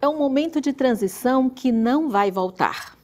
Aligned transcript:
é 0.00 0.08
um 0.08 0.16
momento 0.16 0.60
de 0.60 0.72
transição 0.72 1.50
que 1.50 1.70
não 1.70 2.08
vai 2.08 2.30
voltar. 2.30 2.96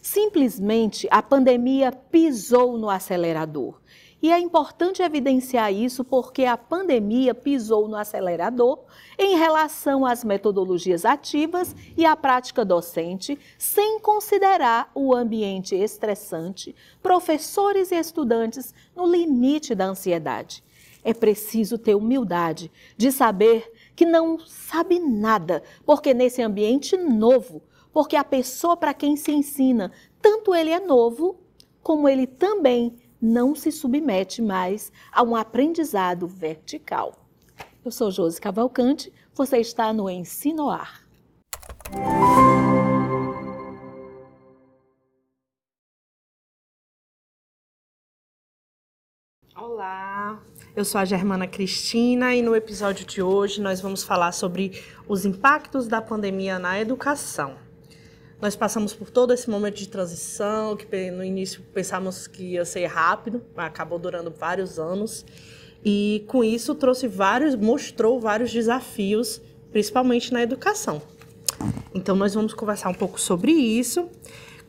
Simplesmente 0.00 1.08
a 1.10 1.22
pandemia 1.22 1.92
pisou 1.92 2.76
no 2.76 2.90
acelerador. 2.90 3.80
E 4.20 4.30
é 4.30 4.38
importante 4.38 5.02
evidenciar 5.02 5.72
isso 5.72 6.04
porque 6.04 6.44
a 6.44 6.56
pandemia 6.56 7.34
pisou 7.34 7.88
no 7.88 7.96
acelerador 7.96 8.78
em 9.18 9.36
relação 9.36 10.06
às 10.06 10.22
metodologias 10.22 11.04
ativas 11.04 11.74
e 11.96 12.06
à 12.06 12.14
prática 12.14 12.64
docente, 12.64 13.36
sem 13.58 13.98
considerar 13.98 14.92
o 14.94 15.12
ambiente 15.12 15.74
estressante, 15.74 16.74
professores 17.02 17.90
e 17.90 17.96
estudantes 17.96 18.72
no 18.94 19.06
limite 19.06 19.74
da 19.74 19.86
ansiedade. 19.86 20.62
É 21.04 21.12
preciso 21.12 21.76
ter 21.76 21.96
humildade 21.96 22.70
de 22.96 23.10
saber 23.10 23.72
que 23.94 24.06
não 24.06 24.38
sabe 24.38 24.98
nada, 24.98 25.62
porque 25.84 26.14
nesse 26.14 26.42
ambiente 26.42 26.96
novo, 26.96 27.62
porque 27.92 28.16
a 28.16 28.24
pessoa 28.24 28.76
para 28.76 28.94
quem 28.94 29.16
se 29.16 29.32
ensina, 29.32 29.92
tanto 30.20 30.54
ele 30.54 30.70
é 30.70 30.80
novo, 30.80 31.38
como 31.82 32.08
ele 32.08 32.26
também 32.26 32.96
não 33.20 33.54
se 33.54 33.70
submete 33.70 34.42
mais 34.42 34.90
a 35.12 35.22
um 35.22 35.36
aprendizado 35.36 36.26
vertical. 36.26 37.14
Eu 37.84 37.90
sou 37.90 38.10
Josi 38.10 38.40
Cavalcante, 38.40 39.12
você 39.34 39.58
está 39.58 39.92
no 39.92 40.08
Ensinoar. 40.08 41.02
Olá, 49.54 50.42
eu 50.74 50.86
sou 50.86 50.98
a 50.98 51.04
Germana 51.04 51.46
Cristina 51.46 52.34
e 52.34 52.40
no 52.40 52.56
episódio 52.56 53.04
de 53.04 53.20
hoje 53.20 53.60
nós 53.60 53.80
vamos 53.80 54.02
falar 54.02 54.32
sobre 54.32 54.82
os 55.06 55.26
impactos 55.26 55.86
da 55.86 56.00
pandemia 56.00 56.58
na 56.58 56.80
educação. 56.80 57.56
Nós 58.40 58.56
passamos 58.56 58.94
por 58.94 59.10
todo 59.10 59.34
esse 59.34 59.50
momento 59.50 59.76
de 59.76 59.86
transição, 59.86 60.74
que 60.74 61.10
no 61.10 61.22
início 61.22 61.62
pensávamos 61.74 62.26
que 62.26 62.54
ia 62.54 62.64
ser 62.64 62.86
rápido, 62.86 63.42
mas 63.54 63.66
acabou 63.66 63.98
durando 63.98 64.30
vários 64.30 64.78
anos. 64.78 65.26
E 65.84 66.24
com 66.26 66.42
isso 66.42 66.74
trouxe 66.74 67.06
vários, 67.06 67.54
mostrou 67.54 68.18
vários 68.18 68.50
desafios, 68.50 69.42
principalmente 69.70 70.32
na 70.32 70.42
educação. 70.42 71.02
Então 71.94 72.16
nós 72.16 72.32
vamos 72.32 72.54
conversar 72.54 72.88
um 72.88 72.94
pouco 72.94 73.20
sobre 73.20 73.52
isso 73.52 74.08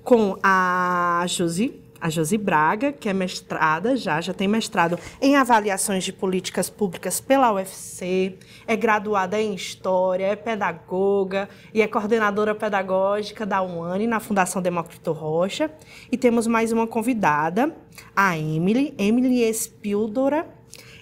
com 0.03 0.37
a 0.43 1.23
Josi 1.29 1.82
a 2.03 2.09
Josi 2.09 2.37
Braga, 2.37 2.91
que 2.91 3.07
é 3.07 3.13
mestrada 3.13 3.95
já, 3.95 4.19
já 4.19 4.33
tem 4.33 4.45
mestrado 4.45 4.99
em 5.21 5.37
avaliações 5.37 6.03
de 6.03 6.11
políticas 6.11 6.69
públicas 6.69 7.21
pela 7.21 7.53
UFC, 7.53 8.37
é 8.67 8.75
graduada 8.75 9.41
em 9.41 9.53
História, 9.53 10.25
é 10.25 10.35
pedagoga 10.35 11.47
e 11.73 11.81
é 11.81 11.87
coordenadora 11.87 12.53
pedagógica 12.53 13.45
da 13.45 13.63
UANI 13.63 14.05
na 14.05 14.19
Fundação 14.19 14.61
Demócrito 14.61 15.13
Rocha. 15.13 15.71
E 16.11 16.17
temos 16.17 16.45
mais 16.45 16.73
uma 16.73 16.85
convidada, 16.85 17.73
a 18.13 18.37
Emily, 18.37 18.93
Emily 18.97 19.41
Espildora, 19.41 20.45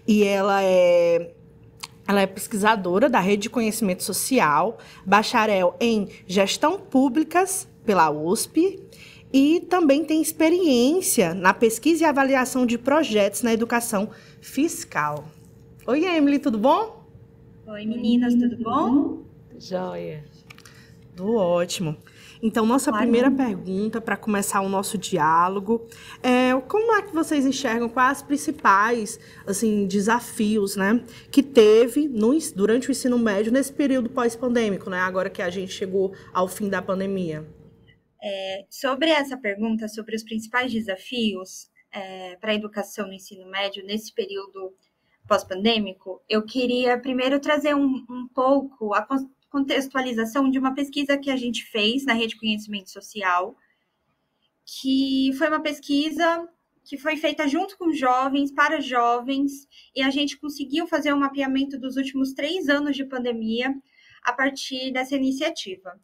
e 0.07 0.23
ela 0.23 0.61
é 0.61 1.31
ela 2.07 2.21
é 2.21 2.27
pesquisadora 2.27 3.09
da 3.09 3.19
Rede 3.19 3.43
de 3.43 3.49
Conhecimento 3.49 4.03
Social, 4.03 4.77
bacharel 5.03 5.75
em 5.79 6.09
Gestão 6.27 6.77
Públicas 6.77 7.67
pela 7.83 8.11
USP 8.11 8.80
e 9.33 9.61
também 9.61 10.03
tem 10.03 10.21
experiência 10.21 11.33
na 11.33 11.53
pesquisa 11.53 12.03
e 12.03 12.05
avaliação 12.05 12.65
de 12.65 12.77
projetos 12.77 13.41
na 13.41 13.53
educação 13.53 14.09
fiscal. 14.41 15.25
Oi, 15.87 16.05
Emily, 16.05 16.39
tudo 16.39 16.57
bom? 16.57 17.05
Oi, 17.67 17.85
meninas, 17.85 18.35
tudo 18.35 18.57
bom? 18.57 19.23
Joia. 19.57 20.23
Tudo 21.15 21.35
ótimo. 21.35 21.95
Então, 22.41 22.65
nossa 22.65 22.89
claro. 22.89 23.03
primeira 23.03 23.29
pergunta 23.29 24.01
para 24.01 24.17
começar 24.17 24.61
o 24.61 24.69
nosso 24.69 24.97
diálogo 24.97 25.85
é 26.23 26.59
como 26.67 26.95
é 26.95 27.03
que 27.03 27.13
vocês 27.13 27.45
enxergam 27.45 27.87
quais 27.87 28.17
as 28.17 28.23
principais 28.23 29.19
assim, 29.45 29.85
desafios 29.85 30.75
né, 30.75 31.03
que 31.29 31.43
teve 31.43 32.07
no, 32.07 32.35
durante 32.55 32.89
o 32.89 32.91
ensino 32.91 33.19
médio 33.19 33.51
nesse 33.51 33.71
período 33.71 34.09
pós-pandêmico, 34.09 34.89
né, 34.89 34.99
agora 34.99 35.29
que 35.29 35.41
a 35.41 35.49
gente 35.51 35.71
chegou 35.71 36.13
ao 36.33 36.47
fim 36.47 36.67
da 36.67 36.81
pandemia? 36.81 37.45
É, 38.23 38.65
sobre 38.69 39.09
essa 39.09 39.35
pergunta, 39.35 39.87
sobre 39.87 40.15
os 40.15 40.23
principais 40.23 40.71
desafios 40.71 41.69
é, 41.91 42.35
para 42.35 42.51
a 42.51 42.55
educação 42.55 43.07
no 43.07 43.13
ensino 43.13 43.49
médio 43.49 43.83
nesse 43.83 44.13
período 44.13 44.75
pós-pandêmico, 45.27 46.21
eu 46.29 46.45
queria 46.45 46.99
primeiro 46.99 47.39
trazer 47.39 47.75
um, 47.75 48.05
um 48.09 48.27
pouco 48.33 48.93
a 48.93 49.07
contextualização 49.49 50.49
de 50.49 50.59
uma 50.59 50.73
pesquisa 50.73 51.17
que 51.17 51.31
a 51.31 51.35
gente 51.35 51.65
fez 51.65 52.05
na 52.05 52.13
Rede 52.13 52.37
Conhecimento 52.37 52.89
Social, 52.89 53.55
que 54.65 55.31
foi 55.37 55.47
uma 55.47 55.61
pesquisa 55.61 56.47
que 56.83 56.97
foi 56.97 57.17
feita 57.17 57.47
junto 57.47 57.77
com 57.77 57.91
jovens, 57.91 58.51
para 58.51 58.81
jovens, 58.81 59.67
e 59.95 60.01
a 60.01 60.09
gente 60.09 60.37
conseguiu 60.37 60.87
fazer 60.87 61.13
um 61.13 61.19
mapeamento 61.19 61.77
dos 61.77 61.95
últimos 61.95 62.33
três 62.33 62.69
anos 62.69 62.95
de 62.95 63.05
pandemia 63.05 63.73
a 64.23 64.33
partir 64.33 64.91
dessa 64.91 65.15
iniciativa. 65.15 65.99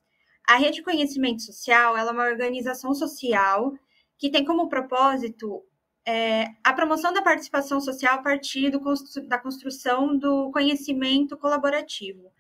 A 0.47 0.55
Rede 0.55 0.81
Conhecimento 0.81 1.41
Social 1.43 1.97
é 1.97 2.03
uma 2.09 2.23
organização 2.23 2.93
social 2.93 3.73
que 4.17 4.31
tem 4.31 4.45
como 4.45 4.69
propósito 4.69 5.63
é, 6.07 6.47
a 6.63 6.71
promoção 6.71 7.11
da 7.11 7.21
participação 7.21 7.81
social 7.81 8.15
a 8.15 8.23
partir 8.23 8.71
do, 8.71 8.79
da 9.27 9.37
construção 9.37 10.17
do 10.17 10.49
conhecimento 10.51 11.37
colaborativo. 11.37 12.31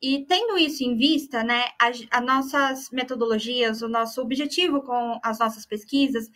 E 0.00 0.24
tendo 0.24 0.56
isso 0.56 0.82
em 0.82 0.96
vista, 0.96 1.44
né, 1.44 1.64
as 1.78 2.00
nossas 2.24 2.90
metodologias, 2.90 3.82
o 3.82 3.88
nosso 3.88 4.22
objetivo 4.22 4.80
com 4.80 5.20
as 5.22 5.38
nossas 5.38 5.66
pesquisas 5.66 6.30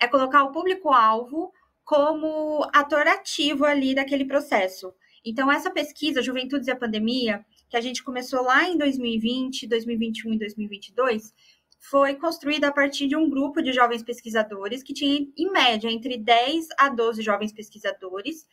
é 0.00 0.08
colocar 0.08 0.44
o 0.44 0.52
público-alvo 0.52 1.52
como 1.84 2.66
ator 2.72 3.06
ativo 3.06 3.66
ali 3.66 3.94
daquele 3.94 4.24
processo. 4.24 4.94
Então, 5.24 5.50
essa 5.52 5.70
pesquisa, 5.70 6.22
Juventudes 6.22 6.68
e 6.68 6.70
a 6.70 6.76
Pandemia, 6.76 7.44
que 7.68 7.76
a 7.76 7.80
gente 7.80 8.02
começou 8.02 8.42
lá 8.42 8.68
em 8.68 8.76
2020, 8.78 9.66
2021 9.66 10.34
e 10.34 10.38
2022, 10.38 11.34
foi 11.80 12.14
construída 12.14 12.68
a 12.68 12.72
partir 12.72 13.06
de 13.06 13.16
um 13.16 13.28
grupo 13.28 13.62
de 13.62 13.72
jovens 13.72 14.02
pesquisadores 14.02 14.82
que 14.82 14.92
tinha, 14.92 15.26
em 15.36 15.50
média, 15.50 15.90
entre 15.90 16.16
10 16.16 16.68
a 16.78 16.88
12 16.88 17.22
jovens 17.22 17.52
pesquisadores, 17.52 18.46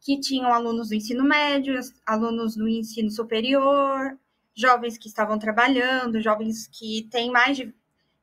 que 0.00 0.20
tinham 0.20 0.52
alunos 0.52 0.88
do 0.88 0.94
ensino 0.94 1.24
médio, 1.24 1.78
alunos 2.04 2.56
do 2.56 2.68
ensino 2.68 3.10
superior, 3.10 4.18
jovens 4.54 4.98
que 4.98 5.08
estavam 5.08 5.38
trabalhando, 5.38 6.20
jovens 6.20 6.66
que 6.66 7.08
têm 7.10 7.30
mais 7.30 7.56
de. 7.56 7.74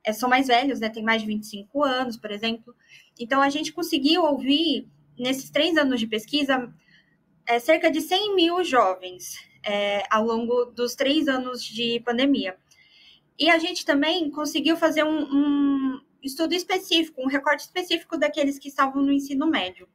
É, 0.04 0.14
são 0.14 0.30
mais 0.30 0.48
velhos, 0.48 0.80
né? 0.80 0.90
Tem 0.90 1.04
mais 1.04 1.22
de 1.22 1.28
25 1.28 1.84
anos, 1.84 2.18
por 2.18 2.32
exemplo. 2.32 2.76
Então, 3.20 3.42
a 3.42 3.50
gente 3.50 3.72
conseguiu 3.72 4.24
ouvir, 4.24 4.88
nesses 5.18 5.50
três 5.52 5.78
anos 5.78 6.00
de 6.00 6.08
pesquisa, 6.08 6.74
é, 7.46 7.60
cerca 7.60 7.90
de 7.92 8.02
100 8.02 8.36
mil 8.36 8.64
jovens 8.64 9.51
é, 9.64 10.04
ao 10.10 10.26
longo 10.26 10.66
dos 10.66 10.96
três 10.96 11.28
anos 11.28 11.64
de 11.64 12.00
pandemia. 12.02 12.58
E 13.38 13.50
a 13.50 13.58
gente 13.58 13.86
também 13.86 14.30
conseguiu 14.30 14.78
fazer 14.78 15.04
um, 15.04 15.24
um 15.24 16.02
estudo 16.22 16.54
específico, 16.54 17.22
um 17.22 17.28
recorte 17.28 17.62
específico 17.62 18.18
daqueles 18.18 18.60
que 18.60 18.68
estavam 18.68 19.02
no 19.02 19.12
ensino 19.12 19.48
médio. 19.48 19.88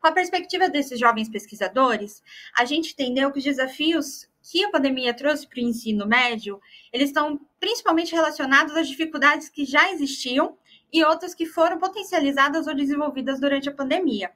Com 0.00 0.08
a 0.08 0.12
perspectiva 0.12 0.68
desses 0.68 1.00
jovens 1.00 1.28
pesquisadores, 1.28 2.22
a 2.56 2.64
gente 2.64 2.92
entendeu 2.92 3.32
que 3.32 3.38
os 3.38 3.44
desafios 3.44 4.28
que 4.42 4.64
a 4.64 4.70
pandemia 4.70 5.14
trouxe 5.14 5.46
para 5.46 5.58
o 5.58 5.62
ensino 5.62 6.06
médio, 6.06 6.60
eles 6.92 7.08
estão 7.08 7.40
principalmente 7.58 8.14
relacionados 8.14 8.76
às 8.76 8.86
dificuldades 8.86 9.48
que 9.48 9.64
já 9.64 9.90
existiam 9.90 10.56
e 10.92 11.04
outras 11.04 11.34
que 11.34 11.46
foram 11.46 11.78
potencializadas 11.78 12.66
ou 12.66 12.74
desenvolvidas 12.74 13.40
durante 13.40 13.68
a 13.68 13.74
pandemia. 13.74 14.30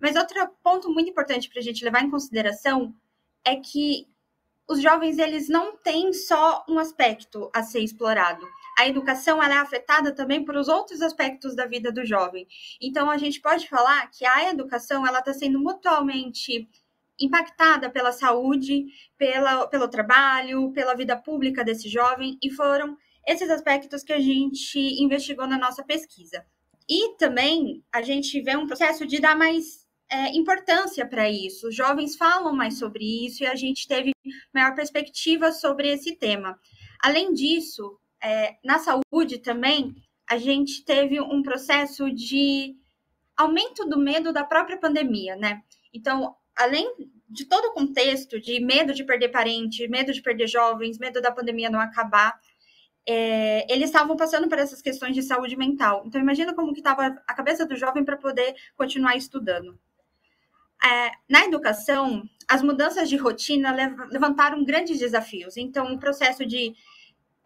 Mas 0.00 0.16
outro 0.16 0.48
ponto 0.62 0.90
muito 0.90 1.10
importante 1.10 1.48
para 1.48 1.60
a 1.60 1.62
gente 1.62 1.84
levar 1.84 2.02
em 2.02 2.10
consideração 2.10 2.94
é 3.44 3.56
que 3.56 4.06
os 4.68 4.80
jovens 4.80 5.18
eles 5.18 5.48
não 5.48 5.76
têm 5.76 6.12
só 6.12 6.64
um 6.68 6.78
aspecto 6.78 7.50
a 7.52 7.62
ser 7.62 7.80
explorado. 7.80 8.46
A 8.78 8.86
educação 8.86 9.42
ela 9.42 9.54
é 9.56 9.58
afetada 9.58 10.14
também 10.14 10.44
por 10.44 10.56
os 10.56 10.68
outros 10.68 11.02
aspectos 11.02 11.56
da 11.56 11.66
vida 11.66 11.90
do 11.90 12.06
jovem. 12.06 12.46
Então 12.80 13.10
a 13.10 13.18
gente 13.18 13.40
pode 13.40 13.68
falar 13.68 14.08
que 14.10 14.24
a 14.24 14.48
educação 14.48 15.04
ela 15.06 15.18
está 15.18 15.32
sendo 15.32 15.58
mutualmente 15.58 16.68
impactada 17.18 17.90
pela 17.90 18.12
saúde, 18.12 18.86
pela, 19.18 19.66
pelo 19.66 19.88
trabalho, 19.88 20.72
pela 20.72 20.94
vida 20.94 21.16
pública 21.16 21.64
desse 21.64 21.88
jovem 21.88 22.38
e 22.42 22.50
foram 22.50 22.96
esses 23.26 23.50
aspectos 23.50 24.02
que 24.02 24.12
a 24.12 24.20
gente 24.20 24.78
investigou 25.02 25.46
na 25.46 25.58
nossa 25.58 25.84
pesquisa. 25.84 26.44
E 26.88 27.16
também 27.16 27.84
a 27.92 28.02
gente 28.02 28.40
vê 28.40 28.56
um 28.56 28.66
processo 28.66 29.06
de 29.06 29.20
dar 29.20 29.36
mais 29.36 29.86
é, 30.10 30.36
importância 30.36 31.06
para 31.06 31.30
isso. 31.30 31.68
Os 31.68 31.74
jovens 31.74 32.16
falam 32.16 32.52
mais 32.52 32.78
sobre 32.78 33.26
isso 33.26 33.42
e 33.42 33.46
a 33.46 33.54
gente 33.54 33.86
teve 33.86 34.12
maior 34.52 34.74
perspectiva 34.74 35.52
sobre 35.52 35.88
esse 35.88 36.16
tema. 36.16 36.58
Além 37.02 37.32
disso, 37.32 37.98
é, 38.22 38.56
na 38.64 38.78
saúde 38.78 39.38
também, 39.38 39.94
a 40.28 40.36
gente 40.36 40.84
teve 40.84 41.20
um 41.20 41.42
processo 41.42 42.10
de 42.12 42.76
aumento 43.36 43.84
do 43.88 43.98
medo 43.98 44.32
da 44.32 44.44
própria 44.44 44.78
pandemia, 44.78 45.36
né? 45.36 45.62
Então, 45.92 46.36
além 46.56 46.92
de 47.28 47.46
todo 47.46 47.66
o 47.66 47.72
contexto 47.72 48.40
de 48.40 48.60
medo 48.60 48.92
de 48.92 49.04
perder 49.04 49.28
parente, 49.28 49.88
medo 49.88 50.12
de 50.12 50.20
perder 50.20 50.46
jovens, 50.48 50.98
medo 50.98 51.22
da 51.22 51.32
pandemia 51.32 51.70
não 51.70 51.80
acabar, 51.80 52.38
é, 53.06 53.72
eles 53.72 53.86
estavam 53.86 54.16
passando 54.16 54.48
por 54.48 54.58
essas 54.58 54.82
questões 54.82 55.14
de 55.14 55.22
saúde 55.22 55.56
mental. 55.56 56.02
Então, 56.06 56.20
imagina 56.20 56.54
como 56.54 56.72
que 56.72 56.80
estava 56.80 57.06
a 57.26 57.34
cabeça 57.34 57.64
do 57.64 57.76
jovem 57.76 58.04
para 58.04 58.16
poder 58.16 58.54
continuar 58.76 59.16
estudando. 59.16 59.78
É, 60.84 61.10
na 61.28 61.44
educação, 61.44 62.22
as 62.48 62.62
mudanças 62.62 63.08
de 63.08 63.16
rotina 63.16 63.74
levantaram 64.10 64.64
grandes 64.64 64.98
desafios. 64.98 65.56
Então, 65.56 65.92
o 65.92 65.98
processo 65.98 66.44
de 66.46 66.74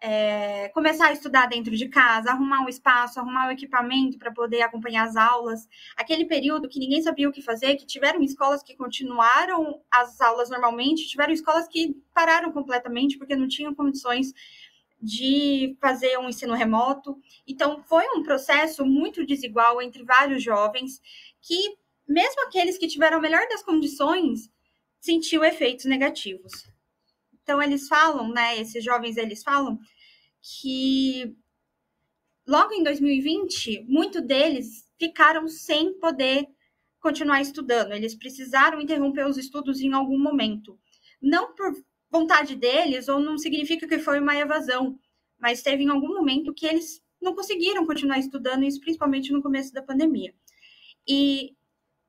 é, 0.01 0.69
começar 0.69 1.07
a 1.07 1.13
estudar 1.13 1.47
dentro 1.47 1.75
de 1.75 1.87
casa, 1.87 2.29
arrumar 2.29 2.61
um 2.61 2.69
espaço, 2.69 3.19
arrumar 3.19 3.47
um 3.47 3.51
equipamento 3.51 4.17
para 4.17 4.31
poder 4.31 4.61
acompanhar 4.61 5.07
as 5.07 5.15
aulas. 5.15 5.67
Aquele 5.97 6.25
período 6.25 6.69
que 6.69 6.79
ninguém 6.79 7.01
sabia 7.01 7.27
o 7.27 7.31
que 7.31 7.41
fazer, 7.41 7.75
que 7.75 7.85
tiveram 7.85 8.21
escolas 8.21 8.61
que 8.61 8.75
continuaram 8.75 9.81
as 9.91 10.21
aulas 10.21 10.49
normalmente, 10.49 11.07
tiveram 11.07 11.33
escolas 11.33 11.67
que 11.67 11.95
pararam 12.13 12.51
completamente 12.51 13.17
porque 13.17 13.35
não 13.35 13.47
tinham 13.47 13.73
condições 13.73 14.33
de 15.01 15.77
fazer 15.81 16.17
um 16.19 16.29
ensino 16.29 16.53
remoto. 16.53 17.17
Então, 17.47 17.81
foi 17.83 18.05
um 18.15 18.23
processo 18.23 18.85
muito 18.85 19.25
desigual 19.25 19.81
entre 19.81 20.03
vários 20.03 20.43
jovens 20.43 21.01
que, 21.41 21.77
mesmo 22.07 22.41
aqueles 22.45 22.77
que 22.77 22.87
tiveram 22.87 23.17
a 23.17 23.21
melhor 23.21 23.47
das 23.47 23.63
condições, 23.63 24.49
sentiu 24.99 25.43
efeitos 25.43 25.85
negativos. 25.85 26.51
Então, 27.41 27.61
eles 27.61 27.87
falam, 27.87 28.29
né, 28.29 28.59
esses 28.59 28.83
jovens, 28.83 29.17
eles 29.17 29.43
falam 29.43 29.79
que 30.41 31.35
logo 32.47 32.73
em 32.73 32.83
2020, 32.83 33.85
muitos 33.87 34.21
deles 34.21 34.87
ficaram 34.99 35.47
sem 35.47 35.93
poder 35.99 36.47
continuar 36.99 37.41
estudando. 37.41 37.91
Eles 37.91 38.15
precisaram 38.15 38.81
interromper 38.81 39.27
os 39.27 39.37
estudos 39.37 39.79
em 39.79 39.93
algum 39.93 40.17
momento. 40.17 40.79
Não 41.21 41.53
por 41.53 41.73
vontade 42.09 42.55
deles, 42.55 43.07
ou 43.07 43.19
não 43.19 43.37
significa 43.37 43.87
que 43.87 43.99
foi 43.99 44.19
uma 44.19 44.35
evasão, 44.35 44.97
mas 45.37 45.61
teve 45.61 45.83
em 45.83 45.89
algum 45.89 46.07
momento 46.07 46.53
que 46.53 46.65
eles 46.65 47.01
não 47.21 47.35
conseguiram 47.35 47.85
continuar 47.85 48.19
estudando, 48.19 48.63
isso 48.63 48.79
principalmente 48.79 49.31
no 49.31 49.41
começo 49.41 49.73
da 49.73 49.81
pandemia. 49.81 50.33
E 51.07 51.55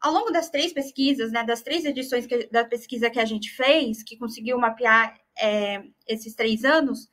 ao 0.00 0.12
longo 0.12 0.30
das 0.30 0.50
três 0.50 0.72
pesquisas, 0.72 1.32
né, 1.32 1.42
das 1.44 1.62
três 1.62 1.84
edições 1.84 2.26
que, 2.26 2.46
da 2.48 2.64
pesquisa 2.64 3.10
que 3.10 3.18
a 3.18 3.24
gente 3.24 3.50
fez, 3.50 4.02
que 4.02 4.16
conseguiu 4.16 4.58
mapear 4.58 5.18
é, 5.38 5.82
esses 6.06 6.34
três 6.34 6.64
anos, 6.64 7.08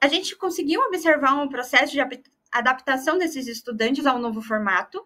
a 0.00 0.08
gente 0.08 0.36
conseguiu 0.36 0.80
observar 0.82 1.34
um 1.34 1.48
processo 1.48 1.92
de 1.92 2.00
adaptação 2.50 3.18
desses 3.18 3.46
estudantes 3.46 4.06
ao 4.06 4.18
novo 4.18 4.40
formato, 4.40 5.04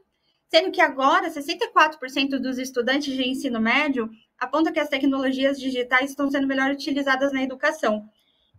sendo 0.49 0.71
que 0.71 0.81
agora 0.81 1.31
64% 1.31 2.39
dos 2.39 2.59
estudantes 2.59 3.13
de 3.13 3.29
ensino 3.29 3.61
médio 3.61 4.09
apontam 4.39 4.73
que 4.73 4.81
as 4.81 4.89
tecnologias 4.89 5.59
digitais 5.59 6.11
estão 6.11 6.31
sendo 6.31 6.47
melhor 6.47 6.71
utilizadas 6.71 7.33
na 7.33 7.43
educação. 7.43 8.09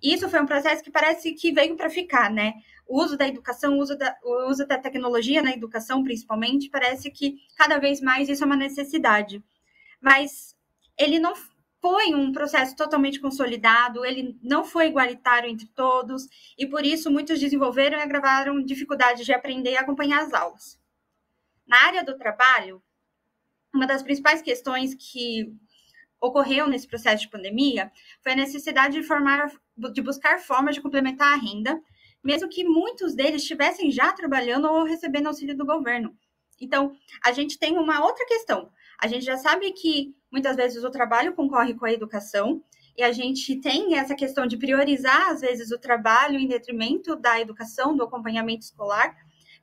Isso 0.04 0.30
foi 0.30 0.42
um 0.42 0.46
processo 0.46 0.84
que 0.84 0.92
parece 0.92 1.34
que 1.34 1.51
veio 1.51 1.75
para 1.75 1.90
ficar, 1.90 2.30
né? 2.30 2.54
O 2.88 3.02
uso 3.02 3.18
da 3.18 3.28
educação, 3.28 3.78
o 3.78 3.82
uso 3.82 3.98
da, 3.98 4.16
o 4.24 4.50
uso 4.50 4.66
da 4.66 4.78
tecnologia 4.78 5.42
na 5.42 5.52
educação, 5.52 6.04
principalmente, 6.04 6.70
parece 6.70 7.10
que 7.10 7.38
cada 7.56 7.80
vez 7.80 8.00
mais 8.00 8.30
isso 8.30 8.44
é 8.44 8.46
uma 8.46 8.56
necessidade. 8.56 9.44
Mas 10.00 10.56
ele 10.98 11.20
não 11.20 11.34
foi 11.82 12.16
um 12.16 12.32
processo 12.32 12.76
totalmente 12.76 13.20
consolidado, 13.20 14.04
ele 14.04 14.40
não 14.42 14.64
foi 14.64 14.88
igualitário 14.88 15.50
entre 15.50 15.68
todos, 15.68 16.28
e 16.58 16.66
por 16.66 16.84
isso 16.84 17.12
muitos 17.12 17.40
desenvolveram 17.40 18.00
e 18.00 18.02
agravaram 18.02 18.64
dificuldades 18.64 19.26
de 19.26 19.34
aprender 19.34 19.72
e 19.72 19.78
acompanhar 19.78 20.24
as 20.24 20.34
aulas. 20.34 20.80
Na 21.68 21.84
área 21.84 22.04
do 22.04 22.18
trabalho, 22.18 22.82
uma 23.74 23.86
das 23.86 24.02
principais 24.02 24.42
questões 24.42 24.96
que 24.96 25.54
ocorreu 26.20 26.68
nesse 26.68 26.88
processo 26.88 27.24
de 27.24 27.30
pandemia 27.30 27.92
foi 28.24 28.32
a 28.32 28.36
necessidade 28.36 29.00
de, 29.00 29.04
formar, 29.04 29.52
de 29.94 30.02
buscar 30.02 30.40
formas 30.40 30.76
de 30.76 30.82
complementar 30.82 31.34
a 31.34 31.36
renda, 31.36 31.80
mesmo 32.25 32.50
que 32.50 32.63
muitos 32.63 33.13
deles 33.13 33.44
estivessem 33.44 33.92
já 33.92 34.12
trabalhando 34.12 34.68
ou 34.68 34.83
recebendo 34.83 35.27
auxílio 35.27 35.56
do 35.56 35.66
governo. 35.66 36.18
Então, 36.60 36.95
a 37.24 37.31
gente 37.31 37.60
tem 37.60 37.77
uma 37.77 38.04
outra 38.04 38.25
questão. 38.25 38.72
A 39.00 39.07
gente 39.07 39.24
já 39.24 39.38
sabe 39.38 39.72
que 39.72 40.16
muitas 40.31 40.56
vezes 40.56 40.83
o 40.83 40.89
trabalho 40.89 41.33
concorre 41.33 41.74
com 41.74 41.86
a 41.86 41.94
educação, 41.94 42.63
e 42.98 43.04
a 43.04 43.12
gente 43.12 43.57
tem 43.57 43.98
essa 43.98 44.16
questão 44.16 44.48
de 44.48 44.57
priorizar, 44.57 45.30
às 45.30 45.42
vezes, 45.42 45.69
o 45.72 45.77
trabalho 45.77 46.39
em 46.39 46.48
detrimento 46.48 47.16
da 47.16 47.39
educação, 47.39 47.95
do 47.95 48.04
acompanhamento 48.04 48.63
escolar, 48.63 49.13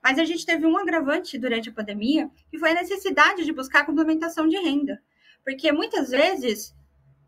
mas 0.03 0.19
a 0.19 0.25
gente 0.25 0.45
teve 0.45 0.67
um 0.67 0.77
agravante 0.77 1.39
durante 1.39 1.71
a 1.71 1.73
pandemia, 1.73 2.31
que 2.51 2.59
foi 2.59 2.73
a 2.73 2.75
necessidade 2.75 3.45
de 3.45 3.53
buscar 3.53 3.87
complementação 3.87 4.47
de 4.47 4.59
renda. 4.59 5.01
Porque 5.45 5.73
muitas 5.73 6.11
vezes 6.11 6.75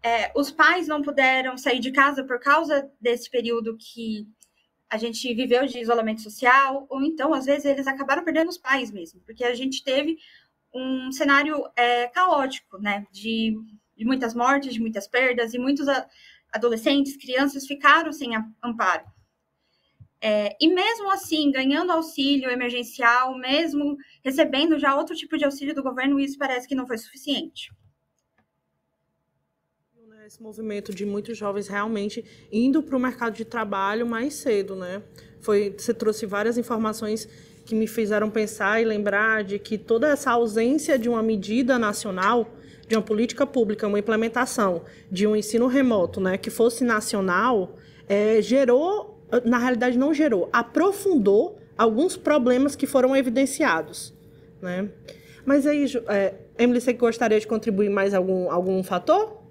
é, 0.03 0.31
os 0.37 0.51
pais 0.51 0.87
não 0.87 1.01
puderam 1.01 1.57
sair 1.57 1.81
de 1.81 1.91
casa 1.91 2.23
por 2.23 2.39
causa 2.39 2.91
desse 3.01 3.31
período 3.31 3.77
que 3.79 4.27
a 4.95 4.97
gente 4.97 5.35
viveu 5.35 5.67
de 5.67 5.81
isolamento 5.81 6.21
social, 6.21 6.87
ou 6.89 7.03
então, 7.03 7.35
às 7.35 7.47
vezes, 7.47 7.65
eles 7.65 7.89
acabaram 7.89 8.23
perdendo 8.23 8.49
os 8.49 8.57
pais 8.57 8.93
mesmo, 8.93 9.21
porque 9.27 9.43
a 9.43 9.53
gente 9.53 9.83
teve 9.83 10.19
um 10.73 11.11
cenário 11.11 11.65
é, 11.75 12.07
caótico, 12.07 12.79
né? 12.79 13.05
De, 13.11 13.57
de 13.97 14.05
muitas 14.05 14.35
mortes, 14.35 14.73
de 14.73 14.81
muitas 14.81 15.09
perdas, 15.09 15.53
e 15.53 15.59
muitos 15.59 15.89
adolescentes, 16.53 17.17
crianças 17.17 17.67
ficaram 17.67 18.13
sem 18.13 18.31
amparo. 18.63 19.05
É, 20.21 20.57
e 20.61 20.69
mesmo 20.69 21.11
assim, 21.11 21.51
ganhando 21.51 21.91
auxílio 21.91 22.49
emergencial, 22.49 23.37
mesmo 23.37 23.97
recebendo 24.23 24.79
já 24.79 24.95
outro 24.95 25.17
tipo 25.17 25.37
de 25.37 25.45
auxílio 25.45 25.75
do 25.75 25.83
governo, 25.83 26.21
isso 26.21 26.39
parece 26.39 26.69
que 26.69 26.75
não 26.77 26.87
foi 26.87 26.99
suficiente 26.99 27.69
esse 30.27 30.43
movimento 30.43 30.95
de 30.95 31.05
muitos 31.05 31.37
jovens 31.37 31.69
realmente 31.69 32.25
indo 32.51 32.83
para 32.83 32.97
o 32.97 32.99
mercado 32.99 33.35
de 33.35 33.45
trabalho 33.45 34.07
mais 34.07 34.33
cedo, 34.33 34.75
né? 34.75 35.03
Foi, 35.39 35.75
você 35.77 35.93
trouxe 35.93 36.25
várias 36.25 36.57
informações 36.57 37.29
que 37.67 37.75
me 37.75 37.87
fizeram 37.87 38.31
pensar 38.31 38.81
e 38.81 38.87
lembrar 38.87 39.45
de 39.45 39.59
que 39.59 39.77
toda 39.77 40.09
essa 40.09 40.31
ausência 40.31 40.99
de 40.99 41.11
uma 41.11 41.23
medida 41.23 41.79
nacional, 41.79 42.51
de 42.89 42.97
uma 42.97 43.03
política 43.03 43.47
pública, 43.47 43.87
uma 43.87 43.99
implementação 43.99 44.85
de 45.13 45.27
um 45.27 45.37
ensino 45.37 45.67
remoto, 45.67 46.23
né, 46.23 46.39
que 46.39 46.49
fosse 46.49 46.85
nacional, 46.85 47.77
é, 48.09 48.41
gerou, 48.41 49.23
na 49.45 49.59
realidade 49.59 49.99
não 49.99 50.15
gerou, 50.15 50.49
aprofundou 50.55 51.59
alguns 51.77 52.17
problemas 52.17 52.75
que 52.75 52.87
foram 52.87 53.15
evidenciados, 53.15 54.15
né? 54.63 54.89
Mas 55.45 55.67
aí, 55.67 55.85
é, 56.09 56.33
Emily, 56.59 56.81
você 56.81 56.95
gostaria 56.95 57.39
de 57.39 57.47
contribuir 57.47 57.91
mais 57.91 58.15
algum 58.15 58.51
algum 58.51 58.83
fator? 58.83 59.44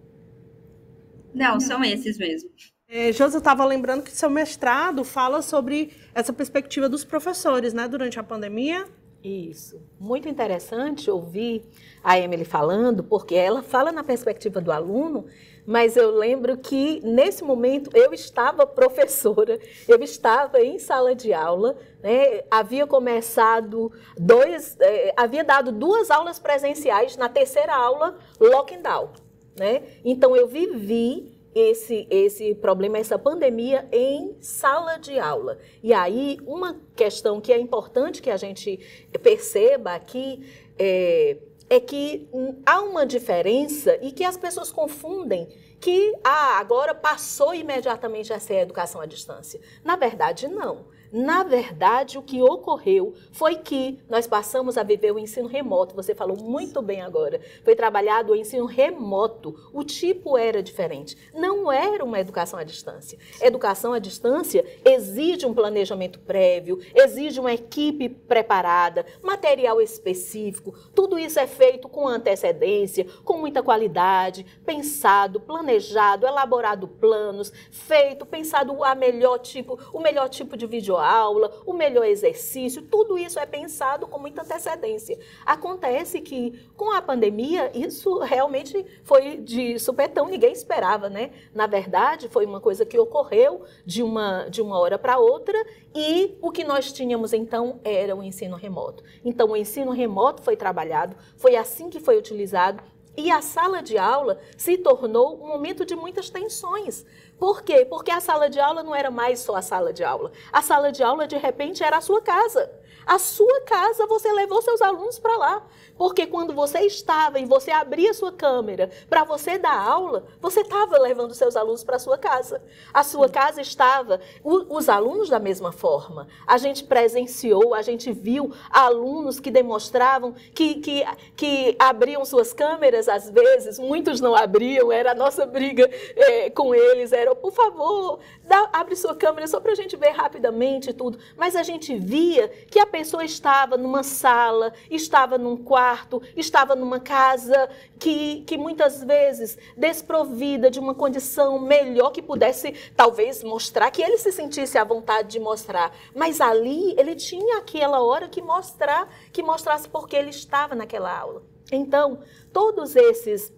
Não, 1.34 1.60
são 1.60 1.84
esses 1.84 2.18
mesmo. 2.18 2.50
É, 2.88 3.12
Josi, 3.12 3.36
eu 3.36 3.40
estava 3.40 3.66
lembrando 3.66 4.04
que 4.04 4.12
seu 4.12 4.30
mestrado 4.30 5.04
fala 5.04 5.42
sobre 5.42 5.92
essa 6.14 6.32
perspectiva 6.32 6.88
dos 6.88 7.04
professores, 7.04 7.74
né, 7.74 7.88
durante 7.88 8.20
a 8.20 8.24
pandemia. 8.24 8.86
Isso. 9.24 9.82
Muito 9.98 10.28
interessante 10.28 11.10
ouvir 11.10 11.64
a 12.04 12.20
Emily 12.20 12.44
falando, 12.44 13.04
porque 13.04 13.36
ela 13.36 13.64
fala 13.64 13.90
na 13.92 14.04
perspectiva 14.04 14.60
do 14.60 14.70
aluno, 14.70 15.26
mas 15.66 15.96
eu 15.96 16.12
lembro 16.12 16.58
que 16.58 17.00
nesse 17.04 17.42
momento 17.42 17.90
eu 17.94 18.14
estava 18.14 18.68
professora, 18.68 19.58
eu 19.88 20.04
estava 20.04 20.60
em 20.60 20.78
sala 20.78 21.16
de 21.16 21.34
aula, 21.34 21.78
né? 22.02 22.44
havia 22.52 22.86
começado 22.86 23.94
dois, 24.18 24.76
eh, 24.82 25.14
havia 25.16 25.44
dado 25.44 25.72
duas 25.72 26.12
aulas 26.12 26.38
presenciais, 26.38 27.16
na 27.16 27.30
terceira 27.30 27.74
aula, 27.74 28.18
lockdown. 28.42 29.23
Né? 29.56 29.84
Então, 30.04 30.36
eu 30.36 30.48
vivi 30.48 31.32
esse, 31.54 32.08
esse 32.10 32.56
problema, 32.56 32.98
essa 32.98 33.18
pandemia 33.20 33.88
em 33.92 34.36
sala 34.42 34.98
de 34.98 35.20
aula. 35.20 35.60
E 35.82 35.94
aí, 35.94 36.38
uma 36.46 36.80
questão 36.96 37.40
que 37.40 37.54
é 37.54 37.60
importante 37.60 38.22
que 38.22 38.30
a 38.30 38.38
gente 38.38 38.80
perceba 39.22 39.94
aqui 39.94 40.44
é, 40.78 41.38
é 41.70 41.80
que 41.80 42.28
há 42.66 42.82
uma 42.82 43.06
diferença 43.06 43.98
e 44.02 44.12
que 44.12 44.24
as 44.24 44.38
pessoas 44.38 44.72
confundem 44.72 45.48
que 45.80 46.14
ah, 46.24 46.60
agora 46.60 46.96
passou 46.96 47.54
imediatamente 47.54 48.32
a 48.32 48.40
ser 48.40 48.56
a 48.56 48.62
educação 48.62 49.02
à 49.02 49.06
distância. 49.06 49.60
Na 49.84 49.96
verdade, 49.96 50.48
não. 50.48 50.86
Na 51.14 51.44
verdade, 51.44 52.18
o 52.18 52.24
que 52.24 52.42
ocorreu 52.42 53.14
foi 53.32 53.58
que 53.58 54.00
nós 54.10 54.26
passamos 54.26 54.80
a 54.80 54.84
viver 54.84 55.12
o 55.12 55.20
ensino 55.20 55.48
remoto. 55.48 55.94
Você 55.94 56.16
falou 56.16 56.36
muito 56.36 56.82
bem 56.82 57.02
agora. 57.02 57.40
Foi 57.64 57.76
trabalhado 57.76 58.34
o 58.34 58.36
ensino 58.36 58.66
remoto. 58.66 59.54
O 59.72 59.84
tipo 59.84 60.36
era 60.36 60.64
diferente. 60.64 61.16
Não 61.32 61.72
era 61.72 62.04
uma 62.04 62.20
educação 62.20 62.58
à 62.58 62.64
distância. 62.64 63.20
Educação 63.40 63.94
à 63.94 64.00
distância 64.00 64.66
exige 64.84 65.46
um 65.46 65.54
planejamento 65.54 66.20
prévio, 66.20 66.80
exige 66.96 67.40
uma 67.40 67.54
equipe 67.54 68.10
preparada, 68.10 69.06
material 69.22 69.80
específico. 69.80 70.74
Tudo 70.96 71.20
isso 71.20 71.40
é 71.40 71.46
feito 71.46 71.88
com 71.88 72.08
antecedência, 72.08 73.06
com 73.24 73.38
muita 73.38 73.62
qualidade, 73.62 74.44
pensado, 74.66 75.40
planejado, 75.40 76.26
elaborado 76.26 76.88
planos, 76.88 77.54
feito, 77.70 78.26
pensado 78.26 78.84
a 78.84 78.96
melhor 78.96 79.38
tipo, 79.38 79.78
o 79.94 80.00
melhor 80.00 80.28
tipo 80.28 80.58
de 80.58 80.66
vídeo 80.66 81.03
aula, 81.06 81.52
o 81.66 81.74
melhor 81.74 82.06
exercício, 82.06 82.82
tudo 82.82 83.18
isso 83.18 83.40
é 83.40 83.46
pensado 83.46 84.08
com 84.08 84.20
muita 84.20 84.42
antecedência. 84.42 85.18
Acontece 85.46 86.22
que 86.22 86.68
com 86.76 86.92
a 86.92 87.02
pandemia 87.02 87.72
isso 87.74 88.20
realmente 88.20 88.86
foi 89.04 89.38
de 89.38 89.80
supetão, 89.80 90.28
ninguém 90.28 90.52
esperava, 90.52 91.10
né? 91.10 91.32
Na 91.54 91.68
verdade, 91.68 92.28
foi 92.30 92.46
uma 92.46 92.60
coisa 92.60 92.86
que 92.86 92.98
ocorreu 92.98 93.64
de 93.86 94.02
uma 94.02 94.48
de 94.50 94.62
uma 94.62 94.80
hora 94.80 94.98
para 94.98 95.18
outra 95.18 95.58
e 95.96 96.38
o 96.42 96.52
que 96.52 96.64
nós 96.64 96.92
tínhamos 96.92 97.34
então 97.34 97.80
era 97.84 98.16
o 98.16 98.24
ensino 98.24 98.56
remoto. 98.56 99.04
Então 99.24 99.50
o 99.52 99.58
ensino 99.58 99.92
remoto 99.92 100.42
foi 100.42 100.56
trabalhado, 100.56 101.16
foi 101.38 101.56
assim 101.56 101.90
que 101.90 102.00
foi 102.00 102.18
utilizado 102.18 102.84
e 103.16 103.30
a 103.30 103.42
sala 103.42 103.82
de 103.82 103.98
aula 103.98 104.40
se 104.58 104.78
tornou 104.78 105.36
um 105.36 105.48
momento 105.48 105.86
de 105.86 105.96
muitas 105.96 106.30
tensões. 106.30 107.06
Por 107.40 107.62
quê? 107.62 107.86
Porque 107.86 108.12
a 108.12 108.20
sala 108.20 108.50
de 108.50 108.60
aula 108.60 108.84
não 108.84 108.96
era 108.96 109.12
mais 109.12 109.40
só 109.40 109.56
a 109.56 109.62
sala 109.62 109.92
de 109.92 110.04
aula. 110.04 110.32
A 110.52 110.62
sala 110.62 110.92
de 110.92 111.04
aula, 111.04 111.28
de 111.28 111.38
repente, 111.38 111.84
era 111.84 111.98
a 111.98 112.02
sua 112.02 112.22
casa. 112.22 112.72
A 113.06 113.20
sua 113.20 113.62
casa, 113.62 114.06
você 114.08 114.32
levou 114.32 114.62
seus 114.62 114.82
alunos 114.82 115.20
para 115.20 115.38
lá. 115.38 115.64
Porque 115.98 116.26
quando 116.26 116.54
você 116.54 116.80
estava 116.80 117.40
e 117.40 117.46
você 117.46 117.72
abria 117.72 118.14
sua 118.14 118.32
câmera 118.32 118.90
para 119.10 119.24
você 119.24 119.58
dar 119.58 119.78
aula, 119.78 120.26
você 120.42 120.62
estava 120.62 120.98
levando 120.98 121.34
seus 121.34 121.56
alunos 121.56 121.84
para 121.84 122.00
sua 122.00 122.18
casa. 122.18 122.64
A 122.94 123.04
sua 123.04 123.30
casa 123.30 123.62
estava, 123.62 124.20
o, 124.44 124.76
os 124.76 124.90
alunos 124.90 125.30
da 125.30 125.40
mesma 125.40 125.72
forma. 125.72 126.28
A 126.48 126.58
gente 126.58 126.84
presenciou, 126.84 127.74
a 127.74 127.82
gente 127.82 128.12
viu 128.12 128.52
alunos 128.72 129.40
que 129.40 129.52
demonstravam 129.52 130.34
que, 130.54 130.76
que, 130.76 131.06
que 131.36 131.76
abriam 131.78 132.26
suas 132.26 132.54
câmeras 132.54 133.08
às 133.08 133.30
vezes, 133.30 133.78
muitos 133.78 134.20
não 134.20 134.36
abriam, 134.36 134.92
era 134.92 135.12
a 135.12 135.16
nossa 135.16 135.46
briga 135.46 135.90
é, 136.16 136.50
com 136.50 136.74
eles, 136.74 137.12
era, 137.12 137.36
por 137.36 137.52
favor, 137.52 138.20
dá, 138.44 138.70
abre 138.74 138.96
sua 138.96 139.16
câmera 139.16 139.48
só 139.48 139.60
para 139.60 139.74
a 139.74 139.76
gente 139.76 139.96
ver 139.96 140.12
rapidamente 140.12 140.92
tudo. 140.92 141.20
Mas 141.38 141.56
a 141.56 141.64
gente 141.64 141.96
via 141.96 142.48
que 142.48 142.80
a 142.80 142.86
pessoa 142.94 143.26
estava 143.26 143.76
numa 143.76 144.04
sala, 144.04 144.72
estava 144.88 145.36
num 145.36 145.58
quarto, 145.58 146.22
estava 146.38 146.76
numa 146.76 147.00
casa 147.00 147.68
que, 147.98 148.44
que 148.46 148.56
muitas 148.56 149.04
vezes 149.04 149.58
desprovida 149.76 150.70
de 150.70 150.80
uma 150.80 150.94
condição 150.94 151.58
melhor 151.58 152.12
que 152.12 152.22
pudesse 152.22 152.72
talvez 152.96 153.44
mostrar 153.44 153.90
que 153.90 154.04
ele 154.04 154.20
se 154.20 154.32
sentisse 154.32 154.78
à 154.78 154.84
vontade 154.84 155.30
de 155.30 155.40
mostrar. 155.40 155.92
Mas 156.16 156.40
ali 156.40 156.94
ele 156.96 157.16
tinha 157.16 157.58
aquela 157.58 158.00
hora 158.00 158.30
que 158.30 158.44
mostrar, 158.44 159.10
que 159.32 159.42
mostrasse 159.42 159.90
porque 159.90 160.16
ele 160.16 160.30
estava 160.30 160.76
naquela 160.76 161.18
aula. 161.18 161.42
Então, 161.72 162.20
todos 162.54 162.96
esses 162.96 163.52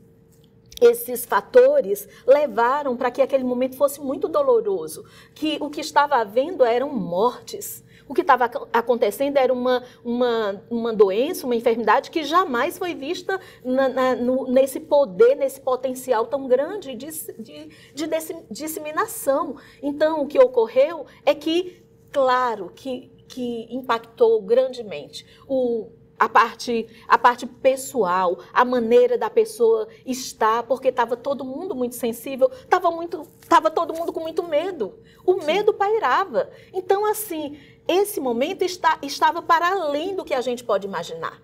esses 0.81 1.25
fatores 1.25 2.07
levaram 2.27 2.97
para 2.97 3.09
que 3.09 3.21
aquele 3.21 3.45
momento 3.45 3.77
fosse 3.77 4.01
muito 4.01 4.27
doloroso, 4.27 5.05
que 5.33 5.57
o 5.61 5.69
que 5.69 5.79
estava 5.79 6.15
havendo 6.15 6.65
eram 6.65 6.89
mortes. 6.89 7.84
O 8.07 8.13
que 8.13 8.21
estava 8.21 8.45
acontecendo 8.71 9.37
era 9.37 9.51
uma, 9.51 9.83
uma, 10.03 10.63
uma 10.69 10.93
doença, 10.93 11.45
uma 11.45 11.55
enfermidade 11.55 12.11
que 12.11 12.23
jamais 12.23 12.77
foi 12.77 12.93
vista 12.93 13.39
na, 13.63 13.89
na, 13.89 14.15
no, 14.15 14.51
nesse 14.51 14.79
poder, 14.79 15.35
nesse 15.35 15.59
potencial 15.59 16.27
tão 16.27 16.47
grande 16.47 16.95
de, 16.95 17.07
de, 17.39 17.69
de 17.93 18.09
disseminação. 18.49 19.55
Então, 19.81 20.21
o 20.21 20.27
que 20.27 20.39
ocorreu 20.39 21.05
é 21.25 21.33
que, 21.33 21.83
claro, 22.11 22.71
que, 22.75 23.11
que 23.27 23.67
impactou 23.71 24.41
grandemente 24.41 25.25
o 25.47 25.89
a 26.17 26.29
parte, 26.29 26.87
a 27.07 27.17
parte 27.17 27.45
pessoal, 27.45 28.39
a 28.53 28.63
maneira 28.63 29.17
da 29.17 29.29
pessoa 29.29 29.87
estar, 30.05 30.63
porque 30.63 30.87
estava 30.87 31.17
todo 31.17 31.43
mundo 31.43 31.75
muito 31.75 31.95
sensível, 31.95 32.49
estava 32.51 32.89
muito, 32.89 33.27
tava 33.49 33.69
todo 33.69 33.93
mundo 33.93 34.13
com 34.13 34.21
muito 34.21 34.41
medo. 34.43 34.97
O 35.25 35.39
Sim. 35.39 35.45
medo 35.45 35.73
pairava. 35.73 36.49
Então, 36.73 37.05
assim, 37.05 37.57
esse 37.87 38.19
momento 38.19 38.63
está, 38.63 38.97
estava 39.01 39.41
para 39.41 39.69
além 39.69 40.15
do 40.15 40.23
que 40.23 40.33
a 40.33 40.41
gente 40.41 40.63
pode 40.63 40.87
imaginar. 40.87 41.39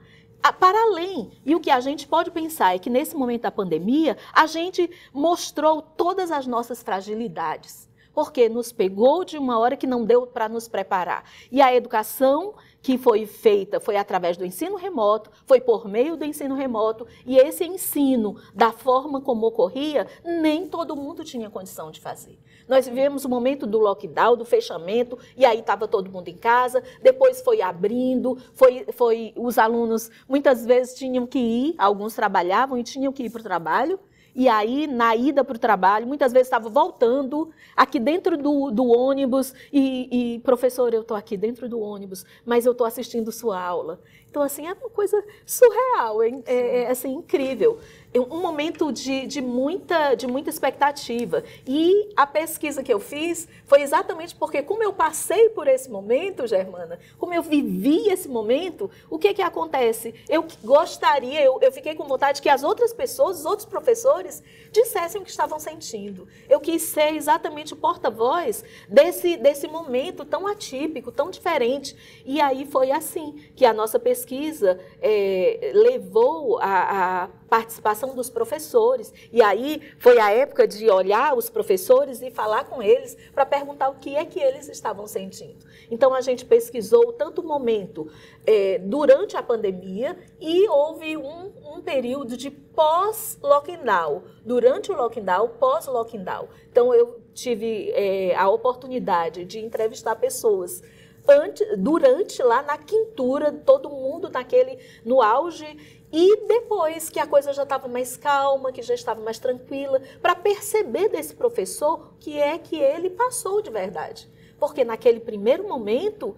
Para 0.59 0.81
além. 0.81 1.31
E 1.45 1.55
o 1.55 1.59
que 1.59 1.69
a 1.69 1.79
gente 1.79 2.07
pode 2.07 2.31
pensar 2.31 2.75
é 2.75 2.79
que 2.79 2.89
nesse 2.89 3.15
momento 3.15 3.43
da 3.43 3.51
pandemia, 3.51 4.17
a 4.33 4.47
gente 4.47 4.89
mostrou 5.13 5.81
todas 5.81 6.31
as 6.31 6.47
nossas 6.47 6.81
fragilidades. 6.81 7.90
Porque 8.13 8.49
nos 8.49 8.71
pegou 8.71 9.23
de 9.23 9.37
uma 9.37 9.57
hora 9.57 9.77
que 9.77 9.87
não 9.87 10.03
deu 10.03 10.27
para 10.27 10.49
nos 10.49 10.67
preparar. 10.67 11.23
E 11.51 11.61
a 11.61 11.73
educação 11.73 12.53
que 12.81 12.97
foi 12.97 13.25
feita 13.25 13.79
foi 13.79 13.95
através 13.95 14.37
do 14.37 14.45
ensino 14.45 14.75
remoto, 14.75 15.29
foi 15.45 15.61
por 15.61 15.87
meio 15.87 16.17
do 16.17 16.25
ensino 16.25 16.55
remoto, 16.55 17.05
e 17.25 17.37
esse 17.37 17.63
ensino, 17.63 18.35
da 18.53 18.71
forma 18.71 19.21
como 19.21 19.45
ocorria, 19.45 20.07
nem 20.25 20.67
todo 20.67 20.95
mundo 20.95 21.23
tinha 21.23 21.49
condição 21.49 21.91
de 21.91 22.01
fazer. 22.01 22.39
Nós 22.67 22.87
vivemos 22.87 23.23
o 23.25 23.29
momento 23.29 23.67
do 23.67 23.77
lockdown, 23.77 24.35
do 24.35 24.45
fechamento, 24.45 25.17
e 25.37 25.45
aí 25.45 25.59
estava 25.59 25.87
todo 25.87 26.11
mundo 26.11 26.27
em 26.27 26.37
casa, 26.37 26.83
depois 27.01 27.41
foi 27.41 27.61
abrindo, 27.61 28.37
foi, 28.53 28.85
foi 28.93 29.33
os 29.35 29.57
alunos 29.57 30.09
muitas 30.27 30.65
vezes 30.65 30.95
tinham 30.95 31.27
que 31.27 31.39
ir, 31.39 31.75
alguns 31.77 32.15
trabalhavam 32.15 32.77
e 32.77 32.83
tinham 32.83 33.13
que 33.13 33.23
ir 33.23 33.29
para 33.29 33.41
o 33.41 33.43
trabalho, 33.43 33.99
e 34.33 34.47
aí, 34.47 34.87
na 34.87 35.15
ida 35.15 35.43
para 35.43 35.55
o 35.55 35.59
trabalho, 35.59 36.07
muitas 36.07 36.31
vezes 36.31 36.47
estava 36.47 36.69
voltando 36.69 37.51
aqui 37.75 37.99
dentro 37.99 38.37
do, 38.37 38.71
do 38.71 38.85
ônibus 38.87 39.53
e, 39.73 40.35
e, 40.35 40.39
professor, 40.39 40.93
eu 40.93 41.01
estou 41.01 41.17
aqui 41.17 41.35
dentro 41.35 41.67
do 41.67 41.79
ônibus, 41.79 42.25
mas 42.45 42.65
eu 42.65 42.71
estou 42.71 42.87
assistindo 42.87 43.31
sua 43.31 43.61
aula. 43.61 43.99
Então, 44.31 44.41
assim, 44.41 44.65
é 44.65 44.71
uma 44.71 44.89
coisa 44.89 45.21
surreal, 45.45 46.23
é, 46.23 46.29
é, 46.45 46.83
é 46.83 46.89
assim, 46.89 47.11
incrível 47.11 47.77
um 48.19 48.41
momento 48.41 48.91
de, 48.91 49.25
de, 49.25 49.41
muita, 49.41 50.15
de 50.15 50.27
muita 50.27 50.49
expectativa. 50.49 51.43
E 51.65 52.09
a 52.15 52.27
pesquisa 52.27 52.83
que 52.83 52.93
eu 52.93 52.99
fiz 52.99 53.47
foi 53.65 53.81
exatamente 53.81 54.35
porque, 54.35 54.61
como 54.61 54.83
eu 54.83 54.91
passei 54.91 55.49
por 55.49 55.67
esse 55.67 55.89
momento, 55.89 56.45
Germana, 56.45 56.99
como 57.17 57.33
eu 57.33 57.41
vivi 57.41 58.09
esse 58.09 58.27
momento, 58.27 58.91
o 59.09 59.17
que, 59.17 59.33
que 59.33 59.41
acontece? 59.41 60.13
Eu 60.27 60.45
gostaria, 60.63 61.41
eu, 61.41 61.57
eu 61.61 61.71
fiquei 61.71 61.95
com 61.95 62.05
vontade 62.05 62.41
que 62.41 62.49
as 62.49 62.63
outras 62.63 62.91
pessoas, 62.91 63.39
os 63.39 63.45
outros 63.45 63.65
professores, 63.65 64.43
dissessem 64.71 65.21
o 65.21 65.23
que 65.23 65.31
estavam 65.31 65.59
sentindo. 65.59 66.27
Eu 66.49 66.59
quis 66.59 66.81
ser 66.81 67.15
exatamente 67.15 67.73
o 67.73 67.77
porta-voz 67.77 68.63
desse, 68.89 69.37
desse 69.37 69.67
momento 69.67 70.25
tão 70.25 70.47
atípico, 70.47 71.11
tão 71.11 71.29
diferente. 71.29 71.95
E 72.25 72.41
aí 72.41 72.65
foi 72.65 72.91
assim 72.91 73.41
que 73.55 73.65
a 73.65 73.73
nossa 73.73 73.97
pesquisa 73.97 74.20
é, 75.01 75.71
levou 75.73 76.59
a 76.61 77.29
participação 77.49 78.15
dos 78.15 78.29
professores. 78.29 79.13
E 79.31 79.41
aí 79.41 79.81
foi 79.99 80.19
a 80.19 80.31
época 80.31 80.65
de 80.65 80.89
olhar 80.89 81.37
os 81.37 81.49
professores 81.49 82.21
e 82.21 82.31
falar 82.31 82.63
com 82.63 82.81
eles 82.81 83.17
para 83.33 83.45
perguntar 83.45 83.89
o 83.89 83.95
que 83.95 84.15
é 84.15 84.23
que 84.23 84.39
eles 84.39 84.69
estavam 84.69 85.05
sentindo. 85.05 85.65
Então 85.89 86.13
a 86.13 86.21
gente 86.21 86.45
pesquisou 86.45 87.11
tanto 87.11 87.41
o 87.41 87.43
momento 87.45 88.09
é, 88.45 88.79
durante 88.79 89.35
a 89.35 89.43
pandemia 89.43 90.17
e 90.39 90.67
houve 90.69 91.17
um, 91.17 91.51
um 91.75 91.81
período 91.81 92.37
de 92.37 92.49
pós-lockdown, 92.49 94.23
durante 94.45 94.91
o 94.91 94.95
lockdown, 94.95 95.49
pós-lockdown. 95.59 96.47
Então 96.71 96.93
eu 96.93 97.19
tive 97.33 97.91
é, 97.91 98.33
a 98.35 98.49
oportunidade 98.49 99.43
de 99.43 99.59
entrevistar 99.59 100.15
pessoas 100.15 100.81
Antes, 101.27 101.67
durante 101.77 102.41
lá 102.41 102.61
na 102.61 102.77
quintura, 102.77 103.51
todo 103.51 103.89
mundo 103.89 104.29
naquele 104.29 104.79
no 105.05 105.21
auge 105.21 105.65
e 106.11 106.45
depois 106.47 107.09
que 107.09 107.19
a 107.19 107.27
coisa 107.27 107.53
já 107.53 107.63
estava 107.63 107.87
mais 107.87 108.17
calma, 108.17 108.71
que 108.71 108.81
já 108.81 108.93
estava 108.93 109.21
mais 109.21 109.39
tranquila, 109.39 110.01
para 110.21 110.35
perceber 110.35 111.09
desse 111.09 111.33
professor 111.33 112.13
que 112.19 112.37
é 112.37 112.57
que 112.57 112.75
ele 112.75 113.09
passou 113.09 113.61
de 113.61 113.69
verdade. 113.69 114.29
Porque 114.61 114.83
naquele 114.85 115.19
primeiro 115.19 115.67
momento, 115.67 116.37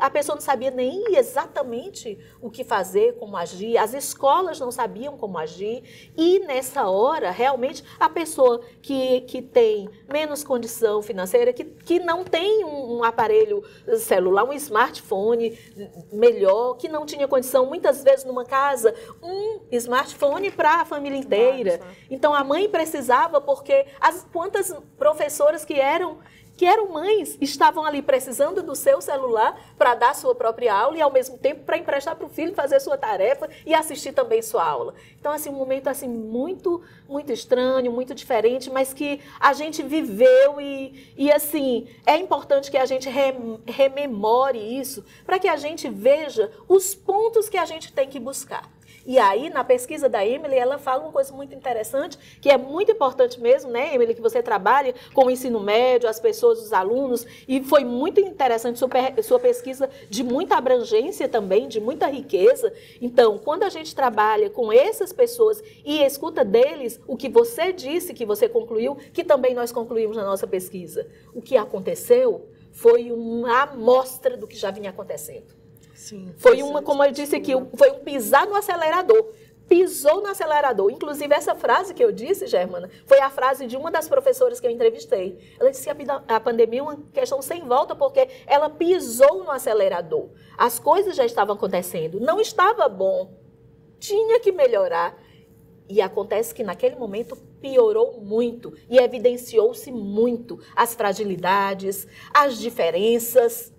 a, 0.00 0.10
pessoa 0.10 0.34
não 0.34 0.42
sabia 0.42 0.72
nem 0.72 1.16
exatamente 1.16 2.18
o 2.40 2.50
que 2.50 2.64
fazer, 2.64 3.14
como 3.20 3.36
agir, 3.36 3.78
as 3.78 3.94
escolas 3.94 4.58
não 4.58 4.72
sabiam 4.72 5.16
como 5.16 5.38
agir, 5.38 6.10
e 6.16 6.40
nessa 6.40 6.88
hora, 6.88 7.30
realmente, 7.30 7.84
a 8.00 8.08
pessoa 8.08 8.60
que, 8.82 9.20
que 9.20 9.40
tem 9.40 9.88
menos 10.12 10.42
condição 10.42 11.00
financeira, 11.02 11.52
que, 11.52 11.62
que 11.62 12.00
não 12.00 12.24
tem 12.24 12.64
um, 12.64 12.96
um 12.96 13.04
aparelho 13.04 13.62
celular, 13.96 14.42
um 14.42 14.52
smartphone 14.54 15.56
melhor, 16.12 16.74
que 16.74 16.88
não 16.88 17.06
tinha 17.06 17.28
condição, 17.28 17.64
muitas 17.64 18.02
vezes 18.02 18.24
numa 18.24 18.44
casa, 18.44 18.92
um 19.22 19.60
smartphone 19.70 20.50
para 20.50 20.80
a 20.80 20.84
família 20.84 21.16
inteira. 21.16 21.78
Então 22.10 22.34
a 22.34 22.42
mãe 22.42 22.68
precisava, 22.68 23.40
porque 23.40 23.86
as 24.00 24.26
quantas 24.32 24.74
professoras 24.98 25.64
que 25.64 25.74
eram 25.74 26.18
que 26.62 26.66
eram 26.66 26.90
mães, 26.90 27.36
estavam 27.40 27.84
ali 27.84 28.00
precisando 28.00 28.62
do 28.62 28.76
seu 28.76 29.00
celular 29.00 29.60
para 29.76 29.96
dar 29.96 30.14
sua 30.14 30.32
própria 30.32 30.72
aula 30.72 30.96
e 30.96 31.00
ao 31.00 31.10
mesmo 31.10 31.36
tempo 31.36 31.64
para 31.64 31.76
emprestar 31.76 32.14
para 32.14 32.24
o 32.24 32.28
filho 32.28 32.54
fazer 32.54 32.78
sua 32.78 32.96
tarefa 32.96 33.50
e 33.66 33.74
assistir 33.74 34.12
também 34.12 34.40
sua 34.42 34.64
aula. 34.64 34.94
Então 35.18 35.32
assim, 35.32 35.50
um 35.50 35.54
momento 35.54 35.88
assim 35.88 36.06
muito, 36.06 36.80
muito 37.08 37.32
estranho, 37.32 37.90
muito 37.90 38.14
diferente, 38.14 38.70
mas 38.70 38.94
que 38.94 39.20
a 39.40 39.52
gente 39.52 39.82
viveu 39.82 40.60
e, 40.60 41.12
e 41.16 41.32
assim, 41.32 41.88
é 42.06 42.16
importante 42.16 42.70
que 42.70 42.78
a 42.78 42.86
gente 42.86 43.08
rememore 43.66 44.60
isso 44.60 45.04
para 45.26 45.40
que 45.40 45.48
a 45.48 45.56
gente 45.56 45.88
veja 45.88 46.48
os 46.68 46.94
pontos 46.94 47.48
que 47.48 47.58
a 47.58 47.64
gente 47.64 47.92
tem 47.92 48.08
que 48.08 48.20
buscar. 48.20 48.70
E 49.04 49.18
aí, 49.18 49.50
na 49.50 49.64
pesquisa 49.64 50.08
da 50.08 50.24
Emily, 50.24 50.56
ela 50.56 50.78
fala 50.78 51.02
uma 51.02 51.12
coisa 51.12 51.32
muito 51.32 51.54
interessante, 51.54 52.18
que 52.40 52.50
é 52.50 52.56
muito 52.56 52.92
importante 52.92 53.40
mesmo, 53.40 53.70
né, 53.70 53.94
Emily, 53.94 54.14
que 54.14 54.20
você 54.20 54.42
trabalha 54.42 54.94
com 55.12 55.26
o 55.26 55.30
ensino 55.30 55.60
médio, 55.60 56.08
as 56.08 56.20
pessoas, 56.20 56.60
os 56.60 56.72
alunos, 56.72 57.26
e 57.48 57.62
foi 57.62 57.84
muito 57.84 58.20
interessante 58.20 58.78
sua, 58.78 58.88
sua 59.22 59.38
pesquisa 59.38 59.90
de 60.08 60.22
muita 60.22 60.56
abrangência 60.56 61.28
também, 61.28 61.68
de 61.68 61.80
muita 61.80 62.06
riqueza. 62.06 62.72
Então, 63.00 63.38
quando 63.38 63.64
a 63.64 63.68
gente 63.68 63.94
trabalha 63.94 64.48
com 64.50 64.72
essas 64.72 65.12
pessoas 65.12 65.62
e 65.84 66.02
escuta 66.02 66.44
deles 66.44 67.00
o 67.06 67.16
que 67.16 67.28
você 67.28 67.72
disse, 67.72 68.14
que 68.14 68.24
você 68.24 68.48
concluiu, 68.48 68.96
que 69.12 69.24
também 69.24 69.54
nós 69.54 69.72
concluímos 69.72 70.16
na 70.16 70.24
nossa 70.24 70.46
pesquisa, 70.46 71.06
o 71.34 71.42
que 71.42 71.56
aconteceu 71.56 72.48
foi 72.70 73.10
uma 73.12 73.62
amostra 73.62 74.36
do 74.36 74.46
que 74.46 74.56
já 74.56 74.70
vinha 74.70 74.90
acontecendo. 74.90 75.61
Sim, 75.94 76.32
foi 76.36 76.62
uma, 76.62 76.82
como 76.82 77.04
eu 77.04 77.12
disse 77.12 77.36
aqui, 77.36 77.52
foi 77.76 77.90
um 77.90 78.00
pisar 78.00 78.46
no 78.46 78.54
acelerador. 78.56 79.32
Pisou 79.68 80.20
no 80.20 80.28
acelerador. 80.28 80.90
Inclusive, 80.90 81.34
essa 81.34 81.54
frase 81.54 81.94
que 81.94 82.04
eu 82.04 82.12
disse, 82.12 82.46
Germana, 82.46 82.90
foi 83.06 83.20
a 83.20 83.30
frase 83.30 83.66
de 83.66 83.76
uma 83.76 83.90
das 83.90 84.08
professoras 84.08 84.60
que 84.60 84.66
eu 84.66 84.70
entrevistei. 84.70 85.38
Ela 85.58 85.70
disse 85.70 85.82
que 85.82 86.10
a, 86.10 86.36
a 86.36 86.40
pandemia 86.40 86.80
é 86.80 86.82
uma 86.82 86.98
questão 87.12 87.40
sem 87.40 87.66
volta, 87.66 87.94
porque 87.94 88.28
ela 88.46 88.68
pisou 88.68 89.44
no 89.44 89.50
acelerador. 89.50 90.28
As 90.58 90.78
coisas 90.78 91.16
já 91.16 91.24
estavam 91.24 91.54
acontecendo. 91.54 92.20
Não 92.20 92.40
estava 92.40 92.88
bom. 92.88 93.32
Tinha 93.98 94.38
que 94.40 94.52
melhorar. 94.52 95.16
E 95.88 96.00
acontece 96.00 96.54
que 96.54 96.62
naquele 96.62 96.96
momento 96.96 97.36
piorou 97.60 98.20
muito 98.20 98.74
e 98.90 98.98
evidenciou-se 98.98 99.90
muito 99.90 100.58
as 100.76 100.94
fragilidades, 100.94 102.06
as 102.34 102.58
diferenças. 102.58 103.71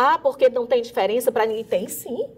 Ah, 0.00 0.16
porque 0.16 0.48
não 0.48 0.64
tem 0.64 0.80
diferença 0.80 1.32
para 1.32 1.44
ninguém? 1.44 1.64
Tem 1.64 1.88
sim. 1.88 2.30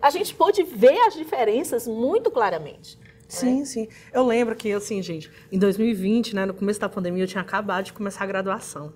A 0.00 0.08
gente 0.08 0.32
pôde 0.36 0.62
ver 0.62 0.96
as 1.00 1.14
diferenças 1.14 1.88
muito 1.88 2.30
claramente. 2.30 2.96
Sim, 3.26 3.62
é? 3.62 3.64
sim. 3.64 3.88
Eu 4.12 4.24
lembro 4.24 4.54
que, 4.54 4.72
assim, 4.72 5.02
gente, 5.02 5.28
em 5.50 5.58
2020, 5.58 6.36
né, 6.36 6.46
no 6.46 6.54
começo 6.54 6.78
da 6.78 6.88
pandemia, 6.88 7.24
eu 7.24 7.26
tinha 7.26 7.40
acabado 7.40 7.86
de 7.86 7.92
começar 7.92 8.22
a 8.22 8.26
graduação. 8.28 8.92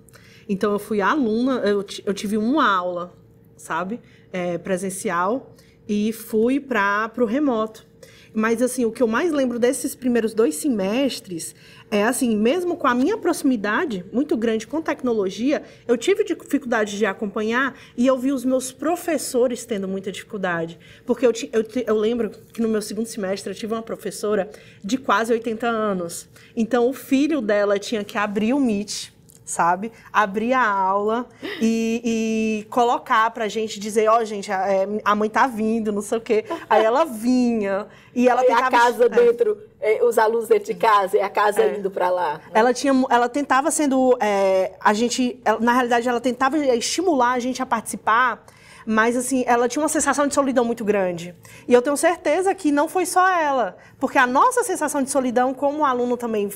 Então, 0.49 0.71
eu 0.71 0.79
fui 0.79 1.01
aluna, 1.01 1.63
eu, 1.65 1.85
eu 2.07 2.15
tive 2.15 2.37
uma 2.37 2.73
aula, 2.73 3.13
sabe, 3.57 4.01
é, 4.33 4.57
presencial, 4.57 5.53
e 5.89 6.13
fui 6.13 6.61
para 6.61 7.11
o 7.19 7.25
remoto. 7.25 7.85
Mas, 8.33 8.63
assim, 8.63 8.85
o 8.85 8.93
que 8.93 9.03
eu 9.03 9.09
mais 9.09 9.33
lembro 9.33 9.59
desses 9.59 9.97
primeiros 9.97 10.33
dois 10.33 10.55
semestres 10.55 11.57
é, 11.93 12.05
assim, 12.05 12.35
mesmo 12.35 12.75
com 12.75 12.87
a 12.87 12.95
minha 12.95 13.19
proximidade 13.19 14.03
muito 14.11 14.35
grande 14.35 14.67
com 14.67 14.81
tecnologia, 14.81 15.63
eu 15.87 15.95
tive 15.99 16.25
dificuldade 16.25 16.97
de 16.97 17.05
acompanhar 17.05 17.79
e 17.95 18.07
eu 18.07 18.17
vi 18.17 18.33
os 18.33 18.47
meus 18.47 18.73
professores 18.73 19.67
tendo 19.67 19.87
muita 19.87 20.11
dificuldade. 20.11 20.79
Porque 21.05 21.27
eu, 21.27 21.33
eu, 21.53 21.63
eu 21.87 21.99
lembro 21.99 22.31
que 22.31 22.63
no 22.63 22.69
meu 22.69 22.81
segundo 22.81 23.05
semestre 23.05 23.53
eu 23.53 23.55
tive 23.55 23.75
uma 23.75 23.83
professora 23.83 24.51
de 24.83 24.97
quase 24.97 25.35
80 25.35 25.67
anos. 25.69 26.27
Então, 26.57 26.89
o 26.89 26.95
filho 26.95 27.43
dela 27.43 27.79
tinha 27.79 28.03
que 28.03 28.17
abrir 28.17 28.55
o 28.55 28.59
Meet 28.59 29.12
sabe? 29.45 29.93
Abrir 30.13 30.53
a 30.53 30.67
aula 30.67 31.27
e, 31.61 32.63
e 32.63 32.65
colocar 32.71 33.31
pra 33.31 33.49
gente 33.49 33.79
dizer, 33.79 34.09
ó, 34.09 34.19
oh, 34.19 34.25
gente, 34.25 34.51
a, 34.53 34.69
é, 34.69 34.87
a, 35.05 35.15
mãe 35.15 35.29
tá 35.29 35.47
vindo, 35.47 35.93
não 35.93 36.03
sei 36.03 36.19
o 36.19 36.21
quê. 36.21 36.45
Aí 36.69 36.85
ela 36.85 37.05
vinha 37.05 37.87
e 38.15 38.29
ela 38.29 38.43
e 38.43 38.47
tentava... 38.47 38.67
a 38.67 38.71
casa 38.71 39.05
é. 39.07 39.09
dentro, 39.09 39.59
é, 39.81 40.05
os 40.05 40.19
alunos 40.19 40.49
dentro 40.49 40.67
de 40.67 40.75
casa, 40.75 41.17
e 41.17 41.21
a 41.21 41.31
casa 41.31 41.63
é. 41.63 41.79
indo 41.79 41.91
para 41.91 42.11
lá. 42.11 42.35
Né? 42.35 42.41
Ela 42.55 42.73
tinha, 42.73 42.93
ela 43.11 43.29
tentava 43.29 43.71
sendo, 43.71 44.17
é, 44.21 44.73
a 44.81 44.93
gente, 44.93 45.41
ela, 45.45 45.61
na 45.61 45.73
realidade, 45.73 46.09
ela 46.09 46.21
tentava 46.21 46.59
estimular 46.59 47.33
a 47.33 47.39
gente 47.39 47.63
a 47.63 47.67
participar 47.67 48.45
mas 48.85 49.17
assim, 49.17 49.45
ela 49.47 49.69
tinha 49.69 49.83
uma 49.83 49.89
sensação 49.89 50.27
de 50.27 50.35
solidão 50.35 50.65
muito 50.65 50.85
grande. 50.85 51.35
E 51.69 51.73
eu 51.73 51.81
tenho 51.81 51.97
certeza 51.97 52.55
que 52.55 52.73
não 52.73 52.89
foi 52.89 53.07
só 53.07 53.29
ela, 53.29 53.77
porque 53.99 54.19
a 54.19 54.27
nossa 54.27 54.63
sensação 54.65 55.03
de 55.03 55.11
solidão 55.11 55.55
como 55.55 55.85
aluno 55.85 56.17
também 56.17 56.51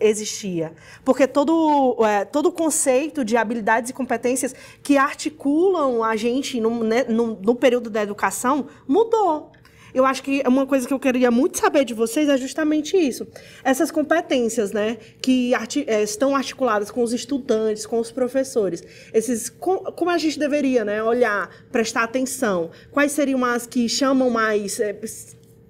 existia. 0.00 0.72
Porque 1.04 1.26
todo, 1.26 1.96
é, 2.04 2.24
todo 2.24 2.46
o 2.46 2.52
conceito 2.52 3.24
de 3.24 3.36
habilidades 3.36 3.90
e 3.90 3.94
competências 3.94 4.54
que 4.82 4.96
articulam 4.96 6.02
a 6.02 6.16
gente 6.16 6.60
no, 6.60 6.84
né, 6.84 7.04
no, 7.04 7.38
no 7.40 7.54
período 7.54 7.90
da 7.90 8.02
educação 8.02 8.66
mudou. 8.86 9.52
Eu 9.94 10.04
acho 10.04 10.22
que 10.22 10.42
uma 10.46 10.66
coisa 10.66 10.86
que 10.86 10.92
eu 10.92 10.98
queria 10.98 11.30
muito 11.30 11.58
saber 11.58 11.84
de 11.84 11.94
vocês 11.94 12.28
é 12.28 12.36
justamente 12.36 12.96
isso. 12.96 13.26
Essas 13.64 13.90
competências, 13.90 14.70
né, 14.72 14.98
que 15.20 15.54
arti 15.54 15.84
é, 15.86 16.02
estão 16.02 16.36
articuladas 16.36 16.90
com 16.90 17.02
os 17.02 17.12
estudantes, 17.12 17.86
com 17.86 17.98
os 17.98 18.10
professores. 18.10 18.82
Esses, 19.12 19.48
com, 19.48 19.78
como 19.78 20.10
a 20.10 20.18
gente 20.18 20.38
deveria, 20.38 20.84
né, 20.84 21.02
olhar, 21.02 21.50
prestar 21.72 22.04
atenção. 22.04 22.70
Quais 22.90 23.12
seriam 23.12 23.44
as 23.44 23.66
que 23.66 23.88
chamam 23.88 24.30
mais, 24.30 24.78
é, 24.78 24.92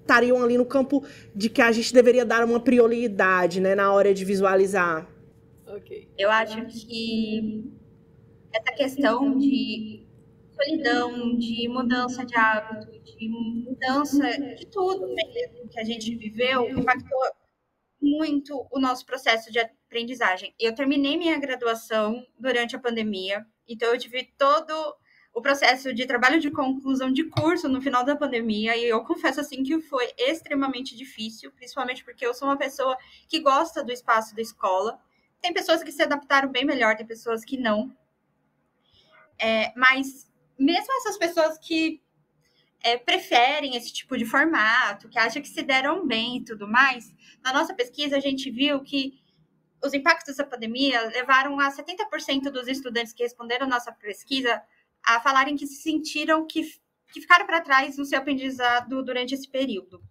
estariam 0.09 0.43
ali 0.43 0.57
no 0.57 0.65
campo 0.65 1.07
de 1.35 1.51
que 1.51 1.61
a 1.61 1.71
gente 1.71 1.93
deveria 1.93 2.25
dar 2.25 2.43
uma 2.43 2.59
prioridade, 2.59 3.61
né, 3.61 3.75
na 3.75 3.93
hora 3.93 4.15
de 4.15 4.25
visualizar. 4.25 5.07
Ok. 5.67 6.09
Eu 6.17 6.31
acho 6.31 6.65
que 6.67 7.71
essa 8.55 8.75
questão 8.75 9.37
de 9.37 10.07
solidão, 10.55 11.37
de 11.37 11.69
mudança 11.69 12.25
de 12.25 12.35
hábito, 12.35 12.91
de 13.05 13.29
mudança 13.29 14.27
de 14.57 14.67
tudo 14.67 15.07
mesmo 15.15 15.69
que 15.71 15.79
a 15.79 15.85
gente 15.85 16.17
viveu, 16.17 16.69
impactou 16.71 17.21
muito 18.01 18.67
o 18.73 18.81
nosso 18.81 19.05
processo 19.05 19.53
de 19.53 19.59
aprendizagem. 19.59 20.55
Eu 20.59 20.75
terminei 20.75 21.19
minha 21.19 21.39
graduação 21.39 22.25
durante 22.39 22.75
a 22.75 22.79
pandemia, 22.79 23.45
então 23.69 23.93
eu 23.93 23.99
tive 23.99 24.33
todo 24.39 24.73
o 25.39 25.43
processo 25.43 25.95
de 25.95 26.05
trabalho 26.05 26.41
de 26.41 26.51
conclusão 26.51 27.13
de 27.13 27.23
curso 27.23 27.69
no 27.69 27.81
final 27.81 28.05
da 28.05 28.17
pandemia 28.17 28.77
e 28.77 28.85
eu 28.85 29.05
confesso 29.05 29.41
assim 29.41 29.63
que 29.63 29.81
foi 29.81 30.13
extremamente 30.19 30.97
difícil, 30.97 31.53
principalmente 31.53 32.05
porque 32.05 32.27
eu 32.27 32.35
sou 32.35 32.49
uma 32.49 32.57
pessoa 32.57 32.97
que 33.29 33.39
gosta 33.39 33.85
do 33.85 33.93
espaço 33.93 34.35
da 34.35 34.43
escola. 34.43 35.01
Tem 35.41 35.55
pessoas 35.55 35.85
que 35.85 35.93
se 35.93 36.03
adaptaram 36.03 36.51
bem 36.51 36.65
melhor, 36.65 36.97
tem 36.97 37.07
pessoas 37.07 37.45
que 37.45 37.57
não. 37.57 37.97
É, 39.39 39.73
mas 39.77 40.29
mesmo 40.59 40.93
essas 40.99 41.17
pessoas 41.17 41.57
que 41.57 42.03
é, 42.83 42.97
preferem 42.97 43.77
esse 43.77 43.93
tipo 43.93 44.19
de 44.19 44.25
formato, 44.25 45.09
que 45.09 45.21
acham 45.21 45.41
que 45.41 45.49
se 45.49 45.63
deram 45.63 46.05
bem 46.05 46.39
e 46.39 46.45
tudo 46.45 46.67
mais, 46.67 47.15
na 47.45 47.53
nossa 47.53 47.73
pesquisa 47.75 48.17
a 48.17 48.21
gente 48.21 48.51
viu 48.51 48.81
que 48.83 49.21
os 49.85 49.95
impactos 49.95 50.35
da 50.35 50.45
pandemia 50.45 51.01
levaram 51.11 51.61
a 51.61 51.71
70% 51.71 52.51
dos 52.51 52.67
estudantes 52.67 53.13
que 53.13 53.23
responderam 53.23 53.67
a 53.67 53.71
nossa 53.71 53.93
pesquisa 53.93 54.61
a 55.05 55.21
falarem 55.21 55.57
que 55.57 55.67
se 55.67 55.83
sentiram 55.83 56.47
que, 56.47 56.63
que 57.13 57.21
ficaram 57.21 57.47
para 57.47 57.61
trás 57.61 57.97
no 57.97 58.05
seu 58.05 58.19
aprendizado 58.19 59.03
durante 59.03 59.35
esse 59.35 59.49
período. 59.49 60.03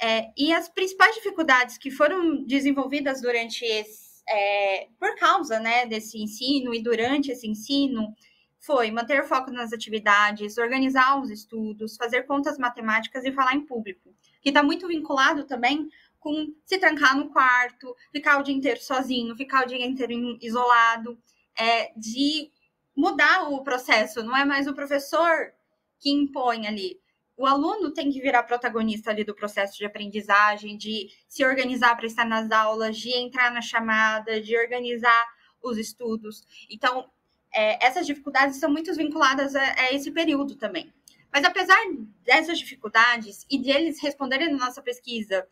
É, 0.00 0.32
e 0.36 0.52
as 0.52 0.68
principais 0.68 1.14
dificuldades 1.14 1.78
que 1.78 1.90
foram 1.90 2.44
desenvolvidas 2.44 3.20
durante 3.20 3.64
esse, 3.64 4.22
é, 4.28 4.88
por 4.98 5.14
causa 5.16 5.60
né, 5.60 5.86
desse 5.86 6.18
ensino 6.20 6.74
e 6.74 6.82
durante 6.82 7.30
esse 7.30 7.46
ensino 7.46 8.14
foi 8.58 8.90
manter 8.90 9.24
foco 9.26 9.50
nas 9.50 9.72
atividades, 9.72 10.56
organizar 10.56 11.20
os 11.20 11.30
estudos, 11.30 11.96
fazer 11.96 12.22
contas 12.22 12.58
matemáticas 12.58 13.24
e 13.24 13.32
falar 13.32 13.54
em 13.54 13.66
público, 13.66 14.14
que 14.40 14.50
está 14.50 14.62
muito 14.62 14.86
vinculado 14.86 15.44
também 15.44 15.88
com 16.20 16.54
se 16.64 16.78
trancar 16.78 17.16
no 17.16 17.30
quarto, 17.30 17.94
ficar 18.12 18.38
o 18.38 18.42
dia 18.44 18.54
inteiro 18.54 18.80
sozinho, 18.80 19.36
ficar 19.36 19.64
o 19.64 19.66
dia 19.66 19.84
inteiro 19.84 20.38
isolado, 20.40 21.18
é, 21.58 21.92
de 21.96 22.50
mudar 22.96 23.50
o 23.50 23.62
processo, 23.62 24.22
não 24.22 24.36
é 24.36 24.44
mais 24.44 24.66
o 24.66 24.74
professor 24.74 25.52
que 25.98 26.10
impõe 26.10 26.66
ali. 26.66 27.00
O 27.36 27.46
aluno 27.46 27.92
tem 27.92 28.10
que 28.10 28.20
virar 28.20 28.42
protagonista 28.42 29.10
ali 29.10 29.24
do 29.24 29.34
processo 29.34 29.76
de 29.78 29.84
aprendizagem, 29.84 30.76
de 30.76 31.08
se 31.28 31.44
organizar 31.44 31.96
para 31.96 32.06
estar 32.06 32.24
nas 32.24 32.50
aulas, 32.50 32.96
de 32.96 33.10
entrar 33.16 33.50
na 33.50 33.62
chamada, 33.62 34.40
de 34.40 34.56
organizar 34.56 35.26
os 35.62 35.78
estudos. 35.78 36.44
Então, 36.70 37.08
é, 37.52 37.84
essas 37.84 38.06
dificuldades 38.06 38.56
são 38.56 38.70
muito 38.70 38.92
vinculadas 38.94 39.54
a, 39.54 39.62
a, 39.62 39.92
esse 39.92 40.10
período 40.10 40.56
também. 40.56 40.92
Mas 41.32 41.44
apesar 41.44 41.78
dessas 42.22 42.58
dificuldades 42.58 43.46
e 43.50 43.58
deles 43.58 44.00
responderem 44.02 44.50
na 44.50 44.66
nossa 44.66 44.82
pesquisa 44.82 45.46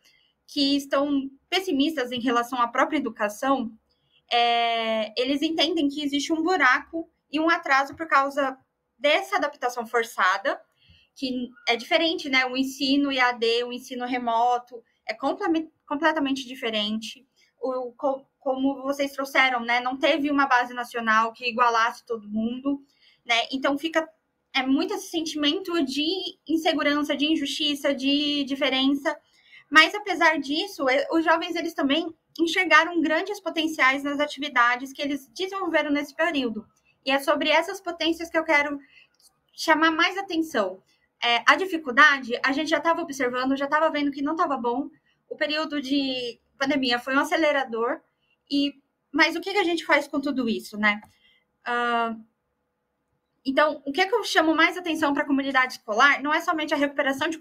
que 0.47 0.77
estão 0.77 1.31
pessimistas 1.49 2.13
em 2.13 2.21
relação 2.21 2.61
à 2.61 2.69
própria 2.69 2.99
educação, 2.99 3.73
é, 4.31 5.13
eles 5.21 5.43
entendem 5.43 5.89
que 5.89 6.03
existe 6.03 6.33
um 6.33 6.43
buraco 6.43 7.09
e 7.33 7.39
um 7.41 7.49
atraso 7.49 7.95
por 7.95 8.07
causa 8.07 8.57
dessa 8.99 9.37
adaptação 9.37 9.87
forçada, 9.87 10.61
que 11.15 11.51
é 11.69 11.77
diferente, 11.77 12.29
né? 12.29 12.47
O 12.47 12.57
ensino 12.57 13.13
IAD, 13.13 13.65
o 13.65 13.73
ensino 13.73 14.07
remoto, 14.07 14.83
é 15.07 15.15
completamente 15.87 16.47
diferente. 16.47 17.27
O, 17.61 17.93
como 18.39 18.83
vocês 18.83 19.13
trouxeram, 19.13 19.61
né? 19.61 19.81
Não 19.81 19.99
teve 19.99 20.31
uma 20.31 20.47
base 20.47 20.73
nacional 20.75 21.33
que 21.33 21.49
igualasse 21.49 22.05
todo 22.07 22.29
mundo, 22.29 22.83
né? 23.25 23.47
Então 23.53 23.79
fica 23.79 24.09
é 24.53 24.67
muito 24.67 24.95
esse 24.95 25.11
sentimento 25.11 25.85
de 25.85 26.09
insegurança, 26.49 27.17
de 27.17 27.27
injustiça, 27.27 27.95
de 27.95 28.45
diferença. 28.45 29.17
Mas 29.71 29.95
apesar 29.95 30.39
disso, 30.39 30.85
os 31.13 31.25
jovens 31.25 31.55
eles 31.55 31.75
também 31.75 32.13
enxergaram 32.39 33.01
grandes 33.01 33.41
potenciais 33.41 34.03
nas 34.03 34.19
atividades 34.19 34.93
que 34.93 35.03
eles 35.03 35.29
desenvolveram 35.29 35.91
nesse 35.91 36.15
período. 36.15 36.67
E 37.05 37.11
é 37.11 37.19
sobre 37.19 37.49
essas 37.49 37.81
potências 37.81 38.31
que 38.31 38.39
eu 38.39 38.45
quero 38.45 38.79
chamar 39.53 39.91
mais 39.91 40.17
atenção. 40.17 40.83
É, 41.23 41.43
a 41.47 41.55
dificuldade, 41.57 42.39
a 42.43 42.53
gente 42.53 42.71
já 42.71 42.79
estava 42.79 43.03
observando, 43.03 43.57
já 43.57 43.67
estava 43.67 43.91
vendo 43.91 44.11
que 44.11 44.23
não 44.23 44.33
estava 44.33 44.57
bom. 44.57 44.89
O 45.29 45.37
período 45.37 45.81
de 45.81 46.41
pandemia 46.59 46.99
foi 46.99 47.15
um 47.15 47.21
acelerador. 47.21 48.01
E, 48.51 48.75
mas 49.13 49.37
o 49.37 49.41
que, 49.41 49.53
que 49.53 49.59
a 49.59 49.65
gente 49.65 49.85
faz 49.85 50.09
com 50.09 50.21
tudo 50.21 50.49
isso, 50.49 50.79
né? 50.79 51.01
Uh, 51.67 52.25
então, 53.45 53.83
o 53.87 53.93
que, 53.93 54.07
que 54.07 54.15
eu 54.15 54.23
chamo 54.23 54.55
mais 54.55 54.77
atenção 54.77 55.15
para 55.15 55.23
a 55.23 55.27
comunidade 55.27 55.75
escolar 55.75 56.23
não 56.23 56.33
é 56.33 56.41
somente 56.41 56.75
a 56.75 56.77
recuperação 56.77 57.29
de, 57.29 57.41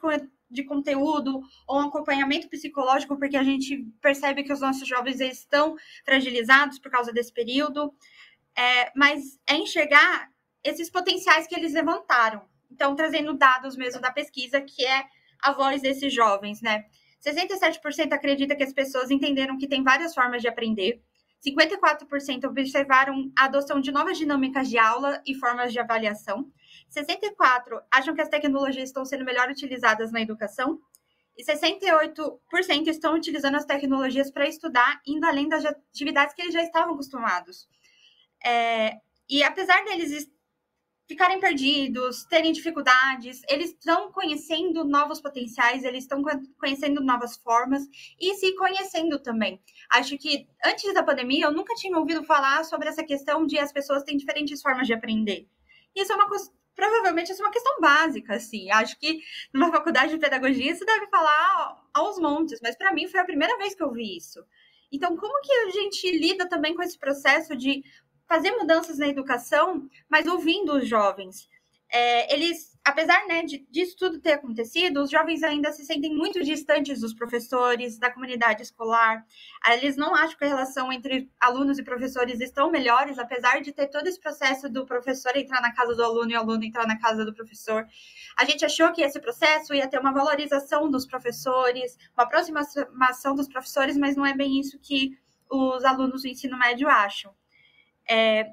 de 0.49 0.63
conteúdo 0.63 1.41
ou 1.67 1.77
um 1.77 1.87
acompanhamento 1.87 2.47
psicológico, 2.49 3.17
porque 3.17 3.35
a 3.35 3.43
gente 3.43 3.85
percebe 4.01 4.43
que 4.43 4.53
os 4.53 4.61
nossos 4.61 4.87
jovens 4.87 5.19
estão 5.19 5.75
fragilizados 6.05 6.79
por 6.79 6.89
causa 6.89 7.11
desse 7.11 7.33
período, 7.33 7.93
é, 8.57 8.91
mas 8.95 9.39
é 9.47 9.55
enxergar 9.55 10.29
esses 10.63 10.89
potenciais 10.89 11.47
que 11.47 11.55
eles 11.55 11.73
levantaram. 11.73 12.47
Então, 12.71 12.95
trazendo 12.95 13.33
dados 13.33 13.75
mesmo 13.75 14.01
da 14.01 14.11
pesquisa, 14.11 14.61
que 14.61 14.85
é 14.85 15.05
a 15.41 15.53
voz 15.53 15.81
desses 15.81 16.13
jovens, 16.13 16.61
né? 16.61 16.85
67% 17.25 18.13
acredita 18.13 18.55
que 18.55 18.63
as 18.63 18.73
pessoas 18.73 19.11
entenderam 19.11 19.57
que 19.57 19.67
tem 19.67 19.83
várias 19.83 20.13
formas 20.13 20.41
de 20.41 20.47
aprender. 20.47 21.01
54% 21.45 22.45
observaram 22.45 23.31
a 23.37 23.45
adoção 23.45 23.79
de 23.79 23.91
novas 23.91 24.17
dinâmicas 24.17 24.69
de 24.69 24.77
aula 24.77 25.21
e 25.25 25.33
formas 25.35 25.71
de 25.71 25.79
avaliação. 25.79 26.51
64% 26.93 27.81
acham 27.91 28.13
que 28.13 28.21
as 28.21 28.29
tecnologias 28.29 28.89
estão 28.89 29.05
sendo 29.05 29.25
melhor 29.25 29.49
utilizadas 29.49 30.11
na 30.11 30.21
educação. 30.21 30.79
E 31.37 31.43
68% 31.43 32.87
estão 32.87 33.15
utilizando 33.15 33.55
as 33.55 33.65
tecnologias 33.65 34.29
para 34.29 34.47
estudar, 34.47 34.99
indo 35.07 35.25
além 35.25 35.47
das 35.47 35.65
atividades 35.65 36.35
que 36.35 36.41
eles 36.41 36.53
já 36.53 36.61
estavam 36.61 36.93
acostumados. 36.93 37.67
É, 38.45 38.97
e 39.29 39.43
apesar 39.43 39.83
deles 39.85 40.29
ficarem 41.09 41.39
perdidos, 41.39 42.23
terem 42.25 42.51
dificuldades, 42.51 43.41
eles 43.49 43.71
estão 43.71 44.11
conhecendo 44.11 44.83
novos 44.83 45.19
potenciais, 45.19 45.83
eles 45.83 46.03
estão 46.03 46.21
conhecendo 46.59 47.01
novas 47.01 47.35
formas 47.37 47.81
e 48.19 48.35
se 48.35 48.55
conhecendo 48.55 49.17
também. 49.17 49.59
Acho 49.91 50.15
que 50.19 50.47
antes 50.63 50.93
da 50.93 51.01
pandemia 51.01 51.45
eu 51.45 51.51
nunca 51.51 51.73
tinha 51.73 51.97
ouvido 51.97 52.23
falar 52.23 52.63
sobre 52.63 52.87
essa 52.89 53.03
questão 53.03 53.47
de 53.47 53.57
as 53.57 53.73
pessoas 53.73 54.03
têm 54.03 54.17
diferentes 54.17 54.61
formas 54.61 54.85
de 54.85 54.93
aprender. 54.93 55.47
Isso 55.95 56.13
é 56.13 56.15
uma 56.15 56.29
provavelmente 56.75 57.31
isso 57.31 57.41
é 57.41 57.45
uma 57.45 57.51
questão 57.51 57.81
básica, 57.81 58.35
assim. 58.35 58.69
Acho 58.69 58.97
que 58.99 59.19
numa 59.51 59.71
faculdade 59.71 60.13
de 60.13 60.19
pedagogia 60.19 60.75
você 60.75 60.85
deve 60.85 61.07
falar 61.07 61.83
aos 61.91 62.19
montes, 62.19 62.59
mas 62.61 62.77
para 62.77 62.93
mim 62.93 63.07
foi 63.07 63.19
a 63.19 63.25
primeira 63.25 63.57
vez 63.57 63.73
que 63.73 63.81
eu 63.81 63.91
vi 63.91 64.15
isso. 64.15 64.45
Então, 64.91 65.15
como 65.17 65.41
que 65.41 65.51
a 65.51 65.69
gente 65.71 66.11
lida 66.17 66.47
também 66.47 66.73
com 66.75 66.81
esse 66.81 66.97
processo 66.97 67.55
de 67.55 67.83
fazer 68.29 68.51
mudanças 68.51 68.99
na 68.99 69.07
educação, 69.07 69.89
mas 70.07 70.27
ouvindo 70.27 70.73
os 70.73 70.87
jovens. 70.87 71.49
É, 71.91 72.31
eles, 72.31 72.77
apesar 72.85 73.25
né, 73.25 73.41
de, 73.41 73.65
disso 73.71 73.95
tudo 73.97 74.21
ter 74.21 74.33
acontecido, 74.33 75.01
os 75.01 75.09
jovens 75.09 75.41
ainda 75.41 75.71
se 75.71 75.83
sentem 75.83 76.15
muito 76.15 76.39
distantes 76.43 77.01
dos 77.01 77.15
professores, 77.15 77.97
da 77.97 78.11
comunidade 78.11 78.61
escolar. 78.61 79.25
Eles 79.71 79.97
não 79.97 80.13
acham 80.13 80.37
que 80.37 80.45
a 80.45 80.47
relação 80.47 80.93
entre 80.93 81.27
alunos 81.39 81.79
e 81.79 81.83
professores 81.83 82.39
estão 82.39 82.69
melhores, 82.69 83.17
apesar 83.17 83.59
de 83.61 83.73
ter 83.73 83.87
todo 83.87 84.05
esse 84.05 84.19
processo 84.19 84.69
do 84.69 84.85
professor 84.85 85.35
entrar 85.35 85.61
na 85.61 85.73
casa 85.73 85.95
do 85.95 86.03
aluno 86.03 86.29
e 86.29 86.35
o 86.35 86.39
aluno 86.39 86.63
entrar 86.63 86.85
na 86.85 86.99
casa 86.99 87.25
do 87.25 87.33
professor. 87.33 87.87
A 88.37 88.45
gente 88.45 88.63
achou 88.63 88.93
que 88.93 89.01
esse 89.01 89.19
processo 89.19 89.73
ia 89.73 89.87
ter 89.87 89.99
uma 89.99 90.13
valorização 90.13 90.91
dos 90.91 91.07
professores, 91.07 91.97
uma 92.15 92.25
aproximação 92.25 93.33
dos 93.33 93.47
professores, 93.47 93.97
mas 93.97 94.15
não 94.15 94.25
é 94.27 94.35
bem 94.35 94.59
isso 94.59 94.77
que 94.77 95.17
os 95.49 95.83
alunos 95.83 96.21
do 96.21 96.27
ensino 96.27 96.55
médio 96.55 96.87
acham. 96.87 97.33
É, 98.09 98.51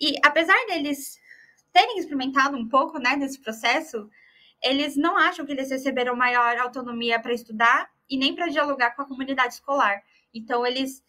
e 0.00 0.16
apesar 0.24 0.56
deles 0.66 1.18
terem 1.72 1.98
experimentado 1.98 2.56
um 2.56 2.68
pouco 2.68 2.98
né, 2.98 3.16
desse 3.16 3.38
processo, 3.40 4.10
eles 4.62 4.96
não 4.96 5.16
acham 5.16 5.44
que 5.44 5.52
eles 5.52 5.70
receberam 5.70 6.16
maior 6.16 6.58
autonomia 6.58 7.20
para 7.20 7.32
estudar 7.32 7.90
e 8.08 8.16
nem 8.16 8.34
para 8.34 8.48
dialogar 8.48 8.92
com 8.92 9.02
a 9.02 9.06
comunidade 9.06 9.54
escolar. 9.54 10.02
Então, 10.32 10.66
eles 10.66 11.02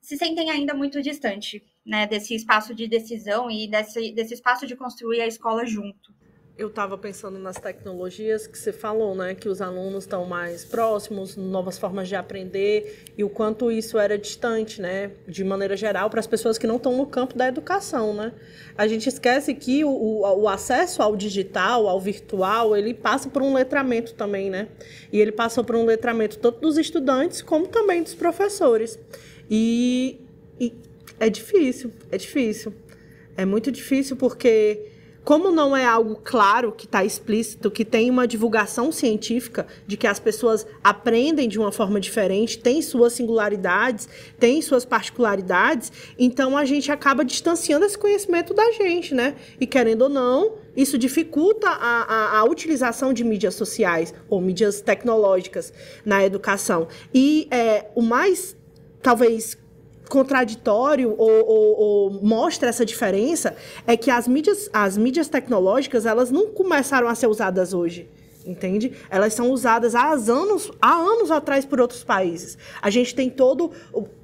se 0.00 0.16
sentem 0.16 0.50
ainda 0.50 0.74
muito 0.74 1.02
distante 1.02 1.64
né, 1.84 2.06
desse 2.06 2.34
espaço 2.34 2.74
de 2.74 2.86
decisão 2.86 3.50
e 3.50 3.68
desse, 3.68 4.12
desse 4.12 4.34
espaço 4.34 4.66
de 4.66 4.76
construir 4.76 5.20
a 5.20 5.26
escola 5.26 5.66
junto 5.66 6.14
eu 6.60 6.68
estava 6.68 6.98
pensando 6.98 7.38
nas 7.38 7.56
tecnologias 7.56 8.46
que 8.46 8.58
você 8.58 8.70
falou, 8.70 9.14
né? 9.14 9.34
Que 9.34 9.48
os 9.48 9.62
alunos 9.62 10.04
estão 10.04 10.26
mais 10.26 10.62
próximos, 10.62 11.34
novas 11.34 11.78
formas 11.78 12.06
de 12.06 12.14
aprender 12.14 13.02
e 13.16 13.24
o 13.24 13.30
quanto 13.30 13.72
isso 13.72 13.98
era 13.98 14.18
distante, 14.18 14.78
né? 14.78 15.12
De 15.26 15.42
maneira 15.42 15.74
geral, 15.74 16.10
para 16.10 16.20
as 16.20 16.26
pessoas 16.26 16.58
que 16.58 16.66
não 16.66 16.76
estão 16.76 16.94
no 16.98 17.06
campo 17.06 17.34
da 17.34 17.48
educação, 17.48 18.12
né? 18.12 18.34
A 18.76 18.86
gente 18.86 19.08
esquece 19.08 19.54
que 19.54 19.82
o, 19.86 19.88
o, 19.88 20.42
o, 20.42 20.48
acesso 20.48 21.02
ao 21.02 21.16
digital, 21.16 21.88
ao 21.88 21.98
virtual, 21.98 22.76
ele 22.76 22.92
passa 22.92 23.30
por 23.30 23.40
um 23.40 23.54
letramento 23.54 24.12
também, 24.12 24.50
né? 24.50 24.68
E 25.10 25.18
ele 25.18 25.32
passa 25.32 25.64
por 25.64 25.74
um 25.74 25.86
letramento 25.86 26.38
tanto 26.38 26.60
dos 26.60 26.76
estudantes 26.76 27.40
como 27.40 27.68
também 27.68 28.02
dos 28.02 28.14
professores. 28.14 28.98
E, 29.50 30.20
e 30.60 30.74
é 31.18 31.30
difícil, 31.30 31.90
é 32.12 32.18
difícil. 32.18 32.74
É 33.34 33.46
muito 33.46 33.72
difícil 33.72 34.14
porque 34.14 34.89
como 35.24 35.50
não 35.50 35.76
é 35.76 35.84
algo 35.84 36.18
claro, 36.22 36.72
que 36.72 36.86
está 36.86 37.04
explícito, 37.04 37.70
que 37.70 37.84
tem 37.84 38.10
uma 38.10 38.26
divulgação 38.26 38.90
científica 38.90 39.66
de 39.86 39.96
que 39.96 40.06
as 40.06 40.18
pessoas 40.18 40.66
aprendem 40.82 41.48
de 41.48 41.58
uma 41.58 41.70
forma 41.70 42.00
diferente, 42.00 42.58
têm 42.58 42.80
suas 42.80 43.12
singularidades, 43.12 44.08
têm 44.38 44.62
suas 44.62 44.84
particularidades, 44.84 45.92
então 46.18 46.56
a 46.56 46.64
gente 46.64 46.90
acaba 46.90 47.24
distanciando 47.24 47.84
esse 47.84 47.98
conhecimento 47.98 48.54
da 48.54 48.72
gente, 48.72 49.14
né? 49.14 49.36
E 49.60 49.66
querendo 49.66 50.02
ou 50.02 50.08
não, 50.08 50.54
isso 50.74 50.96
dificulta 50.96 51.68
a, 51.68 52.02
a, 52.02 52.38
a 52.38 52.44
utilização 52.44 53.12
de 53.12 53.22
mídias 53.22 53.54
sociais 53.54 54.14
ou 54.28 54.40
mídias 54.40 54.80
tecnológicas 54.80 55.72
na 56.04 56.24
educação. 56.24 56.88
E 57.12 57.46
é, 57.50 57.86
o 57.94 58.02
mais, 58.02 58.56
talvez, 59.02 59.56
contraditório 60.10 61.14
ou, 61.16 61.30
ou, 61.46 61.80
ou, 61.80 62.10
mostra 62.22 62.68
essa 62.68 62.84
diferença 62.84 63.56
é 63.86 63.96
que 63.96 64.10
as 64.10 64.26
mídias, 64.26 64.68
as 64.72 64.98
mídias 64.98 65.28
tecnológicas 65.28 66.04
elas 66.04 66.30
não 66.30 66.48
começaram 66.48 67.08
a 67.08 67.14
ser 67.14 67.28
usadas 67.28 67.72
hoje. 67.72 68.08
Entende? 68.44 68.92
Elas 69.08 69.34
são 69.34 69.50
usadas 69.50 69.94
há 69.94 70.10
anos, 70.12 70.72
há 70.80 70.94
anos 70.94 71.30
atrás 71.30 71.64
por 71.64 71.80
outros 71.80 72.02
países. 72.02 72.58
A 72.82 72.90
gente 72.90 73.14
tem 73.14 73.30
todo. 73.30 73.70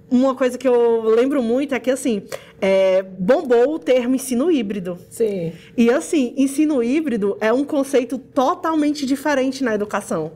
Uma 0.08 0.34
coisa 0.34 0.56
que 0.56 0.66
eu 0.66 1.02
lembro 1.02 1.42
muito 1.42 1.74
é 1.74 1.80
que, 1.80 1.90
assim, 1.90 2.22
é, 2.60 3.02
bombou 3.02 3.74
o 3.74 3.78
termo 3.78 4.14
ensino 4.14 4.50
híbrido. 4.50 4.96
Sim. 5.10 5.52
E, 5.76 5.90
assim, 5.90 6.32
ensino 6.36 6.82
híbrido 6.82 7.36
é 7.40 7.52
um 7.52 7.64
conceito 7.64 8.16
totalmente 8.16 9.04
diferente 9.04 9.62
na 9.62 9.74
educação 9.74 10.32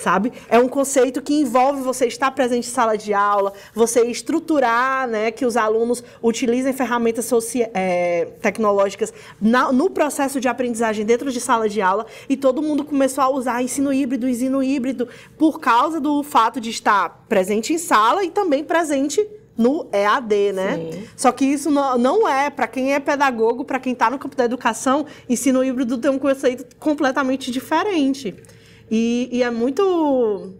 sabe? 0.00 0.32
É 0.48 0.58
um 0.58 0.68
conceito 0.68 1.20
que 1.20 1.34
envolve 1.34 1.82
você 1.82 2.06
estar 2.06 2.30
presente 2.30 2.66
em 2.66 2.70
sala 2.70 2.96
de 2.96 3.12
aula, 3.12 3.52
você 3.74 4.02
estruturar, 4.06 5.06
né, 5.06 5.30
que 5.30 5.44
os 5.44 5.56
alunos 5.56 6.02
utilizem 6.22 6.72
ferramentas 6.72 7.30
é, 7.74 8.26
tecnológicas 8.40 9.12
na, 9.40 9.70
no 9.72 9.90
processo 9.90 10.40
de 10.40 10.48
aprendizagem 10.48 11.04
dentro 11.04 11.30
de 11.30 11.40
sala 11.40 11.68
de 11.68 11.80
aula 11.80 12.06
e 12.28 12.36
todo 12.36 12.62
mundo 12.62 12.84
começou 12.84 13.22
a 13.22 13.30
usar 13.30 13.62
ensino 13.62 13.92
híbrido, 13.92 14.28
ensino 14.28 14.62
híbrido, 14.62 15.08
por 15.36 15.60
causa 15.60 16.00
do 16.00 16.22
fato 16.22 16.60
de 16.60 16.70
estar 16.70 17.24
presente 17.28 17.72
em 17.72 17.78
sala 17.78 18.24
e 18.24 18.30
também 18.30 18.64
presente 18.64 19.26
no 19.56 19.86
EAD, 19.92 20.52
né? 20.52 20.76
Sim. 20.76 21.04
Só 21.14 21.30
que 21.32 21.44
isso 21.44 21.70
não, 21.70 21.98
não 21.98 22.26
é, 22.26 22.48
para 22.48 22.66
quem 22.66 22.94
é 22.94 23.00
pedagogo, 23.00 23.62
para 23.62 23.78
quem 23.78 23.92
está 23.92 24.08
no 24.08 24.18
campo 24.18 24.34
da 24.34 24.44
educação, 24.44 25.04
ensino 25.28 25.62
híbrido 25.62 25.98
tem 25.98 26.10
um 26.10 26.18
conceito 26.18 26.64
completamente 26.76 27.50
diferente. 27.50 28.34
E, 28.90 29.28
e 29.30 29.42
é 29.42 29.50
muito. 29.50 30.52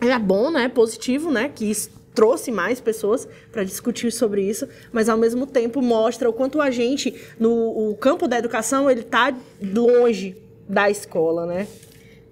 É 0.00 0.18
bom, 0.18 0.50
né? 0.50 0.68
Positivo, 0.68 1.30
né? 1.30 1.50
Que 1.54 1.70
isso 1.70 1.90
trouxe 2.14 2.50
mais 2.50 2.80
pessoas 2.80 3.28
para 3.52 3.62
discutir 3.62 4.10
sobre 4.10 4.42
isso, 4.42 4.66
mas 4.90 5.08
ao 5.08 5.18
mesmo 5.18 5.46
tempo 5.46 5.82
mostra 5.82 6.28
o 6.30 6.32
quanto 6.32 6.62
a 6.62 6.70
gente, 6.70 7.14
no 7.38 7.94
campo 8.00 8.26
da 8.26 8.38
educação, 8.38 8.90
ele 8.90 9.02
está 9.02 9.36
longe 9.62 10.34
da 10.66 10.90
escola, 10.90 11.44
né? 11.44 11.68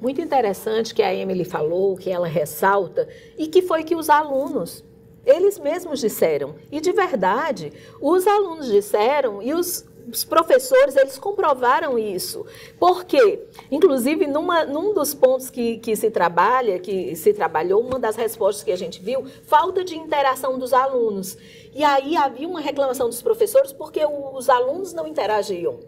Muito 0.01 0.23
interessante 0.23 0.95
que 0.95 1.03
a 1.03 1.15
Emily 1.15 1.45
falou, 1.45 1.97
que 1.97 2.11
ela 2.11 2.27
ressalta, 2.27 3.07
e 3.39 3.47
que 3.47 3.61
foi 3.61 3.85
que 3.85 3.95
os 3.95 4.09
alunos, 4.09 4.83
eles 5.25 5.59
mesmos 5.59 6.01
disseram. 6.01 6.55
E 6.73 6.81
de 6.81 6.91
verdade, 6.93 7.71
os 8.01 8.27
alunos 8.27 8.67
disseram 8.67 9.43
e 9.43 9.53
os 9.53 9.85
os 10.11 10.25
professores, 10.25 10.97
eles 10.97 11.19
comprovaram 11.19 11.99
isso. 11.99 12.45
Por 12.79 13.05
quê? 13.05 13.47
Inclusive, 13.71 14.27
numa, 14.27 14.65
num 14.65 14.93
dos 14.93 15.15
pontos 15.15 15.51
que, 15.51 15.79
que 15.79 15.97
se 15.97 16.11
trabalha, 16.11 16.79
que 16.79 17.15
se 17.17 17.33
trabalhou, 17.33 17.81
uma 17.81 17.99
das 17.99 18.17
respostas 18.17 18.65
que 18.65 18.73
a 18.73 18.77
gente 18.77 19.01
viu, 19.01 19.25
falta 19.45 19.85
de 19.85 19.97
interação 19.97 20.59
dos 20.59 20.73
alunos. 20.73 21.37
E 21.75 21.83
aí 21.83 22.17
havia 22.17 22.49
uma 22.49 22.61
reclamação 22.61 23.09
dos 23.09 23.23
professores 23.23 23.73
porque 23.73 24.01
os 24.05 24.49
alunos 24.49 24.93
não 24.93 25.07
interagiam. 25.07 25.81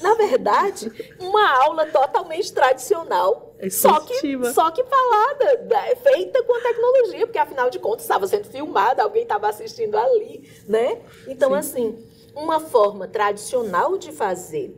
Na 0.00 0.14
verdade, 0.14 0.92
uma 1.18 1.64
aula 1.64 1.84
totalmente 1.86 2.52
tradicional, 2.52 3.54
é 3.58 3.68
só 3.68 3.98
que, 4.00 4.52
só 4.52 4.70
que 4.70 4.84
falada, 4.84 5.66
né, 5.68 5.96
feita 5.96 6.42
com 6.44 6.54
a 6.54 6.60
tecnologia, 6.60 7.26
porque 7.26 7.38
afinal 7.38 7.68
de 7.68 7.80
contas 7.80 8.02
estava 8.02 8.26
sendo 8.26 8.44
filmada, 8.44 9.02
alguém 9.02 9.24
estava 9.24 9.48
assistindo 9.48 9.96
ali, 9.96 10.48
né? 10.68 11.00
Então, 11.26 11.50
Sim. 11.50 11.56
assim, 11.56 12.06
uma 12.38 12.60
forma 12.60 13.08
tradicional 13.08 13.98
de 13.98 14.12
fazer 14.12 14.72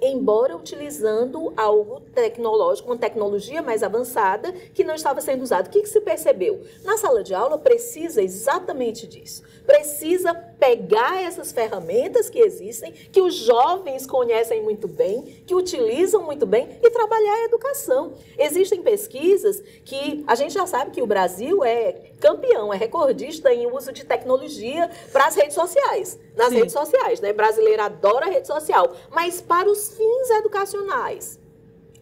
embora 0.00 0.54
utilizando 0.54 1.54
algo 1.56 2.00
tecnológico, 2.14 2.90
uma 2.90 2.98
tecnologia 2.98 3.62
mais 3.62 3.82
avançada 3.82 4.52
que 4.74 4.84
não 4.84 4.94
estava 4.94 5.22
sendo 5.22 5.42
usada. 5.42 5.68
O 5.68 5.72
que, 5.72 5.80
que 5.80 5.88
se 5.88 6.02
percebeu? 6.02 6.60
Na 6.84 6.98
sala 6.98 7.22
de 7.22 7.34
aula 7.34 7.56
precisa 7.56 8.22
exatamente 8.22 9.06
disso. 9.06 9.42
Precisa 9.64 10.34
pegar 10.58 11.22
essas 11.22 11.52
ferramentas 11.52 12.30
que 12.30 12.38
existem, 12.38 12.92
que 12.92 13.20
os 13.20 13.34
jovens 13.34 14.06
conhecem 14.06 14.62
muito 14.62 14.88
bem, 14.88 15.22
que 15.46 15.54
utilizam 15.54 16.22
muito 16.22 16.46
bem 16.46 16.78
e 16.82 16.90
trabalhar 16.90 17.34
a 17.34 17.44
educação. 17.44 18.14
Existem 18.38 18.82
pesquisas 18.82 19.62
que 19.84 20.24
a 20.26 20.34
gente 20.34 20.54
já 20.54 20.66
sabe 20.66 20.90
que 20.90 21.02
o 21.02 21.06
Brasil 21.06 21.62
é 21.64 21.92
campeão, 22.20 22.72
é 22.72 22.76
recordista 22.76 23.52
em 23.52 23.70
uso 23.70 23.92
de 23.92 24.04
tecnologia 24.04 24.90
para 25.12 25.26
as 25.26 25.34
redes 25.34 25.54
sociais. 25.54 26.18
Nas 26.34 26.48
Sim. 26.48 26.56
redes 26.56 26.72
sociais, 26.72 27.20
né? 27.20 27.32
Brasileiro 27.32 27.82
adora 27.82 28.26
rede 28.26 28.46
social, 28.46 28.94
mas 29.10 29.40
para 29.40 29.70
os 29.70 29.90
fins 29.96 30.30
educacionais. 30.30 31.38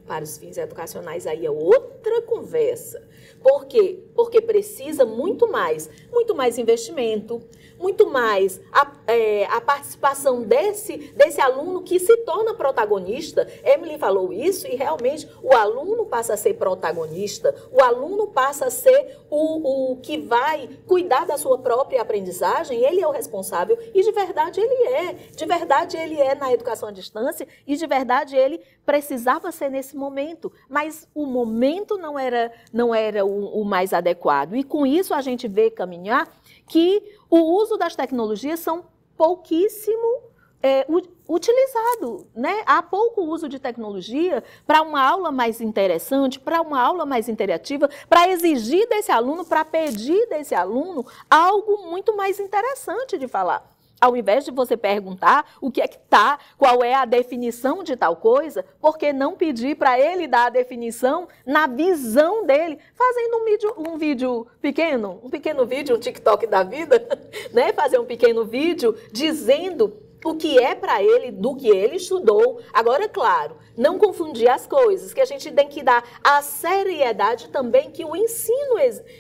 Para 0.07 0.23
os 0.23 0.37
fins 0.37 0.59
educacionais 0.59 1.27
aí 1.27 1.47
é 1.47 1.51
outra 1.51 2.21
conversa. 2.23 3.03
Por 3.43 3.67
quê? 3.67 4.01
Porque 4.15 4.41
precisa 4.41 5.05
muito 5.05 5.51
mais, 5.51 5.89
muito 6.13 6.35
mais 6.35 6.59
investimento, 6.59 7.43
muito 7.79 8.09
mais 8.09 8.61
a, 8.73 8.91
é, 9.07 9.47
a, 9.47 9.61
participação 9.61 10.43
desse, 10.43 10.97
desse 11.15 11.41
aluno 11.41 11.83
que 11.83 11.99
se 11.99 12.17
torna 12.19 12.55
protagonista. 12.55 13.47
Emily 13.65 13.99
falou 13.99 14.33
isso 14.33 14.67
e 14.67 14.75
realmente 14.75 15.29
o 15.43 15.55
aluno 15.55 16.07
passa 16.07 16.35
a 16.35 16.37
ser 16.37 16.55
protagonista, 16.55 17.55
o 17.73 17.83
aluno 17.83 18.29
passa 18.29 18.67
a 18.67 18.71
ser 18.71 19.19
o, 19.31 19.93
o 19.93 19.97
que 19.97 20.19
vai 20.19 20.69
cuidar 20.87 21.27
da 21.27 21.37
sua 21.37 21.59
própria 21.59 22.03
aprendizagem, 22.03 22.85
ele 22.85 23.01
é 23.01 23.07
o 23.07 23.11
responsável 23.11 23.79
e 23.95 24.03
de 24.03 24.13
verdade 24.13 24.61
ele 24.61 24.89
é. 24.89 25.13
De 25.35 25.47
verdade 25.47 25.97
ele 25.97 26.21
é 26.21 26.35
na 26.35 26.53
educação 26.53 26.89
à 26.89 26.93
distância 26.93 27.47
e 27.67 27.77
de 27.77 27.87
verdade 27.87 28.37
ele 28.37 28.61
precisava 28.85 29.51
ser 29.51 29.71
nesse 29.71 29.97
momento, 29.97 30.53
mas 30.69 31.09
o 31.15 31.27
momento 31.27 31.97
não 31.97 32.19
era, 32.19 32.53
não 32.73 32.95
era 32.95 33.25
o, 33.25 33.61
o 33.61 33.65
mais 33.65 33.93
adequado. 33.93 34.55
E 34.55 34.63
com 34.63 34.87
isso 34.87 35.15
a 35.15 35.21
gente 35.21 35.49
vê 35.49 35.71
caminhar 35.71 36.29
que 36.67 37.03
o 37.31 37.39
uso 37.39 37.77
das 37.77 37.95
tecnologias 37.95 38.61
são 38.61 38.85
pouquíssimo 39.17 40.23
é, 40.63 40.87
utilizado, 41.29 42.27
né? 42.35 42.63
Há 42.65 42.83
pouco 42.83 43.23
uso 43.23 43.51
de 43.51 43.59
tecnologia 43.59 44.43
para 44.67 44.81
uma 44.81 45.03
aula 45.03 45.31
mais 45.31 45.61
interessante, 45.61 46.41
para 46.41 46.63
uma 46.63 46.81
aula 46.81 47.05
mais 47.05 47.29
interativa, 47.29 47.89
para 48.09 48.31
exigir 48.31 48.89
desse 48.89 49.13
aluno, 49.13 49.45
para 49.45 49.63
pedir 49.63 50.27
desse 50.29 50.55
aluno 50.55 51.05
algo 51.29 51.87
muito 51.89 52.17
mais 52.17 52.41
interessante 52.41 53.19
de 53.19 53.29
falar. 53.29 53.74
Ao 54.05 54.15
invés 54.15 54.45
de 54.45 54.51
você 54.51 54.77
perguntar 54.77 55.57
o 55.63 55.71
que 55.71 55.81
é 55.81 55.89
que 55.89 55.97
está, 55.97 56.39
qual 56.59 56.85
é 56.85 56.93
a 56.93 57.07
definição 57.07 57.83
de 57.83 57.97
tal 57.97 58.17
coisa, 58.17 58.63
por 58.79 58.99
que 58.99 59.15
não 59.15 59.35
pedir 59.35 59.77
para 59.77 59.99
ele 59.99 60.27
dar 60.27 60.49
a 60.49 60.51
definição 60.51 61.27
na 61.47 61.67
visão 61.67 62.45
dele, 62.45 62.79
fazendo 62.95 63.39
um 63.39 63.45
vídeo, 63.47 63.75
um 63.79 63.97
vídeo 63.97 64.47
pequeno, 64.61 65.21
um 65.25 65.31
pequeno 65.31 65.65
vídeo, 65.65 65.97
um 65.97 65.99
TikTok 65.99 66.47
da 66.47 66.63
vida, 66.63 67.03
né? 67.51 67.73
Fazer 67.73 67.99
um 67.99 68.05
pequeno 68.05 68.45
vídeo 68.45 68.95
dizendo 69.11 69.97
o 70.25 70.35
que 70.35 70.59
é 70.59 70.75
para 70.75 71.03
ele 71.03 71.31
do 71.31 71.55
que 71.55 71.69
ele 71.69 71.97
estudou. 71.97 72.61
Agora, 72.73 73.09
claro, 73.09 73.57
não 73.77 73.99
confundir 73.99 74.49
as 74.49 74.67
coisas, 74.67 75.13
que 75.13 75.21
a 75.21 75.25
gente 75.25 75.51
tem 75.53 75.69
que 75.69 75.83
dar 75.83 76.03
a 76.23 76.41
seriedade 76.41 77.49
também 77.49 77.91
que 77.91 78.05
o 78.05 78.17
ensino, 78.17 78.77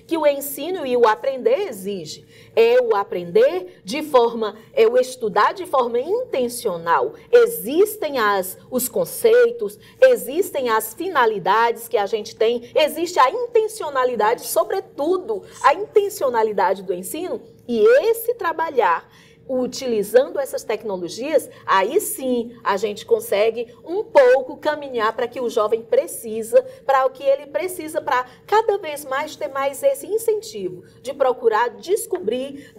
que 0.06 0.16
o 0.16 0.26
ensino 0.26 0.86
e 0.86 0.96
o 0.96 1.06
aprender 1.06 1.68
exige. 1.68 2.24
É 2.56 2.80
o 2.80 2.96
aprender 2.96 3.82
de 3.84 4.02
forma, 4.02 4.56
é 4.72 4.86
o 4.86 4.96
estudar 4.96 5.52
de 5.52 5.66
forma 5.66 5.98
intencional. 5.98 7.14
Existem 7.30 8.18
as, 8.18 8.56
os 8.70 8.88
conceitos, 8.88 9.78
existem 10.00 10.70
as 10.70 10.94
finalidades 10.94 11.88
que 11.88 11.96
a 11.96 12.06
gente 12.06 12.34
tem, 12.34 12.70
existe 12.74 13.18
a 13.18 13.28
intencionalidade, 13.28 14.42
sobretudo 14.46 15.42
a 15.62 15.74
intencionalidade 15.74 16.82
do 16.82 16.94
ensino, 16.94 17.42
e 17.66 17.80
esse 18.04 18.34
trabalhar 18.34 19.08
utilizando 19.48 20.38
essas 20.38 20.64
tecnologias, 20.64 21.50
aí 21.66 22.00
sim 22.00 22.56
a 22.62 22.76
gente 22.76 23.04
consegue 23.04 23.74
um 23.84 24.02
pouco 24.02 24.56
caminhar 24.56 25.14
para 25.14 25.28
que 25.28 25.40
o 25.40 25.50
jovem 25.50 25.82
precisa, 25.82 26.62
para 26.86 27.04
o 27.06 27.10
que 27.10 27.22
ele 27.22 27.46
precisa, 27.46 28.00
para 28.00 28.26
cada 28.46 28.78
vez 28.78 29.04
mais 29.04 29.36
ter 29.36 29.48
mais 29.48 29.82
esse 29.82 30.06
incentivo 30.06 30.84
de 31.02 31.12
procurar 31.12 31.70
descobrir, 31.70 32.72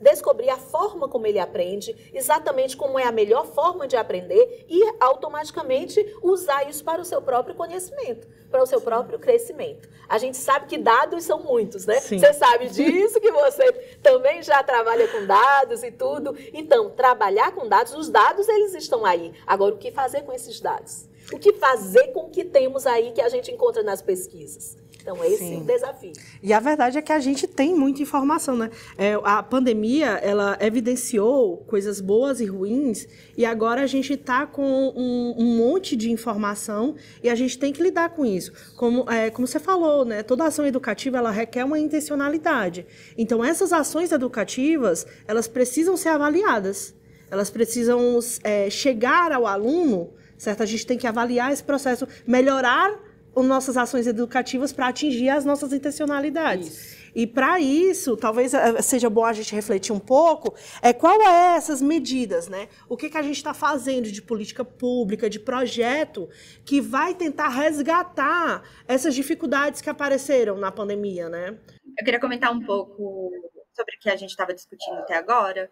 descobrir 0.00 0.50
a 0.50 0.56
forma 0.56 1.08
como 1.08 1.26
ele 1.26 1.38
aprende, 1.38 1.96
exatamente 2.12 2.76
como 2.76 2.98
é 2.98 3.04
a 3.04 3.12
melhor 3.12 3.46
forma 3.46 3.86
de 3.86 3.96
aprender 3.96 4.66
e 4.68 4.82
automaticamente 5.00 6.14
usar 6.22 6.68
isso 6.68 6.84
para 6.84 7.00
o 7.00 7.04
seu 7.04 7.22
próprio 7.22 7.54
conhecimento, 7.54 8.26
para 8.50 8.62
o 8.62 8.66
seu 8.66 8.80
próprio 8.80 9.18
crescimento. 9.18 9.88
A 10.08 10.18
gente 10.18 10.36
sabe 10.36 10.66
que 10.66 10.76
dados 10.76 11.24
são 11.24 11.40
muitos, 11.40 11.86
né? 11.86 12.00
Sim. 12.00 12.18
Você 12.18 12.32
sabe 12.34 12.68
disso, 12.68 13.20
que 13.20 13.30
você 13.30 13.72
também 14.02 14.42
já 14.42 14.62
trabalha 14.62 15.08
com 15.08 15.26
dados 15.26 15.82
e 15.82 15.90
tudo. 15.94 16.36
Então, 16.52 16.90
trabalhar 16.90 17.52
com 17.52 17.68
dados, 17.68 17.94
os 17.94 18.08
dados 18.08 18.48
eles 18.48 18.74
estão 18.74 19.04
aí. 19.04 19.32
Agora, 19.46 19.74
o 19.74 19.78
que 19.78 19.90
fazer 19.90 20.22
com 20.22 20.32
esses 20.32 20.60
dados? 20.60 21.08
O 21.32 21.38
que 21.38 21.52
fazer 21.54 22.08
com 22.12 22.26
o 22.26 22.30
que 22.30 22.44
temos 22.44 22.86
aí 22.86 23.12
que 23.12 23.20
a 23.20 23.28
gente 23.28 23.50
encontra 23.50 23.82
nas 23.82 24.02
pesquisas? 24.02 24.76
Então, 25.04 25.22
esse 25.22 25.36
Sim. 25.36 25.56
é 25.56 25.58
o 25.58 25.64
desafio. 25.64 26.12
E 26.42 26.50
a 26.50 26.58
verdade 26.58 26.96
é 26.96 27.02
que 27.02 27.12
a 27.12 27.20
gente 27.20 27.46
tem 27.46 27.74
muita 27.74 28.00
informação, 28.00 28.56
né? 28.56 28.70
É, 28.96 29.12
a 29.22 29.42
pandemia, 29.42 30.12
ela 30.22 30.56
evidenciou 30.62 31.58
coisas 31.58 32.00
boas 32.00 32.40
e 32.40 32.46
ruins, 32.46 33.06
e 33.36 33.44
agora 33.44 33.82
a 33.82 33.86
gente 33.86 34.14
está 34.14 34.46
com 34.46 34.64
um, 34.96 35.34
um, 35.36 35.56
monte 35.58 35.94
de 35.94 36.10
informação 36.10 36.94
e 37.22 37.28
a 37.28 37.34
gente 37.34 37.58
tem 37.58 37.70
que 37.70 37.82
lidar 37.82 38.08
com 38.14 38.24
isso. 38.24 38.50
Como, 38.76 39.04
é, 39.10 39.28
como 39.28 39.46
você 39.46 39.60
falou, 39.60 40.06
né? 40.06 40.22
Toda 40.22 40.46
ação 40.46 40.66
educativa, 40.66 41.18
ela 41.18 41.30
requer 41.30 41.66
uma 41.66 41.78
intencionalidade. 41.78 42.86
Então, 43.18 43.44
essas 43.44 43.74
ações 43.74 44.10
educativas, 44.10 45.06
elas 45.28 45.46
precisam 45.46 45.98
ser 45.98 46.08
avaliadas. 46.08 46.94
Elas 47.30 47.50
precisam 47.50 48.18
é, 48.42 48.70
chegar 48.70 49.32
ao 49.32 49.46
aluno, 49.46 50.14
certo? 50.38 50.62
A 50.62 50.66
gente 50.66 50.86
tem 50.86 50.96
que 50.96 51.06
avaliar 51.06 51.52
esse 51.52 51.62
processo, 51.62 52.08
melhorar 52.26 53.04
nossas 53.42 53.76
ações 53.76 54.06
educativas 54.06 54.72
para 54.72 54.88
atingir 54.88 55.28
as 55.28 55.44
nossas 55.44 55.72
intencionalidades. 55.72 56.68
Isso. 56.68 57.04
E 57.14 57.26
para 57.26 57.60
isso, 57.60 58.16
talvez 58.16 58.52
eh, 58.52 58.82
seja 58.82 59.08
bom 59.08 59.24
a 59.24 59.32
gente 59.32 59.54
refletir 59.54 59.92
um 59.92 60.00
pouco, 60.00 60.54
é 60.82 60.92
qual 60.92 61.20
é 61.22 61.56
essas 61.56 61.80
medidas, 61.80 62.48
né? 62.48 62.68
O 62.88 62.96
que, 62.96 63.08
que 63.08 63.16
a 63.16 63.22
gente 63.22 63.36
está 63.36 63.54
fazendo 63.54 64.10
de 64.10 64.20
política 64.20 64.64
pública, 64.64 65.30
de 65.30 65.38
projeto, 65.38 66.28
que 66.64 66.80
vai 66.80 67.14
tentar 67.14 67.48
resgatar 67.48 68.64
essas 68.88 69.14
dificuldades 69.14 69.80
que 69.80 69.88
apareceram 69.88 70.56
na 70.56 70.72
pandemia, 70.72 71.28
né? 71.28 71.56
Eu 71.96 72.04
queria 72.04 72.20
comentar 72.20 72.52
um 72.52 72.60
pouco 72.60 73.30
sobre 73.72 73.96
o 73.96 74.00
que 74.00 74.10
a 74.10 74.16
gente 74.16 74.30
estava 74.30 74.52
discutindo 74.52 74.98
até 74.98 75.16
agora, 75.16 75.70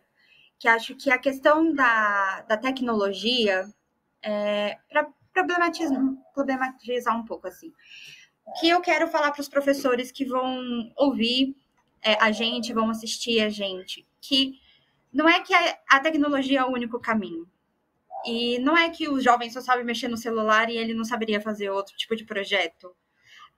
que 0.60 0.68
acho 0.68 0.94
que 0.94 1.10
a 1.10 1.18
questão 1.18 1.74
da, 1.74 2.42
da 2.42 2.56
tecnologia, 2.56 3.66
é, 4.22 4.78
para 4.88 5.08
problematizar, 5.32 7.16
um 7.16 7.24
pouco 7.24 7.48
assim. 7.48 7.72
O 8.44 8.52
que 8.60 8.68
eu 8.68 8.80
quero 8.80 9.08
falar 9.08 9.30
para 9.30 9.40
os 9.40 9.48
professores 9.48 10.10
que 10.10 10.24
vão 10.24 10.92
ouvir 10.96 11.56
é, 12.02 12.14
a 12.14 12.32
gente, 12.32 12.72
vão 12.72 12.90
assistir 12.90 13.40
a 13.40 13.48
gente, 13.48 14.06
que 14.20 14.58
não 15.12 15.28
é 15.28 15.40
que 15.40 15.54
a, 15.54 15.78
a 15.90 16.00
tecnologia 16.00 16.60
é 16.60 16.64
o 16.64 16.72
único 16.72 16.98
caminho. 16.98 17.48
E 18.24 18.58
não 18.60 18.76
é 18.76 18.88
que 18.88 19.08
o 19.08 19.20
jovem 19.20 19.50
só 19.50 19.60
sabe 19.60 19.82
mexer 19.84 20.08
no 20.08 20.16
celular 20.16 20.70
e 20.70 20.76
ele 20.76 20.94
não 20.94 21.04
saberia 21.04 21.40
fazer 21.40 21.70
outro 21.70 21.96
tipo 21.96 22.14
de 22.14 22.24
projeto. 22.24 22.94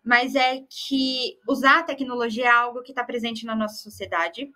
Mas 0.03 0.35
é 0.35 0.63
que 0.69 1.39
usar 1.49 1.81
a 1.81 1.83
tecnologia 1.83 2.47
é 2.47 2.51
algo 2.51 2.83
que 2.83 2.93
está 2.93 3.05
presente 3.05 3.47
na 3.47 3.55
nossa 3.55 3.77
sociedade. 3.77 4.51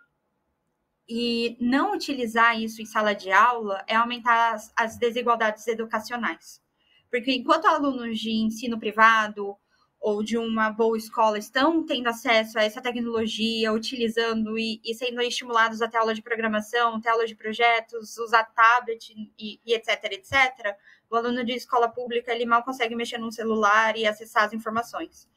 E 1.09 1.57
não 1.61 1.95
utilizar 1.95 2.61
isso 2.61 2.83
em 2.83 2.87
sala 2.87 3.15
de 3.15 3.31
aula 3.31 3.83
é 3.87 3.95
aumentar 3.95 4.55
as, 4.55 4.73
as 4.77 4.99
desigualdades 4.99 5.67
educacionais. 5.67 6.61
Porque 7.11 7.33
enquanto 7.33 7.67
alunos 7.67 8.19
de 8.19 8.31
ensino 8.31 8.79
privado 8.79 9.57
ou 10.01 10.23
de 10.23 10.39
uma 10.39 10.71
boa 10.71 10.97
escola 10.97 11.39
estão 11.39 11.85
tendo 11.85 12.09
acesso 12.09 12.59
a 12.59 12.63
essa 12.63 12.81
tecnologia, 12.81 13.73
utilizando 13.73 14.59
e, 14.59 14.81
e 14.85 14.95
sendo 14.95 15.21
estimulados 15.21 15.83
até 15.83 15.99
aula 15.99 16.15
de 16.15 16.23
programação, 16.23 16.97
até 16.97 17.11
aula 17.11 17.27
de 17.27 17.35
projetos, 17.35 18.17
usar 18.19 18.45
tablet 18.45 19.13
e, 19.39 19.61
e, 19.67 19.75
etc, 19.75 20.05
etc, 20.13 20.77
o 21.11 21.17
aluno 21.17 21.45
de 21.45 21.53
escola 21.53 21.89
pública 21.89 22.33
ele 22.33 22.47
mal 22.47 22.63
consegue 22.63 22.95
mexer 22.95 23.19
no 23.19 23.33
celular 23.33 23.97
e 23.97 24.07
acessar 24.07 24.45
as 24.45 24.53
informações. 24.53 25.29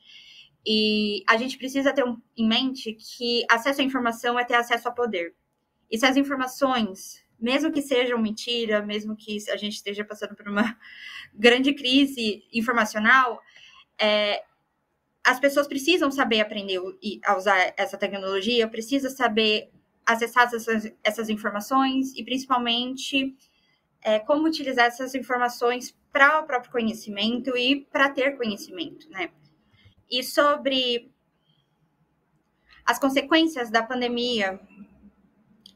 E 0.65 1.23
a 1.27 1.37
gente 1.37 1.57
precisa 1.57 1.91
ter 1.91 2.03
em 2.37 2.47
mente 2.47 2.93
que 2.93 3.43
acesso 3.49 3.81
à 3.81 3.83
informação 3.83 4.37
é 4.37 4.45
ter 4.45 4.55
acesso 4.55 4.87
a 4.87 4.91
poder. 4.91 5.33
E 5.89 5.97
se 5.97 6.05
as 6.05 6.15
informações 6.15 7.23
mesmo 7.41 7.71
que 7.71 7.81
sejam 7.81 8.19
mentira, 8.19 8.81
mesmo 8.81 9.15
que 9.15 9.37
a 9.49 9.57
gente 9.57 9.73
esteja 9.73 10.05
passando 10.05 10.35
por 10.35 10.47
uma 10.47 10.77
grande 11.33 11.73
crise 11.73 12.43
informacional, 12.53 13.41
é, 13.99 14.43
as 15.23 15.39
pessoas 15.39 15.67
precisam 15.67 16.11
saber 16.11 16.41
aprender 16.41 16.79
a 17.25 17.37
usar 17.37 17.73
essa 17.77 17.97
tecnologia, 17.97 18.67
precisam 18.67 19.09
saber 19.09 19.71
acessar 20.05 20.45
essas, 20.53 20.91
essas 21.03 21.29
informações 21.29 22.13
e, 22.15 22.23
principalmente, 22.23 23.35
é, 24.01 24.19
como 24.19 24.47
utilizar 24.47 24.85
essas 24.85 25.13
informações 25.13 25.95
para 26.11 26.39
o 26.39 26.43
próprio 26.45 26.71
conhecimento 26.71 27.55
e 27.55 27.85
para 27.91 28.09
ter 28.09 28.35
conhecimento, 28.35 29.09
né? 29.09 29.29
E 30.09 30.23
sobre 30.23 31.11
as 32.85 32.99
consequências 32.99 33.69
da 33.69 33.83
pandemia 33.83 34.59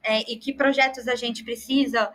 é, 0.06 0.22
e 0.32 0.38
que 0.38 0.54
projetos 0.54 1.08
a 1.08 1.16
gente 1.16 1.44
precisa 1.44 2.14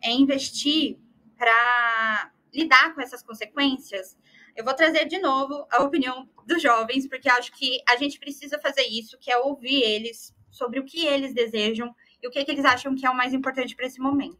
é, 0.00 0.12
investir 0.12 0.98
para 1.36 2.32
lidar 2.54 2.94
com 2.94 3.00
essas 3.00 3.22
consequências, 3.22 4.16
eu 4.54 4.64
vou 4.64 4.74
trazer 4.74 5.06
de 5.06 5.18
novo 5.18 5.66
a 5.70 5.82
opinião 5.82 6.28
dos 6.46 6.62
jovens, 6.62 7.08
porque 7.08 7.28
acho 7.28 7.52
que 7.52 7.82
a 7.88 7.96
gente 7.96 8.18
precisa 8.18 8.58
fazer 8.58 8.82
isso, 8.82 9.18
que 9.18 9.30
é 9.30 9.38
ouvir 9.38 9.82
eles 9.82 10.34
sobre 10.50 10.78
o 10.78 10.84
que 10.84 11.04
eles 11.04 11.34
desejam 11.34 11.94
e 12.22 12.28
o 12.28 12.30
que, 12.30 12.44
que 12.44 12.50
eles 12.50 12.64
acham 12.64 12.94
que 12.94 13.04
é 13.04 13.10
o 13.10 13.16
mais 13.16 13.32
importante 13.34 13.74
para 13.74 13.86
esse 13.86 14.00
momento. 14.00 14.38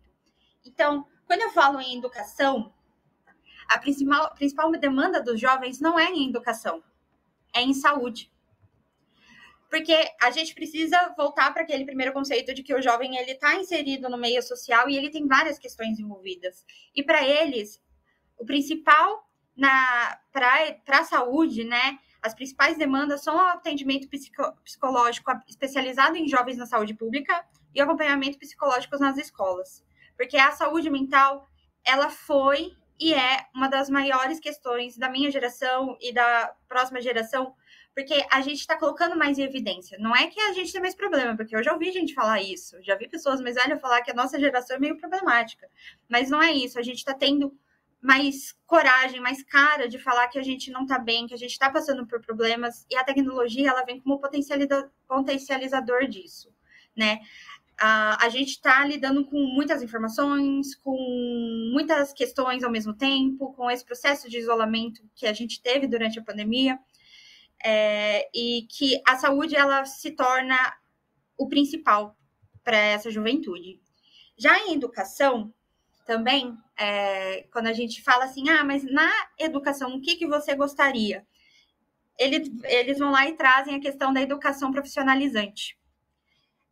Então, 0.64 1.06
quando 1.26 1.40
eu 1.40 1.50
falo 1.50 1.80
em 1.80 1.98
educação, 1.98 2.72
a 3.68 3.78
principal, 3.78 4.26
a 4.26 4.30
principal 4.30 4.70
demanda 4.72 5.20
dos 5.20 5.40
jovens 5.40 5.80
não 5.80 5.98
é 5.98 6.10
em 6.10 6.28
educação, 6.28 6.82
é 7.54 7.62
em 7.62 7.74
saúde. 7.74 8.31
Porque 9.72 9.96
a 10.20 10.30
gente 10.30 10.54
precisa 10.54 11.14
voltar 11.16 11.50
para 11.50 11.62
aquele 11.62 11.86
primeiro 11.86 12.12
conceito 12.12 12.52
de 12.52 12.62
que 12.62 12.74
o 12.74 12.82
jovem 12.82 13.16
ele 13.16 13.30
está 13.30 13.54
inserido 13.54 14.06
no 14.10 14.18
meio 14.18 14.42
social 14.42 14.86
e 14.86 14.94
ele 14.98 15.08
tem 15.08 15.26
várias 15.26 15.58
questões 15.58 15.98
envolvidas. 15.98 16.62
E 16.94 17.02
para 17.02 17.26
eles, 17.26 17.82
o 18.36 18.44
principal 18.44 19.26
para 20.30 21.00
a 21.00 21.04
saúde, 21.04 21.64
né? 21.64 21.98
As 22.20 22.34
principais 22.34 22.76
demandas 22.76 23.24
são 23.24 23.34
o 23.34 23.40
atendimento 23.40 24.10
psico, 24.10 24.42
psicológico 24.62 25.32
especializado 25.48 26.18
em 26.18 26.28
jovens 26.28 26.58
na 26.58 26.66
saúde 26.66 26.92
pública 26.92 27.42
e 27.74 27.80
acompanhamento 27.80 28.38
psicológico 28.38 28.98
nas 28.98 29.16
escolas. 29.16 29.82
Porque 30.18 30.36
a 30.36 30.52
saúde 30.52 30.90
mental, 30.90 31.48
ela 31.82 32.10
foi 32.10 32.76
e 33.00 33.14
é 33.14 33.46
uma 33.54 33.68
das 33.68 33.88
maiores 33.88 34.38
questões 34.38 34.98
da 34.98 35.08
minha 35.08 35.30
geração 35.30 35.96
e 35.98 36.12
da 36.12 36.54
próxima 36.68 37.00
geração, 37.00 37.54
porque 37.94 38.26
a 38.30 38.40
gente 38.40 38.58
está 38.58 38.76
colocando 38.78 39.16
mais 39.16 39.38
em 39.38 39.42
evidência. 39.42 39.98
Não 39.98 40.14
é 40.16 40.26
que 40.28 40.40
a 40.40 40.52
gente 40.52 40.72
tem 40.72 40.80
mais 40.80 40.94
problema, 40.94 41.36
porque 41.36 41.54
eu 41.54 41.62
já 41.62 41.72
ouvi 41.72 41.92
gente 41.92 42.14
falar 42.14 42.40
isso, 42.40 42.76
já 42.82 42.96
vi 42.96 43.08
pessoas 43.08 43.40
mais 43.40 43.54
velhas 43.54 43.80
falar 43.80 44.02
que 44.02 44.10
a 44.10 44.14
nossa 44.14 44.38
geração 44.40 44.76
é 44.76 44.80
meio 44.80 44.96
problemática, 44.98 45.68
mas 46.08 46.30
não 46.30 46.42
é 46.42 46.52
isso. 46.52 46.78
A 46.78 46.82
gente 46.82 46.98
está 46.98 47.12
tendo 47.14 47.56
mais 48.00 48.52
coragem, 48.66 49.20
mais 49.20 49.42
cara 49.44 49.88
de 49.88 49.98
falar 49.98 50.26
que 50.28 50.38
a 50.38 50.42
gente 50.42 50.70
não 50.70 50.82
está 50.82 50.98
bem, 50.98 51.26
que 51.26 51.34
a 51.34 51.38
gente 51.38 51.52
está 51.52 51.70
passando 51.70 52.06
por 52.06 52.20
problemas, 52.20 52.84
e 52.90 52.96
a 52.96 53.04
tecnologia 53.04 53.68
ela 53.68 53.84
vem 53.84 54.00
como 54.00 54.20
potencializador 54.20 56.08
disso, 56.08 56.52
né? 56.96 57.20
a 57.84 58.28
gente 58.28 58.50
está 58.50 58.84
lidando 58.84 59.24
com 59.24 59.38
muitas 59.38 59.82
informações, 59.82 60.74
com 60.76 60.96
muitas 61.72 62.12
questões 62.12 62.62
ao 62.62 62.70
mesmo 62.70 62.94
tempo, 62.94 63.52
com 63.54 63.68
esse 63.70 63.84
processo 63.84 64.28
de 64.28 64.38
isolamento 64.38 65.02
que 65.14 65.26
a 65.26 65.32
gente 65.32 65.60
teve 65.60 65.88
durante 65.88 66.18
a 66.18 66.22
pandemia, 66.22 66.78
é, 67.64 68.28
e 68.34 68.66
que 68.70 69.00
a 69.06 69.16
saúde 69.16 69.56
ela 69.56 69.84
se 69.84 70.10
torna 70.10 70.56
o 71.36 71.48
principal 71.48 72.16
para 72.62 72.76
essa 72.76 73.10
juventude. 73.10 73.80
Já 74.36 74.58
em 74.60 74.74
educação, 74.74 75.52
também, 76.04 76.56
é, 76.76 77.42
quando 77.52 77.68
a 77.68 77.72
gente 77.72 78.02
fala 78.02 78.24
assim, 78.24 78.48
ah, 78.48 78.64
mas 78.64 78.82
na 78.84 79.10
educação, 79.38 79.94
o 79.94 80.00
que, 80.00 80.16
que 80.16 80.26
você 80.26 80.54
gostaria? 80.54 81.26
Eles, 82.18 82.50
eles 82.64 82.98
vão 82.98 83.10
lá 83.10 83.28
e 83.28 83.36
trazem 83.36 83.74
a 83.74 83.80
questão 83.80 84.12
da 84.12 84.20
educação 84.20 84.72
profissionalizante 84.72 85.76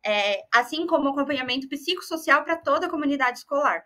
é, 0.05 0.47
assim 0.53 0.87
como 0.87 1.09
acompanhamento 1.09 1.69
psicossocial 1.69 2.43
para 2.45 2.57
toda 2.57 2.87
a 2.87 2.91
comunidade 2.91 3.39
escolar. 3.39 3.85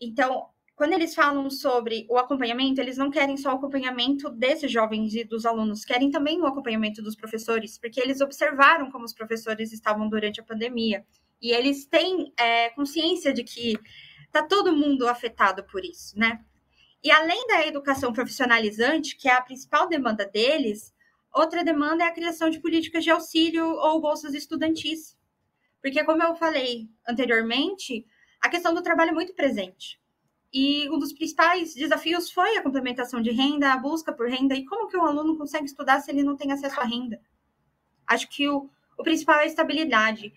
Então, 0.00 0.48
quando 0.78 0.94
eles 0.94 1.14
falam 1.14 1.50
sobre 1.50 2.06
o 2.08 2.16
acompanhamento, 2.16 2.80
eles 2.80 2.96
não 2.96 3.10
querem 3.10 3.36
só 3.36 3.52
o 3.52 3.56
acompanhamento 3.56 4.30
desses 4.30 4.72
jovens 4.72 5.14
e 5.14 5.24
dos 5.24 5.44
alunos, 5.44 5.84
querem 5.84 6.10
também 6.10 6.40
o 6.40 6.46
acompanhamento 6.46 7.02
dos 7.02 7.14
professores, 7.14 7.76
porque 7.76 8.00
eles 8.00 8.20
observaram 8.20 8.90
como 8.90 9.04
os 9.04 9.12
professores 9.12 9.72
estavam 9.72 10.08
durante 10.08 10.40
a 10.40 10.44
pandemia 10.44 11.04
e 11.42 11.50
eles 11.50 11.84
têm 11.84 12.32
é, 12.38 12.70
consciência 12.70 13.34
de 13.34 13.44
que 13.44 13.78
está 14.26 14.42
todo 14.42 14.74
mundo 14.74 15.06
afetado 15.06 15.64
por 15.64 15.84
isso, 15.84 16.18
né? 16.18 16.40
E 17.04 17.10
além 17.10 17.46
da 17.46 17.66
educação 17.66 18.12
profissionalizante, 18.12 19.16
que 19.16 19.28
é 19.28 19.34
a 19.34 19.42
principal 19.42 19.88
demanda 19.88 20.24
deles, 20.24 20.94
Outra 21.34 21.62
demanda 21.62 22.04
é 22.04 22.06
a 22.06 22.12
criação 22.12 22.50
de 22.50 22.58
políticas 22.58 23.04
de 23.04 23.10
auxílio 23.10 23.64
ou 23.64 24.00
bolsas 24.00 24.34
estudantis. 24.34 25.16
Porque, 25.80 26.02
como 26.04 26.22
eu 26.22 26.34
falei 26.34 26.88
anteriormente, 27.06 28.04
a 28.40 28.48
questão 28.48 28.74
do 28.74 28.82
trabalho 28.82 29.10
é 29.10 29.14
muito 29.14 29.34
presente. 29.34 30.00
E 30.52 30.88
um 30.90 30.98
dos 30.98 31.12
principais 31.12 31.74
desafios 31.74 32.30
foi 32.30 32.56
a 32.56 32.62
complementação 32.62 33.20
de 33.20 33.30
renda, 33.30 33.72
a 33.72 33.76
busca 33.76 34.12
por 34.12 34.28
renda. 34.28 34.54
E 34.54 34.64
como 34.64 34.88
que 34.88 34.96
um 34.96 35.04
aluno 35.04 35.36
consegue 35.36 35.66
estudar 35.66 36.00
se 36.00 36.10
ele 36.10 36.22
não 36.22 36.36
tem 36.36 36.52
acesso 36.52 36.80
à 36.80 36.84
renda? 36.84 37.20
Acho 38.06 38.28
que 38.28 38.48
o, 38.48 38.70
o 38.98 39.02
principal 39.02 39.36
é 39.36 39.42
a 39.42 39.46
estabilidade. 39.46 40.32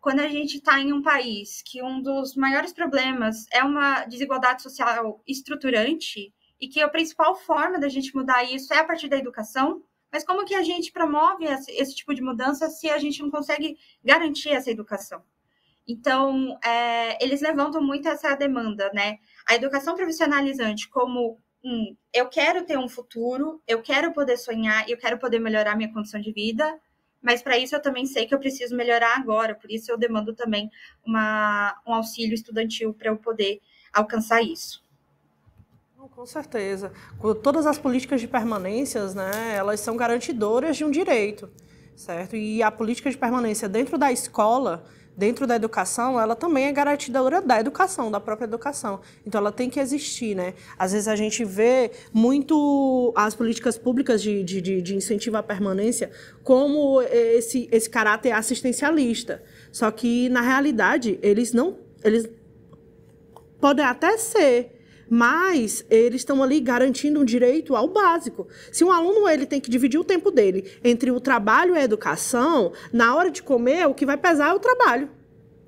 Quando 0.00 0.20
a 0.20 0.28
gente 0.28 0.56
está 0.56 0.80
em 0.80 0.92
um 0.92 1.02
país 1.02 1.62
que 1.62 1.82
um 1.82 2.00
dos 2.00 2.34
maiores 2.34 2.72
problemas 2.72 3.46
é 3.52 3.62
uma 3.62 4.06
desigualdade 4.06 4.62
social 4.62 5.22
estruturante 5.26 6.32
e 6.58 6.68
que 6.68 6.80
a 6.80 6.88
principal 6.88 7.34
forma 7.34 7.78
da 7.78 7.88
gente 7.88 8.14
mudar 8.14 8.42
isso 8.44 8.72
é 8.72 8.78
a 8.78 8.84
partir 8.84 9.08
da 9.08 9.18
educação, 9.18 9.82
mas 10.10 10.24
como 10.24 10.44
que 10.44 10.54
a 10.54 10.62
gente 10.62 10.90
promove 10.90 11.44
esse, 11.44 11.94
tipo 11.94 12.14
de 12.14 12.22
mudança 12.22 12.68
se 12.68 12.88
a 12.90 12.98
gente 12.98 13.22
não 13.22 13.30
consegue 13.30 13.78
garantir 14.02 14.50
essa 14.50 14.70
educação? 14.70 15.22
Então, 15.86 16.58
é, 16.64 17.22
eles 17.24 17.40
levantam 17.40 17.82
muito 17.82 18.08
essa 18.08 18.34
demanda, 18.34 18.90
né? 18.92 19.18
A 19.46 19.54
educação 19.54 19.94
profissionalizante 19.94 20.88
como 20.88 21.38
um, 21.64 21.96
eu 22.12 22.28
quero 22.28 22.64
ter 22.64 22.78
um 22.78 22.88
futuro, 22.88 23.60
eu 23.66 23.82
quero 23.82 24.12
poder 24.12 24.36
sonhar, 24.36 24.88
eu 24.88 24.96
quero 24.96 25.18
poder 25.18 25.38
melhorar 25.38 25.76
minha 25.76 25.92
condição 25.92 26.20
de 26.20 26.32
vida, 26.32 26.78
mas 27.22 27.42
para 27.42 27.58
isso 27.58 27.74
eu 27.74 27.82
também 27.82 28.06
sei 28.06 28.26
que 28.26 28.34
eu 28.34 28.38
preciso 28.38 28.74
melhorar 28.74 29.16
agora, 29.16 29.54
por 29.54 29.70
isso 29.70 29.90
eu 29.90 29.98
demando 29.98 30.34
também 30.34 30.70
uma, 31.04 31.76
um 31.86 31.92
auxílio 31.92 32.34
estudantil 32.34 32.94
para 32.94 33.08
eu 33.08 33.16
poder 33.16 33.60
alcançar 33.92 34.40
isso. 34.42 34.82
Com 36.20 36.24
certeza. 36.24 36.92
Todas 37.42 37.66
as 37.66 37.78
políticas 37.78 38.20
de 38.20 38.28
permanências, 38.28 39.14
né, 39.14 39.54
elas 39.54 39.80
são 39.80 39.96
garantidoras 39.96 40.76
de 40.76 40.84
um 40.84 40.90
direito, 40.90 41.50
certo? 41.94 42.36
E 42.36 42.62
a 42.62 42.70
política 42.70 43.10
de 43.10 43.18
permanência 43.18 43.68
dentro 43.68 43.98
da 43.98 44.10
escola, 44.10 44.84
dentro 45.16 45.46
da 45.46 45.56
educação, 45.56 46.18
ela 46.20 46.34
também 46.34 46.66
é 46.66 46.72
garantidora 46.72 47.42
da 47.42 47.60
educação, 47.60 48.10
da 48.10 48.18
própria 48.18 48.46
educação. 48.46 49.00
Então, 49.26 49.38
ela 49.38 49.52
tem 49.52 49.68
que 49.68 49.78
existir, 49.78 50.34
né? 50.34 50.54
Às 50.78 50.92
vezes 50.92 51.08
a 51.08 51.16
gente 51.16 51.44
vê 51.44 51.90
muito 52.12 53.12
as 53.16 53.34
políticas 53.34 53.76
públicas 53.76 54.22
de, 54.22 54.42
de, 54.42 54.60
de 54.80 54.96
incentivo 54.96 55.36
à 55.36 55.42
permanência 55.42 56.10
como 56.42 57.02
esse, 57.02 57.68
esse 57.70 57.90
caráter 57.90 58.32
assistencialista. 58.32 59.42
Só 59.70 59.90
que, 59.90 60.28
na 60.28 60.40
realidade, 60.40 61.18
eles 61.22 61.52
não... 61.52 61.78
Eles 62.02 62.28
podem 63.60 63.84
até 63.84 64.16
ser 64.16 64.79
mas 65.10 65.84
eles 65.90 66.20
estão 66.20 66.40
ali 66.40 66.60
garantindo 66.60 67.20
um 67.20 67.24
direito 67.24 67.74
ao 67.74 67.88
básico. 67.88 68.46
Se 68.70 68.84
um 68.84 68.92
aluno 68.92 69.28
ele 69.28 69.44
tem 69.44 69.60
que 69.60 69.68
dividir 69.68 69.98
o 69.98 70.04
tempo 70.04 70.30
dele 70.30 70.70
entre 70.84 71.10
o 71.10 71.18
trabalho 71.18 71.74
e 71.74 71.78
a 71.78 71.82
educação, 71.82 72.72
na 72.92 73.16
hora 73.16 73.30
de 73.30 73.42
comer, 73.42 73.88
o 73.88 73.94
que 73.94 74.06
vai 74.06 74.16
pesar 74.16 74.50
é 74.50 74.54
o 74.54 74.60
trabalho. 74.60 75.19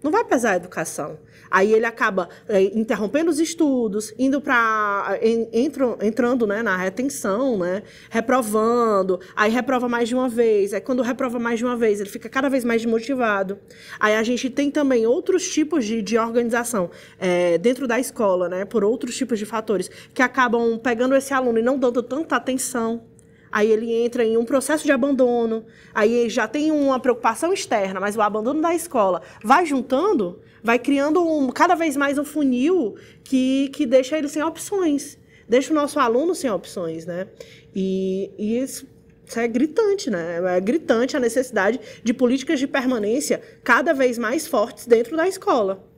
Não 0.02 0.10
vai 0.10 0.24
pesar 0.24 0.52
a 0.52 0.56
educação. 0.56 1.18
Aí 1.50 1.72
ele 1.72 1.84
acaba 1.84 2.30
é, 2.48 2.62
interrompendo 2.62 3.30
os 3.30 3.38
estudos, 3.38 4.12
indo 4.18 4.40
para 4.40 5.18
entra, 5.52 5.98
entrando 6.00 6.46
né, 6.46 6.62
na 6.62 6.76
retenção, 6.76 7.58
né, 7.58 7.82
reprovando, 8.08 9.20
aí 9.36 9.50
reprova 9.50 9.86
mais 9.86 10.08
de 10.08 10.14
uma 10.14 10.30
vez. 10.30 10.72
Aí 10.72 10.80
quando 10.80 11.02
reprova 11.02 11.38
mais 11.38 11.58
de 11.58 11.64
uma 11.66 11.76
vez, 11.76 12.00
ele 12.00 12.08
fica 12.08 12.28
cada 12.28 12.48
vez 12.48 12.64
mais 12.64 12.80
desmotivado. 12.80 13.58
Aí 14.00 14.16
a 14.16 14.22
gente 14.22 14.48
tem 14.48 14.70
também 14.70 15.06
outros 15.06 15.46
tipos 15.46 15.84
de, 15.84 16.00
de 16.00 16.16
organização 16.16 16.90
é, 17.18 17.58
dentro 17.58 17.86
da 17.86 18.00
escola, 18.00 18.48
né, 18.48 18.64
por 18.64 18.82
outros 18.82 19.14
tipos 19.14 19.38
de 19.38 19.44
fatores, 19.44 19.90
que 20.14 20.22
acabam 20.22 20.78
pegando 20.78 21.14
esse 21.14 21.34
aluno 21.34 21.58
e 21.58 21.62
não 21.62 21.78
dando 21.78 22.02
tanta 22.02 22.34
atenção 22.34 23.11
aí 23.52 23.70
ele 23.70 23.92
entra 23.92 24.24
em 24.24 24.36
um 24.36 24.44
processo 24.44 24.84
de 24.84 24.90
abandono, 24.90 25.64
aí 25.94 26.28
já 26.30 26.48
tem 26.48 26.72
uma 26.72 26.98
preocupação 26.98 27.52
externa, 27.52 28.00
mas 28.00 28.16
o 28.16 28.22
abandono 28.22 28.62
da 28.62 28.74
escola 28.74 29.20
vai 29.44 29.66
juntando, 29.66 30.40
vai 30.64 30.78
criando 30.78 31.22
um, 31.22 31.50
cada 31.50 31.74
vez 31.74 31.96
mais 31.96 32.16
um 32.16 32.24
funil 32.24 32.96
que, 33.22 33.68
que 33.74 33.84
deixa 33.84 34.16
ele 34.16 34.28
sem 34.28 34.42
opções, 34.42 35.18
deixa 35.46 35.70
o 35.70 35.76
nosso 35.76 36.00
aluno 36.00 36.34
sem 36.34 36.50
opções, 36.50 37.04
né? 37.04 37.28
E, 37.74 38.30
e 38.38 38.58
isso, 38.58 38.86
isso 39.26 39.38
é 39.38 39.46
gritante, 39.46 40.08
né? 40.10 40.40
É 40.56 40.60
gritante 40.60 41.16
a 41.16 41.20
necessidade 41.20 41.78
de 42.02 42.14
políticas 42.14 42.58
de 42.58 42.66
permanência 42.66 43.42
cada 43.62 43.92
vez 43.92 44.16
mais 44.16 44.46
fortes 44.46 44.86
dentro 44.86 45.16
da 45.16 45.28
escola. 45.28 45.91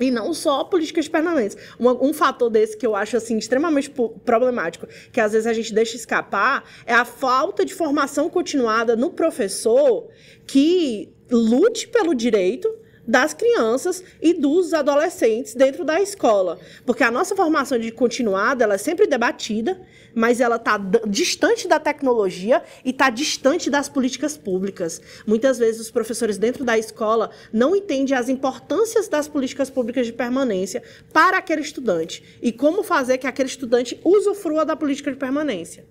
E 0.00 0.10
não 0.10 0.34
só 0.34 0.64
políticas 0.64 1.04
de 1.04 1.10
permanência. 1.10 1.60
Um, 1.78 2.08
um, 2.08 2.12
fator 2.12 2.50
desse 2.50 2.76
que 2.76 2.86
eu 2.86 2.96
acho 2.96 3.16
assim 3.16 3.38
extremamente 3.38 3.90
problemático, 4.24 4.88
que 5.12 5.20
às 5.20 5.32
vezes 5.32 5.46
a 5.46 5.52
gente 5.52 5.72
deixa 5.72 5.96
escapar, 5.96 6.64
é 6.84 6.92
a 6.92 7.04
falta 7.04 7.64
de 7.64 7.72
formação 7.72 8.28
continuada 8.28 8.96
no 8.96 9.10
professor 9.10 10.08
que 10.46 11.12
lute 11.30 11.88
pelo 11.88 12.14
direito 12.14 12.83
das 13.06 13.34
crianças 13.34 14.02
e 14.20 14.34
dos 14.34 14.72
adolescentes 14.72 15.54
dentro 15.54 15.84
da 15.84 16.00
escola. 16.00 16.58
Porque 16.86 17.04
a 17.04 17.10
nossa 17.10 17.36
formação 17.36 17.78
de 17.78 17.90
continuada, 17.90 18.64
ela 18.64 18.74
é 18.74 18.78
sempre 18.78 19.06
debatida, 19.06 19.80
mas 20.14 20.40
ela 20.40 20.56
está 20.56 20.78
distante 21.06 21.66
da 21.66 21.78
tecnologia 21.78 22.62
e 22.84 22.90
está 22.90 23.10
distante 23.10 23.68
das 23.68 23.88
políticas 23.88 24.36
públicas. 24.36 25.00
Muitas 25.26 25.58
vezes 25.58 25.80
os 25.80 25.90
professores 25.90 26.38
dentro 26.38 26.64
da 26.64 26.78
escola 26.78 27.30
não 27.52 27.74
entendem 27.74 28.16
as 28.16 28.28
importâncias 28.28 29.08
das 29.08 29.28
políticas 29.28 29.68
públicas 29.68 30.06
de 30.06 30.12
permanência 30.12 30.82
para 31.12 31.38
aquele 31.38 31.62
estudante 31.62 32.38
e 32.40 32.52
como 32.52 32.82
fazer 32.82 33.18
que 33.18 33.26
aquele 33.26 33.48
estudante 33.48 34.00
usufrua 34.04 34.64
da 34.64 34.76
política 34.76 35.10
de 35.10 35.16
permanência. 35.16 35.84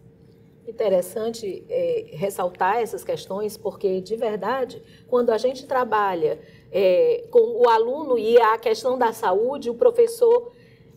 Interessante 0.65 1.63
é, 1.69 2.05
ressaltar 2.13 2.77
essas 2.77 3.03
questões, 3.03 3.57
porque, 3.57 3.99
de 3.99 4.15
verdade, 4.15 4.81
quando 5.07 5.31
a 5.31 5.37
gente 5.37 5.65
trabalha 5.65 6.39
é, 6.73 7.25
com 7.29 7.61
o 7.61 7.69
aluno 7.69 8.17
e 8.17 8.37
a 8.41 8.57
questão 8.57 8.97
da 8.97 9.13
saúde, 9.13 9.69
o 9.69 9.75
professor 9.75 10.51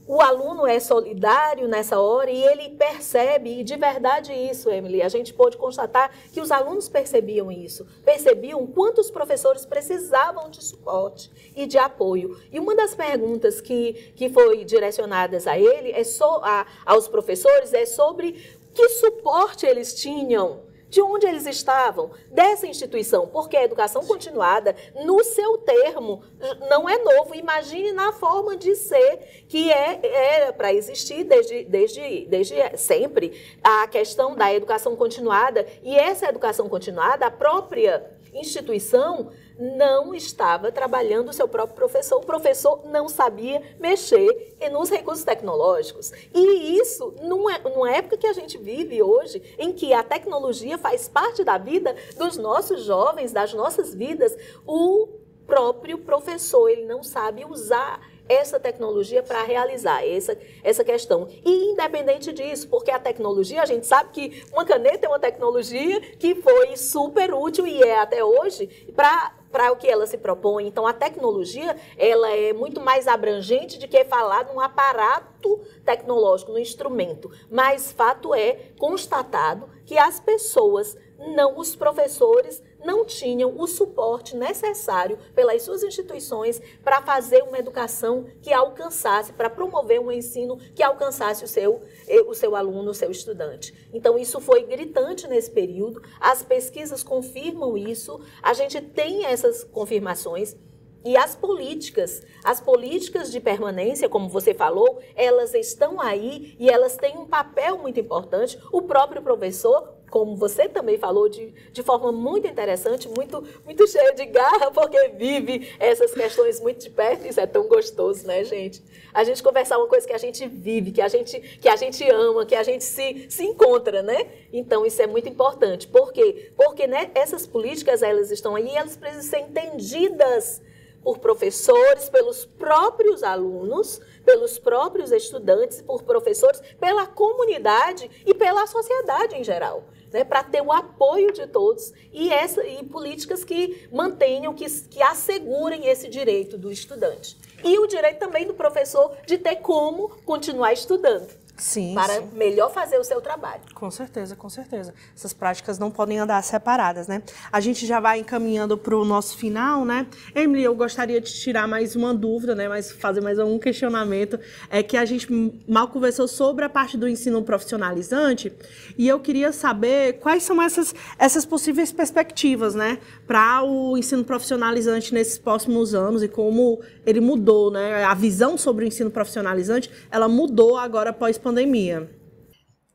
o 0.08 0.20
aluno 0.20 0.66
é 0.66 0.78
solidário 0.78 1.66
nessa 1.66 1.98
hora 1.98 2.30
e 2.30 2.40
ele 2.40 2.70
percebe, 2.70 3.58
e 3.58 3.64
de 3.64 3.76
verdade 3.76 4.32
isso, 4.32 4.70
Emily, 4.70 5.02
a 5.02 5.08
gente 5.08 5.34
pôde 5.34 5.56
constatar 5.56 6.12
que 6.32 6.40
os 6.40 6.52
alunos 6.52 6.88
percebiam 6.88 7.50
isso, 7.50 7.84
percebiam 8.04 8.64
quantos 8.68 9.10
professores 9.10 9.66
precisavam 9.66 10.48
de 10.48 10.62
suporte 10.62 11.28
e 11.56 11.66
de 11.66 11.76
apoio. 11.76 12.40
E 12.52 12.60
uma 12.60 12.76
das 12.76 12.94
perguntas 12.94 13.60
que, 13.60 14.12
que 14.14 14.28
foi 14.28 14.64
direcionadas 14.64 15.44
a 15.48 15.58
ele, 15.58 15.90
é 15.90 16.04
so, 16.04 16.24
a, 16.42 16.66
aos 16.84 17.08
professores, 17.08 17.74
é 17.74 17.84
sobre 17.84 18.56
que 18.72 18.88
suporte 18.90 19.66
eles 19.66 19.92
tinham 19.92 20.65
de 20.96 21.02
onde 21.02 21.26
eles 21.26 21.44
estavam, 21.44 22.10
dessa 22.30 22.66
instituição, 22.66 23.26
porque 23.26 23.54
a 23.54 23.62
educação 23.62 24.02
continuada, 24.06 24.74
no 25.04 25.22
seu 25.22 25.58
termo, 25.58 26.22
não 26.70 26.88
é 26.88 26.96
novo. 26.96 27.34
Imagine 27.34 27.92
na 27.92 28.12
forma 28.12 28.56
de 28.56 28.74
ser 28.74 29.44
que 29.46 29.70
é, 29.70 30.00
é 30.46 30.52
para 30.52 30.72
existir 30.72 31.22
desde, 31.24 31.64
desde, 31.64 32.24
desde 32.30 32.54
sempre 32.78 33.38
a 33.62 33.86
questão 33.88 34.34
da 34.34 34.54
educação 34.54 34.96
continuada. 34.96 35.66
E 35.82 35.94
essa 35.94 36.30
educação 36.30 36.66
continuada, 36.66 37.26
a 37.26 37.30
própria 37.30 38.10
instituição 38.32 39.30
não 39.58 40.14
estava 40.14 40.70
trabalhando 40.70 41.30
o 41.30 41.32
seu 41.32 41.48
próprio 41.48 41.76
professor. 41.76 42.18
O 42.18 42.26
professor 42.26 42.82
não 42.86 43.08
sabia 43.08 43.62
mexer 43.78 44.56
nos 44.70 44.90
recursos 44.90 45.24
tecnológicos. 45.24 46.12
E 46.34 46.78
isso, 46.78 47.14
numa, 47.22 47.90
época 47.90 48.16
que 48.16 48.26
a 48.26 48.32
gente 48.32 48.58
vive 48.58 49.02
hoje, 49.02 49.42
em 49.58 49.72
que 49.72 49.92
a 49.92 50.02
tecnologia 50.02 50.76
faz 50.76 51.08
parte 51.08 51.44
da 51.44 51.58
vida 51.58 51.94
dos 52.18 52.36
nossos 52.36 52.84
jovens, 52.84 53.32
das 53.32 53.54
nossas 53.54 53.94
vidas, 53.94 54.36
o 54.66 55.08
próprio 55.46 55.98
professor 55.98 56.68
ele 56.68 56.84
não 56.84 57.02
sabe 57.02 57.44
usar 57.44 58.00
essa 58.28 58.58
tecnologia 58.58 59.22
para 59.22 59.42
realizar 59.42 60.04
essa, 60.04 60.36
essa 60.62 60.84
questão. 60.84 61.28
E 61.44 61.70
independente 61.70 62.32
disso, 62.32 62.68
porque 62.68 62.90
a 62.90 62.98
tecnologia, 62.98 63.62
a 63.62 63.66
gente 63.66 63.86
sabe 63.86 64.10
que 64.10 64.44
uma 64.52 64.64
caneta 64.64 65.06
é 65.06 65.08
uma 65.08 65.18
tecnologia 65.18 66.00
que 66.18 66.34
foi 66.34 66.76
super 66.76 67.32
útil 67.32 67.66
e 67.66 67.82
é 67.82 68.00
até 68.00 68.24
hoje 68.24 68.66
para 68.94 69.35
para 69.50 69.72
o 69.72 69.76
que 69.76 69.88
ela 69.88 70.06
se 70.06 70.18
propõe. 70.18 70.66
Então, 70.66 70.86
a 70.86 70.92
tecnologia 70.92 71.76
ela 71.96 72.30
é 72.30 72.52
muito 72.52 72.80
mais 72.80 73.06
abrangente 73.06 73.78
do 73.78 73.88
que 73.88 74.04
falar 74.04 74.44
num 74.46 74.60
aparato 74.60 75.60
tecnológico, 75.84 76.52
no 76.52 76.58
instrumento. 76.58 77.30
Mas 77.50 77.92
fato 77.92 78.34
é 78.34 78.70
constatado 78.78 79.68
que 79.84 79.98
as 79.98 80.20
pessoas, 80.20 80.96
não 81.18 81.58
os 81.58 81.74
professores, 81.74 82.62
não 82.84 83.04
tinham 83.04 83.58
o 83.58 83.66
suporte 83.66 84.36
necessário 84.36 85.18
pelas 85.34 85.62
suas 85.62 85.82
instituições 85.82 86.60
para 86.82 87.02
fazer 87.02 87.42
uma 87.42 87.58
educação 87.58 88.26
que 88.42 88.52
alcançasse, 88.52 89.32
para 89.32 89.50
promover 89.50 90.00
um 90.00 90.12
ensino 90.12 90.58
que 90.74 90.82
alcançasse 90.82 91.44
o 91.44 91.48
seu, 91.48 91.80
eh, 92.06 92.22
o 92.22 92.34
seu 92.34 92.54
aluno, 92.54 92.90
o 92.90 92.94
seu 92.94 93.10
estudante. 93.10 93.74
Então, 93.92 94.18
isso 94.18 94.40
foi 94.40 94.62
gritante 94.62 95.26
nesse 95.26 95.50
período, 95.50 96.02
as 96.20 96.42
pesquisas 96.42 97.02
confirmam 97.02 97.76
isso, 97.76 98.20
a 98.42 98.52
gente 98.52 98.80
tem 98.80 99.24
essas 99.24 99.64
confirmações. 99.64 100.56
E 101.04 101.16
as 101.16 101.36
políticas, 101.36 102.20
as 102.42 102.60
políticas 102.60 103.30
de 103.30 103.38
permanência, 103.38 104.08
como 104.08 104.28
você 104.28 104.52
falou, 104.52 104.98
elas 105.14 105.54
estão 105.54 106.00
aí 106.00 106.56
e 106.58 106.68
elas 106.68 106.96
têm 106.96 107.16
um 107.16 107.26
papel 107.26 107.78
muito 107.78 108.00
importante. 108.00 108.58
O 108.72 108.82
próprio 108.82 109.22
professor 109.22 109.95
como 110.10 110.36
você 110.36 110.68
também 110.68 110.98
falou, 110.98 111.28
de, 111.28 111.52
de 111.72 111.82
forma 111.82 112.12
muito 112.12 112.46
interessante, 112.46 113.08
muito, 113.08 113.42
muito 113.64 113.86
cheia 113.88 114.14
de 114.14 114.24
garra, 114.26 114.70
porque 114.70 115.08
vive 115.08 115.70
essas 115.78 116.12
questões 116.12 116.60
muito 116.60 116.80
de 116.80 116.90
perto. 116.90 117.26
Isso 117.26 117.40
é 117.40 117.46
tão 117.46 117.66
gostoso, 117.68 118.26
né, 118.26 118.44
gente? 118.44 118.82
A 119.12 119.24
gente 119.24 119.42
conversar 119.42 119.78
uma 119.78 119.88
coisa 119.88 120.06
que 120.06 120.12
a 120.12 120.18
gente 120.18 120.46
vive, 120.46 120.92
que 120.92 121.00
a 121.00 121.08
gente, 121.08 121.38
que 121.40 121.68
a 121.68 121.76
gente 121.76 122.08
ama, 122.10 122.46
que 122.46 122.54
a 122.54 122.62
gente 122.62 122.84
se, 122.84 123.26
se 123.28 123.44
encontra, 123.44 124.02
né? 124.02 124.26
Então, 124.52 124.86
isso 124.86 125.00
é 125.02 125.06
muito 125.06 125.28
importante. 125.28 125.86
Por 125.88 126.12
quê? 126.12 126.52
Porque 126.56 126.86
né, 126.86 127.10
essas 127.14 127.46
políticas, 127.46 128.02
elas 128.02 128.30
estão 128.30 128.54
aí 128.54 128.68
e 128.68 128.76
elas 128.76 128.96
precisam 128.96 129.30
ser 129.30 129.40
entendidas 129.40 130.62
por 131.02 131.18
professores, 131.18 132.08
pelos 132.08 132.44
próprios 132.44 133.22
alunos, 133.22 134.00
pelos 134.24 134.58
próprios 134.58 135.12
estudantes, 135.12 135.80
por 135.80 136.02
professores, 136.02 136.60
pela 136.80 137.06
comunidade 137.06 138.10
e 138.26 138.34
pela 138.34 138.66
sociedade 138.66 139.36
em 139.36 139.44
geral 139.44 139.84
né, 140.16 140.24
para 140.24 140.42
ter 140.42 140.62
o 140.62 140.72
apoio 140.72 141.30
de 141.30 141.46
todos 141.46 141.92
e, 142.10 142.32
essa, 142.32 142.66
e 142.66 142.82
políticas 142.84 143.44
que 143.44 143.86
mantenham, 143.92 144.54
que, 144.54 144.64
que 144.88 145.02
assegurem 145.02 145.86
esse 145.88 146.08
direito 146.08 146.56
do 146.56 146.72
estudante. 146.72 147.36
E 147.62 147.78
o 147.78 147.86
direito 147.86 148.18
também 148.18 148.46
do 148.46 148.54
professor 148.54 149.14
de 149.26 149.36
ter 149.36 149.56
como 149.56 150.08
continuar 150.24 150.72
estudando. 150.72 151.28
Sim, 151.56 151.94
para 151.94 152.14
sim. 152.14 152.28
melhor 152.34 152.70
fazer 152.70 152.98
o 152.98 153.04
seu 153.04 153.20
trabalho. 153.20 153.62
Com 153.74 153.90
certeza, 153.90 154.36
com 154.36 154.48
certeza. 154.50 154.92
Essas 155.16 155.32
práticas 155.32 155.78
não 155.78 155.90
podem 155.90 156.18
andar 156.18 156.42
separadas, 156.42 157.08
né? 157.08 157.22
A 157.50 157.60
gente 157.60 157.86
já 157.86 157.98
vai 157.98 158.18
encaminhando 158.18 158.76
para 158.76 158.94
o 158.94 159.04
nosso 159.04 159.38
final, 159.38 159.84
né? 159.84 160.06
Emily, 160.34 160.62
eu 160.62 160.74
gostaria 160.74 161.20
de 161.20 161.32
tirar 161.32 161.66
mais 161.66 161.96
uma 161.96 162.14
dúvida, 162.14 162.54
né? 162.54 162.68
Mas 162.68 162.92
fazer 162.92 163.22
mais 163.22 163.38
um 163.38 163.58
questionamento. 163.58 164.38
É 164.68 164.82
que 164.82 164.96
a 164.98 165.04
gente 165.04 165.28
mal 165.66 165.88
conversou 165.88 166.28
sobre 166.28 166.64
a 166.64 166.68
parte 166.68 166.98
do 166.98 167.08
ensino 167.08 167.42
profissionalizante 167.42 168.52
e 168.98 169.08
eu 169.08 169.18
queria 169.18 169.50
saber 169.50 170.14
quais 170.14 170.42
são 170.42 170.62
essas, 170.62 170.94
essas 171.18 171.46
possíveis 171.46 171.90
perspectivas, 171.90 172.74
né? 172.74 172.98
Para 173.26 173.62
o 173.62 173.96
ensino 173.96 174.24
profissionalizante 174.24 175.14
nesses 175.14 175.38
próximos 175.38 175.94
anos 175.94 176.22
e 176.22 176.28
como 176.28 176.80
ele 177.06 177.20
mudou, 177.20 177.70
né? 177.70 178.04
A 178.04 178.14
visão 178.14 178.58
sobre 178.58 178.84
o 178.84 178.88
ensino 178.88 179.10
profissionalizante, 179.10 179.90
ela 180.10 180.28
mudou 180.28 180.76
agora 180.76 181.10
após 181.10 181.38
pandemia. 181.46 182.10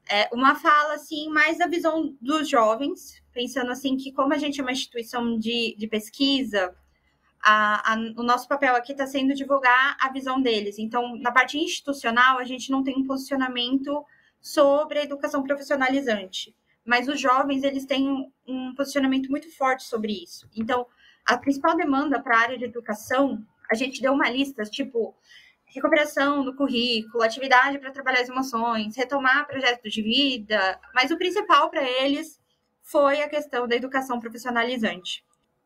É 0.10 0.28
uma 0.34 0.56
fala, 0.56 0.96
assim, 0.96 1.30
mais 1.30 1.58
da 1.58 1.68
visão 1.68 2.18
dos 2.20 2.50
jovens, 2.50 3.24
pensando, 3.32 3.72
assim, 3.72 3.96
que 3.96 4.12
como 4.12 4.34
a 4.34 4.38
gente 4.38 4.60
é 4.60 4.64
uma 4.64 4.74
instituição 4.74 5.40
de, 5.40 5.74
de 5.78 5.88
pesquisa, 5.88 6.76
a, 7.42 7.94
a, 7.94 7.96
o 8.18 8.24
nosso 8.24 8.50
papel 8.50 8.76
aqui 8.76 8.92
está 8.92 9.08
sendo 9.08 9.34
divulgar 9.34 9.96
a 10.02 10.12
visão 10.12 10.42
deles. 10.42 10.78
Então, 10.78 11.16
na 11.16 11.32
parte 11.32 11.58
institucional, 11.58 12.40
a 12.40 12.44
gente 12.44 12.70
não 12.70 12.84
tem 12.84 12.98
um 12.98 13.08
posicionamento 13.08 14.04
sobre 14.42 15.00
a 15.00 15.04
educação 15.04 15.44
profissionalizante. 15.44 16.54
Mas 16.84 17.08
os 17.08 17.22
jovens, 17.22 17.64
eles 17.64 17.86
têm 17.86 18.34
um 18.46 18.76
posicionamento 18.76 19.30
muito 19.30 19.50
forte 19.56 19.84
sobre 19.84 20.12
isso. 20.12 20.50
Então, 20.58 20.86
a 21.26 21.38
principal 21.38 21.78
demanda 21.78 22.20
para 22.20 22.36
a 22.36 22.42
área 22.42 22.58
de 22.58 22.66
educação, 22.66 23.42
a 23.72 23.76
gente 23.76 24.02
deu 24.02 24.12
uma 24.12 24.30
lista, 24.30 24.64
tipo, 24.64 25.16
recuperação 25.74 26.44
do 26.44 26.56
currículo, 26.56 27.24
atividade 27.24 27.80
para 27.80 27.92
trabalhar 27.92 28.22
as 28.22 28.30
emoções, 28.30 28.96
retomar 28.96 29.48
projetos 29.48 29.92
de 29.92 30.02
vida, 30.02 30.80
mas 30.94 31.12
o 31.12 31.18
principal 31.18 31.70
para 31.70 31.84
eles 31.84 32.40
foi 32.82 33.22
a 33.22 33.30
questão 33.30 33.68
da 33.68 33.76
educação 33.76 34.20
profissionalizante. 34.20 35.24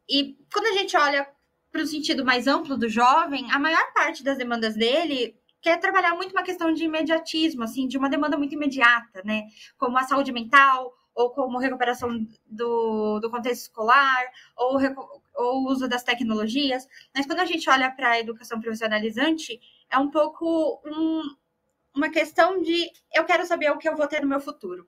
E 0.08 0.38
quando 0.54 0.68
a 0.68 0.78
gente 0.78 0.96
olha 0.96 1.28
para 1.72 1.82
o 1.82 1.88
sentido 1.88 2.24
mais 2.24 2.48
amplo 2.48 2.78
do 2.78 2.88
jovem, 2.88 3.52
a 3.52 3.60
maior 3.60 3.92
parte 3.94 4.24
das 4.24 4.38
demandas 4.38 4.76
dele 4.76 5.36
quer 5.62 5.80
trabalhar 5.80 6.14
muito 6.14 6.32
uma 6.32 6.44
questão 6.44 6.72
de 6.72 6.84
imediatismo, 6.84 7.64
assim, 7.64 7.88
de 7.88 7.98
uma 7.98 8.10
demanda 8.10 8.38
muito 8.38 8.54
imediata, 8.54 9.24
né? 9.26 9.46
Como 9.78 9.98
a 9.98 10.04
saúde 10.04 10.32
mental, 10.32 10.94
ou 11.16 11.32
como 11.32 11.58
recuperação 11.58 12.10
do, 12.46 13.20
do 13.20 13.32
contexto 13.32 13.64
escolar, 13.64 14.26
ou, 14.56 14.78
ou 15.34 15.68
uso 15.72 15.88
das 15.88 16.04
tecnologias. 16.04 16.88
Mas 17.16 17.26
quando 17.26 17.40
a 17.40 17.46
gente 17.46 17.68
olha 17.70 17.90
para 17.90 18.12
a 18.12 18.20
educação 18.20 18.60
profissionalizante, 18.60 19.60
é 19.90 19.98
um 19.98 20.10
pouco 20.10 20.82
um, 20.86 21.36
uma 21.96 22.10
questão 22.10 22.62
de 22.62 22.92
eu 23.14 23.26
quero 23.26 23.46
saber 23.46 23.72
o 23.72 23.78
que 23.78 23.88
eu 23.88 23.96
vou 23.96 24.08
ter 24.08 24.22
no 24.22 24.28
meu 24.28 24.40
futuro. 24.40 24.88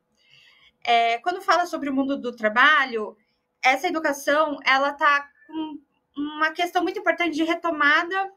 É, 0.83 1.17
quando 1.19 1.41
fala 1.41 1.65
sobre 1.65 1.89
o 1.89 1.93
mundo 1.93 2.17
do 2.17 2.35
trabalho, 2.35 3.17
essa 3.61 3.87
educação 3.87 4.57
ela 4.65 4.91
está 4.91 5.29
com 5.47 5.79
uma 6.15 6.51
questão 6.51 6.83
muito 6.83 6.99
importante 6.99 7.35
de 7.35 7.43
retomada 7.43 8.31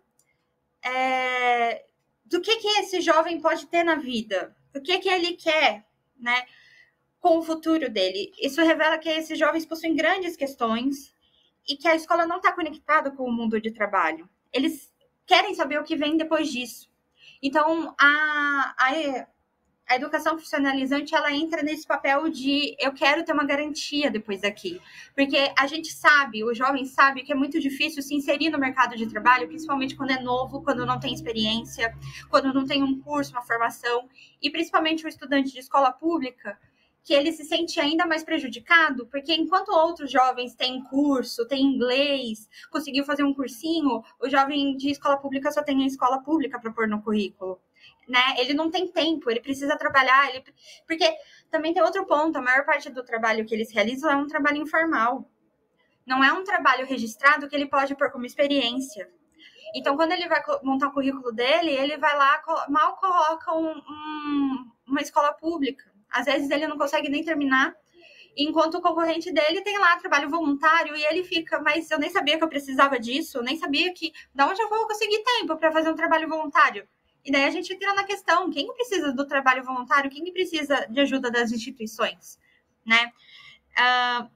é, 0.82 1.84
do 2.24 2.40
que, 2.40 2.56
que 2.56 2.68
esse 2.80 3.00
jovem 3.00 3.40
pode 3.40 3.66
ter 3.66 3.84
na 3.84 3.96
vida, 3.96 4.54
o 4.74 4.80
que, 4.80 4.98
que 4.98 5.08
ele 5.08 5.32
quer, 5.34 5.84
né, 6.16 6.46
com 7.20 7.38
o 7.38 7.42
futuro 7.42 7.90
dele. 7.90 8.32
Isso 8.40 8.62
revela 8.62 8.98
que 8.98 9.08
esses 9.08 9.38
jovens 9.38 9.66
possuem 9.66 9.94
grandes 9.94 10.36
questões 10.36 11.12
e 11.68 11.76
que 11.76 11.88
a 11.88 11.94
escola 11.94 12.26
não 12.26 12.36
está 12.36 12.52
conectada 12.52 13.10
com 13.10 13.24
o 13.24 13.32
mundo 13.32 13.60
de 13.60 13.70
trabalho. 13.70 14.28
Eles 14.52 14.89
querem 15.30 15.54
saber 15.54 15.78
o 15.78 15.84
que 15.84 15.94
vem 15.94 16.16
depois 16.16 16.50
disso. 16.50 16.90
Então, 17.40 17.94
a, 18.00 18.74
a, 18.76 19.26
a 19.88 19.94
educação 19.94 20.34
profissionalizante 20.34 21.14
ela 21.14 21.32
entra 21.32 21.62
nesse 21.62 21.86
papel 21.86 22.28
de 22.28 22.74
eu 22.80 22.92
quero 22.92 23.24
ter 23.24 23.32
uma 23.32 23.44
garantia 23.44 24.10
depois 24.10 24.40
daqui. 24.40 24.80
Porque 25.14 25.52
a 25.56 25.68
gente 25.68 25.92
sabe, 25.92 26.42
o 26.42 26.52
jovem 26.52 26.84
sabe 26.84 27.22
que 27.22 27.32
é 27.32 27.36
muito 27.36 27.60
difícil 27.60 28.02
se 28.02 28.12
inserir 28.12 28.50
no 28.50 28.58
mercado 28.58 28.96
de 28.96 29.06
trabalho, 29.06 29.46
principalmente 29.46 29.94
quando 29.94 30.10
é 30.10 30.20
novo, 30.20 30.64
quando 30.64 30.84
não 30.84 30.98
tem 30.98 31.14
experiência, 31.14 31.96
quando 32.28 32.52
não 32.52 32.66
tem 32.66 32.82
um 32.82 33.00
curso, 33.00 33.30
uma 33.30 33.42
formação, 33.42 34.08
e 34.42 34.50
principalmente 34.50 35.06
o 35.06 35.08
estudante 35.08 35.52
de 35.52 35.60
escola 35.60 35.92
pública, 35.92 36.58
que 37.02 37.14
ele 37.14 37.32
se 37.32 37.44
sente 37.44 37.80
ainda 37.80 38.06
mais 38.06 38.22
prejudicado, 38.22 39.06
porque 39.06 39.32
enquanto 39.32 39.70
outros 39.70 40.10
jovens 40.10 40.54
têm 40.54 40.82
curso, 40.84 41.46
têm 41.46 41.62
inglês, 41.62 42.48
conseguiu 42.70 43.04
fazer 43.04 43.22
um 43.22 43.34
cursinho, 43.34 44.02
o 44.20 44.28
jovem 44.28 44.76
de 44.76 44.90
escola 44.90 45.16
pública 45.16 45.50
só 45.50 45.62
tem 45.62 45.82
a 45.82 45.86
escola 45.86 46.22
pública 46.22 46.60
para 46.60 46.72
pôr 46.72 46.86
no 46.86 47.02
currículo. 47.02 47.60
Né? 48.06 48.20
Ele 48.38 48.54
não 48.54 48.70
tem 48.70 48.88
tempo, 48.88 49.30
ele 49.30 49.40
precisa 49.40 49.76
trabalhar, 49.76 50.28
ele... 50.28 50.44
porque 50.86 51.08
também 51.50 51.72
tem 51.72 51.82
outro 51.82 52.04
ponto, 52.06 52.36
a 52.36 52.42
maior 52.42 52.64
parte 52.64 52.90
do 52.90 53.04
trabalho 53.04 53.46
que 53.46 53.54
eles 53.54 53.72
realizam 53.72 54.10
é 54.10 54.16
um 54.16 54.26
trabalho 54.26 54.58
informal. 54.58 55.28
Não 56.06 56.22
é 56.22 56.32
um 56.32 56.44
trabalho 56.44 56.86
registrado 56.86 57.48
que 57.48 57.54
ele 57.54 57.66
pode 57.66 57.94
pôr 57.94 58.10
como 58.10 58.26
experiência. 58.26 59.08
Então, 59.74 59.96
quando 59.96 60.12
ele 60.12 60.28
vai 60.28 60.42
montar 60.62 60.88
o 60.88 60.92
currículo 60.92 61.32
dele, 61.32 61.70
ele 61.70 61.96
vai 61.96 62.16
lá, 62.16 62.42
mal 62.68 62.96
coloca 62.96 63.54
um, 63.54 63.70
um, 63.70 64.70
uma 64.86 65.00
escola 65.00 65.32
pública 65.32 65.89
às 66.10 66.26
vezes 66.26 66.50
ele 66.50 66.66
não 66.66 66.76
consegue 66.76 67.08
nem 67.08 67.24
terminar, 67.24 67.74
enquanto 68.36 68.74
o 68.74 68.80
concorrente 68.80 69.32
dele 69.32 69.60
tem 69.62 69.78
lá 69.78 69.96
trabalho 69.96 70.30
voluntário 70.30 70.96
e 70.96 71.04
ele 71.04 71.24
fica, 71.24 71.60
mas 71.60 71.90
eu 71.90 71.98
nem 71.98 72.10
sabia 72.10 72.38
que 72.38 72.44
eu 72.44 72.48
precisava 72.48 72.98
disso, 72.98 73.42
nem 73.42 73.58
sabia 73.58 73.92
que 73.92 74.12
da 74.34 74.46
onde 74.46 74.60
eu 74.60 74.68
vou 74.68 74.86
conseguir 74.86 75.22
tempo 75.22 75.56
para 75.56 75.72
fazer 75.72 75.90
um 75.90 75.96
trabalho 75.96 76.28
voluntário. 76.28 76.86
E 77.24 77.30
daí 77.30 77.44
a 77.44 77.50
gente 77.50 77.72
entra 77.72 77.92
na 77.94 78.04
questão, 78.04 78.50
quem 78.50 78.72
precisa 78.74 79.12
do 79.12 79.26
trabalho 79.26 79.62
voluntário, 79.62 80.10
quem 80.10 80.32
precisa 80.32 80.86
de 80.88 81.00
ajuda 81.00 81.30
das 81.30 81.52
instituições, 81.52 82.38
né? 82.84 83.12
Uh, 83.78 84.30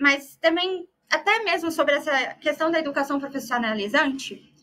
mas 0.00 0.36
também, 0.36 0.88
até 1.10 1.42
mesmo 1.42 1.70
sobre 1.70 1.94
essa 1.94 2.34
questão 2.34 2.70
da 2.70 2.78
educação 2.78 3.20
profissionalizante, 3.20 4.54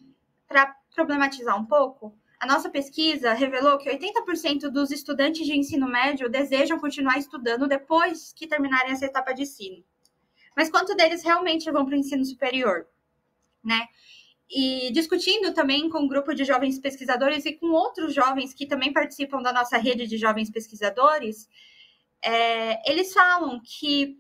para 0.48 0.76
problematizar 0.94 1.58
um 1.58 1.66
pouco, 1.66 2.18
a 2.42 2.48
nossa 2.48 2.72
pesquisa 2.72 3.34
revelou 3.34 3.78
que 3.78 3.88
80% 3.88 4.68
dos 4.70 4.90
estudantes 4.90 5.46
de 5.46 5.56
ensino 5.56 5.88
médio 5.88 6.28
desejam 6.28 6.80
continuar 6.80 7.20
estudando 7.20 7.68
depois 7.68 8.34
que 8.34 8.48
terminarem 8.48 8.92
essa 8.92 9.06
etapa 9.06 9.32
de 9.32 9.44
ensino. 9.44 9.84
Mas 10.58 10.68
quanto 10.68 10.96
deles 10.96 11.24
realmente 11.24 11.70
vão 11.70 11.86
para 11.86 11.94
o 11.94 11.98
ensino 12.00 12.26
superior? 12.26 12.88
Né? 13.64 13.86
E 14.50 14.90
discutindo 14.92 15.54
também 15.54 15.88
com 15.88 16.00
um 16.00 16.08
grupo 16.08 16.34
de 16.34 16.44
jovens 16.44 16.80
pesquisadores 16.80 17.46
e 17.46 17.54
com 17.54 17.68
outros 17.68 18.12
jovens 18.12 18.56
que 18.56 18.66
também 18.66 18.92
participam 18.92 19.40
da 19.44 19.54
nossa 19.54 19.78
rede 19.78 20.08
de 20.08 20.18
jovens 20.18 20.50
pesquisadores, 20.50 21.48
é, 22.24 22.92
eles 22.92 23.14
falam 23.14 23.62
que 23.64 24.20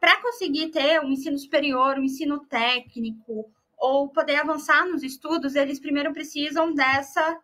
para 0.00 0.22
conseguir 0.22 0.68
ter 0.70 1.02
um 1.02 1.10
ensino 1.10 1.38
superior, 1.38 1.98
um 1.98 2.04
ensino 2.04 2.46
técnico, 2.46 3.52
ou 3.82 4.08
poder 4.08 4.36
avançar 4.36 4.86
nos 4.86 5.02
estudos, 5.02 5.56
eles 5.56 5.80
primeiro 5.80 6.12
precisam 6.12 6.72
dessa 6.72 7.40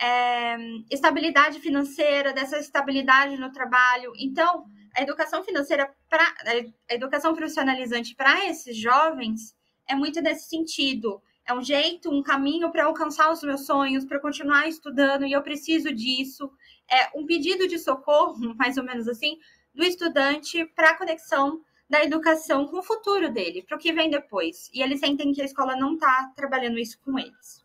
é, 0.00 0.56
estabilidade 0.88 1.58
financeira, 1.58 2.32
dessa 2.32 2.56
estabilidade 2.58 3.36
no 3.36 3.50
trabalho. 3.50 4.12
Então, 4.16 4.66
a 4.96 5.02
educação 5.02 5.42
financeira, 5.42 5.92
pra, 6.08 6.32
a 6.88 6.94
educação 6.94 7.34
profissionalizante 7.34 8.14
para 8.14 8.46
esses 8.46 8.76
jovens 8.76 9.52
é 9.88 9.96
muito 9.96 10.22
nesse 10.22 10.48
sentido. 10.48 11.20
É 11.44 11.52
um 11.52 11.60
jeito, 11.60 12.08
um 12.08 12.22
caminho 12.22 12.70
para 12.70 12.84
alcançar 12.84 13.32
os 13.32 13.42
meus 13.42 13.66
sonhos, 13.66 14.04
para 14.04 14.20
continuar 14.20 14.68
estudando, 14.68 15.26
e 15.26 15.32
eu 15.32 15.42
preciso 15.42 15.92
disso. 15.92 16.52
É 16.88 17.18
um 17.18 17.26
pedido 17.26 17.66
de 17.66 17.80
socorro, 17.80 18.38
mais 18.54 18.76
ou 18.76 18.84
menos 18.84 19.08
assim, 19.08 19.40
do 19.74 19.82
estudante 19.82 20.64
para 20.66 20.90
a 20.90 20.96
conexão 20.96 21.64
da 21.88 22.02
educação 22.02 22.66
com 22.66 22.78
o 22.78 22.82
futuro 22.82 23.32
dele, 23.32 23.62
para 23.62 23.76
o 23.76 23.80
que 23.80 23.92
vem 23.92 24.10
depois. 24.10 24.70
E 24.72 24.82
eles 24.82 25.00
sentem 25.00 25.32
que 25.32 25.42
a 25.42 25.44
escola 25.44 25.76
não 25.76 25.94
está 25.94 26.32
trabalhando 26.34 26.78
isso 26.78 26.98
com 27.04 27.18
eles. 27.18 27.62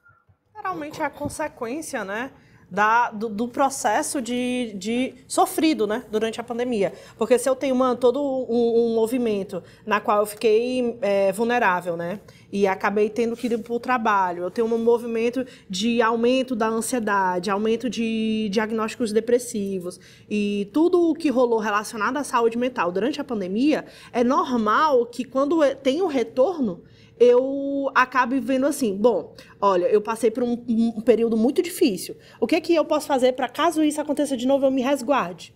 Geralmente 0.56 1.02
é 1.02 1.06
a 1.06 1.10
consequência, 1.10 2.04
né? 2.04 2.32
Da, 2.70 3.10
do, 3.10 3.30
do, 3.30 3.48
processo 3.48 4.22
de, 4.22 4.74
de, 4.76 5.26
sofrido 5.28 5.88
né, 5.88 6.06
durante 6.12 6.40
a 6.40 6.44
pandemia. 6.44 6.94
Porque 7.18 7.40
se 7.40 7.50
eu 7.50 7.56
tenho 7.56 7.74
uma, 7.74 7.96
todo 7.96 8.22
um, 8.22 8.92
um 8.92 8.94
movimento 8.94 9.64
na 9.88 10.00
qual 10.00 10.20
eu 10.20 10.26
fiquei 10.28 10.96
é, 11.02 11.32
vulnerável, 11.32 11.98
né? 11.98 12.20
E 12.52 12.66
acabei 12.68 13.10
tendo 13.10 13.36
que 13.36 13.48
ir 13.48 13.58
para 13.60 13.74
o 13.74 13.80
trabalho. 13.80 14.44
Eu 14.44 14.52
tenho 14.52 14.68
um 14.68 14.78
movimento 14.78 15.46
de 15.70 16.02
aumento 16.02 16.56
da 16.56 16.68
ansiedade, 16.68 17.50
aumento 17.50 17.90
de 17.90 18.50
diagnósticos 18.52 19.12
depressivos. 19.12 20.00
E 20.30 20.70
tudo 20.74 21.10
o 21.10 21.14
que 21.14 21.30
rolou 21.30 21.60
relacionado 21.60 22.18
à 22.18 22.24
saúde 22.24 22.58
mental 22.58 22.92
durante 22.92 23.22
a 23.22 23.24
pandemia, 23.24 23.86
é 24.12 24.24
normal 24.24 25.06
que 25.06 25.24
quando 25.24 25.60
tem 25.76 26.02
um 26.02 26.08
retorno, 26.08 26.82
eu 27.20 27.92
acabe 27.94 28.40
vendo 28.40 28.66
assim, 28.66 28.96
bom, 28.96 29.36
olha, 29.60 29.86
eu 29.88 30.02
passei 30.02 30.32
por 30.32 30.42
um, 30.42 30.64
um 30.68 31.02
período 31.02 31.36
muito 31.36 31.62
difícil. 31.62 32.16
O 32.40 32.48
que 32.48 32.56
é 32.56 32.62
que 32.62 32.74
eu 32.74 32.86
posso 32.86 33.06
fazer 33.06 33.34
para 33.34 33.50
caso 33.50 33.84
isso 33.84 34.00
aconteça 34.00 34.38
de 34.38 34.48
novo, 34.48 34.66
eu 34.66 34.72
me 34.72 34.82
resguarde? 34.82 35.54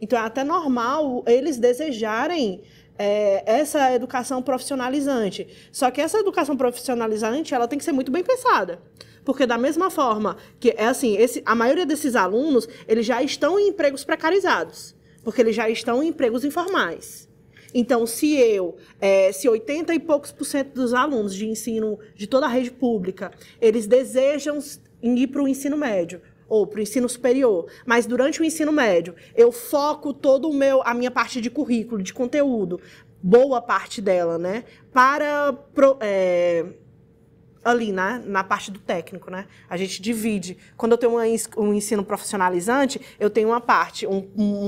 Então 0.00 0.18
é 0.18 0.22
até 0.22 0.44
normal 0.44 1.24
eles 1.26 1.58
desejarem 1.58 2.60
é, 2.98 3.42
essa 3.46 3.92
educação 3.92 4.42
profissionalizante. 4.42 5.46
Só 5.72 5.90
que 5.90 6.00
essa 6.00 6.18
educação 6.18 6.56
profissionalizante 6.56 7.54
ela 7.54 7.68
tem 7.68 7.78
que 7.78 7.84
ser 7.84 7.92
muito 7.92 8.10
bem 8.10 8.22
pensada. 8.22 8.80
Porque 9.24 9.44
da 9.44 9.58
mesma 9.58 9.90
forma 9.90 10.36
que 10.60 10.70
é 10.76 10.86
assim, 10.86 11.16
esse, 11.16 11.42
a 11.44 11.54
maioria 11.54 11.84
desses 11.84 12.14
alunos, 12.14 12.68
eles 12.86 13.04
já 13.04 13.22
estão 13.22 13.58
em 13.58 13.68
empregos 13.68 14.04
precarizados, 14.04 14.94
porque 15.24 15.40
eles 15.40 15.56
já 15.56 15.68
estão 15.68 16.02
em 16.02 16.08
empregos 16.08 16.44
informais. 16.44 17.28
Então, 17.74 18.06
se 18.06 18.34
eu, 18.36 18.76
é, 19.00 19.32
se 19.32 19.48
80 19.48 19.92
e 19.94 19.98
poucos 19.98 20.32
por 20.32 20.44
cento 20.44 20.72
dos 20.72 20.94
alunos 20.94 21.34
de 21.34 21.46
ensino 21.46 21.98
de 22.14 22.26
toda 22.26 22.46
a 22.46 22.48
rede 22.48 22.70
pública, 22.70 23.32
eles 23.60 23.86
desejam 23.86 24.58
ir 25.02 25.26
para 25.26 25.42
o 25.42 25.48
ensino 25.48 25.76
médio, 25.76 26.20
ou 26.48 26.66
para 26.66 26.78
o 26.78 26.82
ensino 26.82 27.08
superior, 27.08 27.66
mas 27.84 28.06
durante 28.06 28.40
o 28.40 28.44
ensino 28.44 28.72
médio 28.72 29.14
eu 29.34 29.50
foco 29.50 30.12
todo 30.12 30.48
o 30.48 30.54
meu 30.54 30.82
a 30.82 30.94
minha 30.94 31.10
parte 31.10 31.40
de 31.40 31.50
currículo, 31.50 32.02
de 32.02 32.12
conteúdo, 32.12 32.80
boa 33.22 33.60
parte 33.60 34.00
dela, 34.00 34.38
né, 34.38 34.64
para 34.92 35.52
pro, 35.52 35.96
é, 36.00 36.64
ali 37.66 37.90
né, 37.90 38.22
na 38.24 38.44
parte 38.44 38.70
do 38.70 38.78
técnico, 38.78 39.28
né? 39.28 39.46
A 39.68 39.76
gente 39.76 40.00
divide. 40.00 40.56
Quando 40.76 40.92
eu 40.92 40.98
tenho 40.98 41.16
um 41.56 41.74
ensino 41.74 42.04
profissionalizante, 42.04 43.00
eu 43.18 43.28
tenho 43.28 43.48
uma 43.48 43.60
parte, 43.60 44.06
um, 44.06 44.24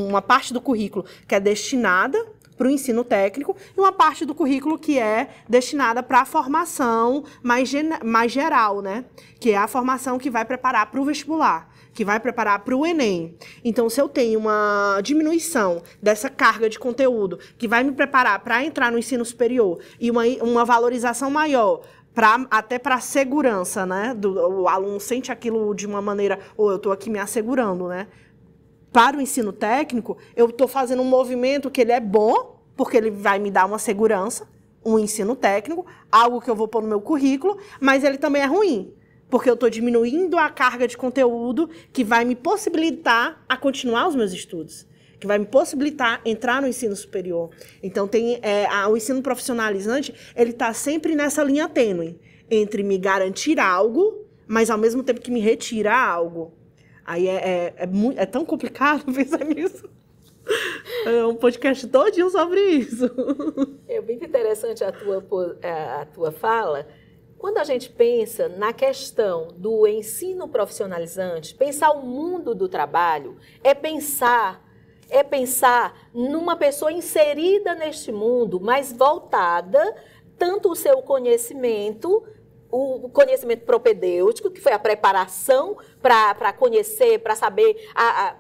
uma 0.09 0.21
parte 0.21 0.53
do 0.53 0.61
currículo 0.61 1.05
que 1.27 1.35
é 1.35 1.39
destinada 1.39 2.19
para 2.59 2.67
o 2.67 2.71
ensino 2.71 3.05
técnico 3.05 3.57
e 3.75 3.81
uma 3.81 3.93
parte 3.93 4.27
do 4.27 4.35
currículo 4.35 4.77
que 4.77 4.99
é 4.99 5.29
destinada 5.49 6.03
para 6.03 6.23
a 6.23 6.25
formação 6.25 7.25
mais, 7.43 7.73
mais 8.05 8.33
geral, 8.33 8.83
né? 8.83 9.05
Que 9.39 9.53
é 9.53 9.57
a 9.57 9.69
formação 9.69 10.19
que 10.19 10.29
vai 10.29 10.45
preparar 10.45 10.91
para 10.91 11.01
o 11.01 11.05
vestibular, 11.05 11.71
que 11.95 12.05
vai 12.05 12.19
preparar 12.19 12.59
para 12.59 12.77
o 12.77 12.85
Enem. 12.85 13.37
Então, 13.65 13.89
se 13.89 14.01
eu 14.01 14.09
tenho 14.09 14.41
uma 14.41 15.01
diminuição 15.03 15.81
dessa 16.03 16.29
carga 16.29 16.69
de 16.69 16.79
conteúdo 16.79 17.39
que 17.57 17.69
vai 17.69 17.85
me 17.85 17.93
preparar 17.93 18.41
para 18.41 18.65
entrar 18.65 18.91
no 18.91 18.99
ensino 18.99 19.25
superior 19.25 19.79
e 20.01 20.11
uma, 20.11 20.25
uma 20.43 20.65
valorização 20.65 21.31
maior 21.31 21.81
Pra, 22.15 22.45
até 22.51 22.81
para 22.81 22.97
a 22.97 23.01
segurança, 23.01 23.87
né? 23.87 24.13
Do, 24.13 24.63
o 24.63 24.69
aluno 24.69 24.99
sente 24.99 25.31
aquilo 25.31 25.73
de 25.73 25.87
uma 25.87 26.03
maneira, 26.03 26.41
ou 26.57 26.67
oh, 26.67 26.71
eu 26.73 26.77
estou 26.77 26.91
aqui 26.91 27.09
me 27.09 27.19
assegurando, 27.21 27.87
né? 27.87 28.09
Para 28.93 29.17
o 29.17 29.21
ensino 29.21 29.53
técnico, 29.53 30.17
eu 30.35 30.49
estou 30.49 30.67
fazendo 30.67 31.03
um 31.03 31.07
movimento 31.07 31.71
que 31.71 31.81
ele 31.81 31.93
é 31.93 32.01
bom, 32.01 32.59
porque 32.77 32.97
ele 32.97 33.11
vai 33.11 33.39
me 33.39 33.51
dar 33.51 33.67
uma 33.67 33.79
segurança, 33.79 34.49
um 34.85 34.99
ensino 34.99 35.37
técnico, 35.37 35.87
algo 36.11 36.41
que 36.41 36.51
eu 36.51 36.57
vou 36.57 36.69
pôr 36.69 36.83
no 36.83 36.89
meu 36.89 37.01
currículo, 37.01 37.59
mas 37.81 38.05
ele 38.05 38.19
também 38.19 38.43
é 38.43 38.47
ruim, 38.47 38.93
porque 39.29 39.51
eu 39.51 39.55
estou 39.55 39.69
diminuindo 39.69 40.39
a 40.39 40.49
carga 40.49 40.89
de 40.89 40.97
conteúdo 40.97 41.69
que 41.93 42.03
vai 42.03 42.25
me 42.25 42.35
possibilitar 42.35 43.45
a 43.49 43.57
continuar 43.57 44.09
os 44.09 44.15
meus 44.15 44.33
estudos, 44.33 44.87
que 45.21 45.27
vai 45.27 45.39
me 45.39 45.47
possibilitar 45.47 46.21
entrar 46.25 46.63
no 46.63 46.69
ensino 46.69 46.97
superior. 46.97 47.51
Então 47.83 48.09
tem 48.09 48.39
é, 48.43 48.67
a, 48.67 48.89
o 48.89 48.97
ensino 48.97 49.21
profissionalizante, 49.21 50.15
ele 50.35 50.51
está 50.51 50.73
sempre 50.73 51.15
nessa 51.15 51.43
linha 51.43 51.69
tênue 51.69 52.19
entre 52.51 52.83
me 52.83 52.97
garantir 52.97 53.61
algo, 53.61 54.25
mas 54.47 54.71
ao 54.71 54.79
mesmo 54.79 55.03
tempo 55.03 55.21
que 55.21 55.31
me 55.31 55.41
retira 55.41 55.95
algo. 55.95 56.58
Aí 57.09 57.27
é, 57.27 57.37
é, 57.37 57.75
é, 57.79 57.89
é 58.17 58.27
tão 58.27 58.45
complicado 58.45 59.03
pensar 59.11 59.43
nisso. 59.43 59.89
É 61.07 61.25
um 61.25 61.35
podcast 61.35 61.87
todinho 61.87 62.29
sobre 62.29 62.61
isso. 62.61 63.11
É 63.89 63.99
muito 63.99 64.27
interessante 64.27 64.85
a 64.85 64.93
tua, 64.93 65.27
a 66.01 66.05
tua 66.05 66.31
fala. 66.31 66.87
Quando 67.39 67.57
a 67.57 67.65
gente 67.65 67.89
pensa 67.89 68.47
na 68.51 68.75
questão 68.75 69.49
do 69.57 69.87
ensino 69.87 70.49
profissionalizante, 70.49 71.55
pensar 71.55 71.93
o 71.93 72.05
mundo 72.05 72.55
do 72.55 72.69
trabalho 72.69 73.39
é 73.65 73.73
pensar 73.73 74.67
é 75.09 75.23
pensar 75.23 76.11
numa 76.13 76.57
pessoa 76.57 76.93
inserida 76.93 77.75
neste 77.75 78.13
mundo, 78.13 78.61
mas 78.61 78.93
voltada 78.93 79.97
tanto 80.37 80.71
o 80.71 80.77
seu 80.77 81.01
conhecimento 81.01 82.23
o 82.71 83.09
conhecimento 83.09 83.65
propedêutico, 83.65 84.51
que 84.51 84.61
foi 84.61 84.73
a 84.73 84.79
preparação 84.79 85.77
para 86.03 86.53
conhecer, 86.53 87.19
para 87.21 87.35
saber, 87.35 87.91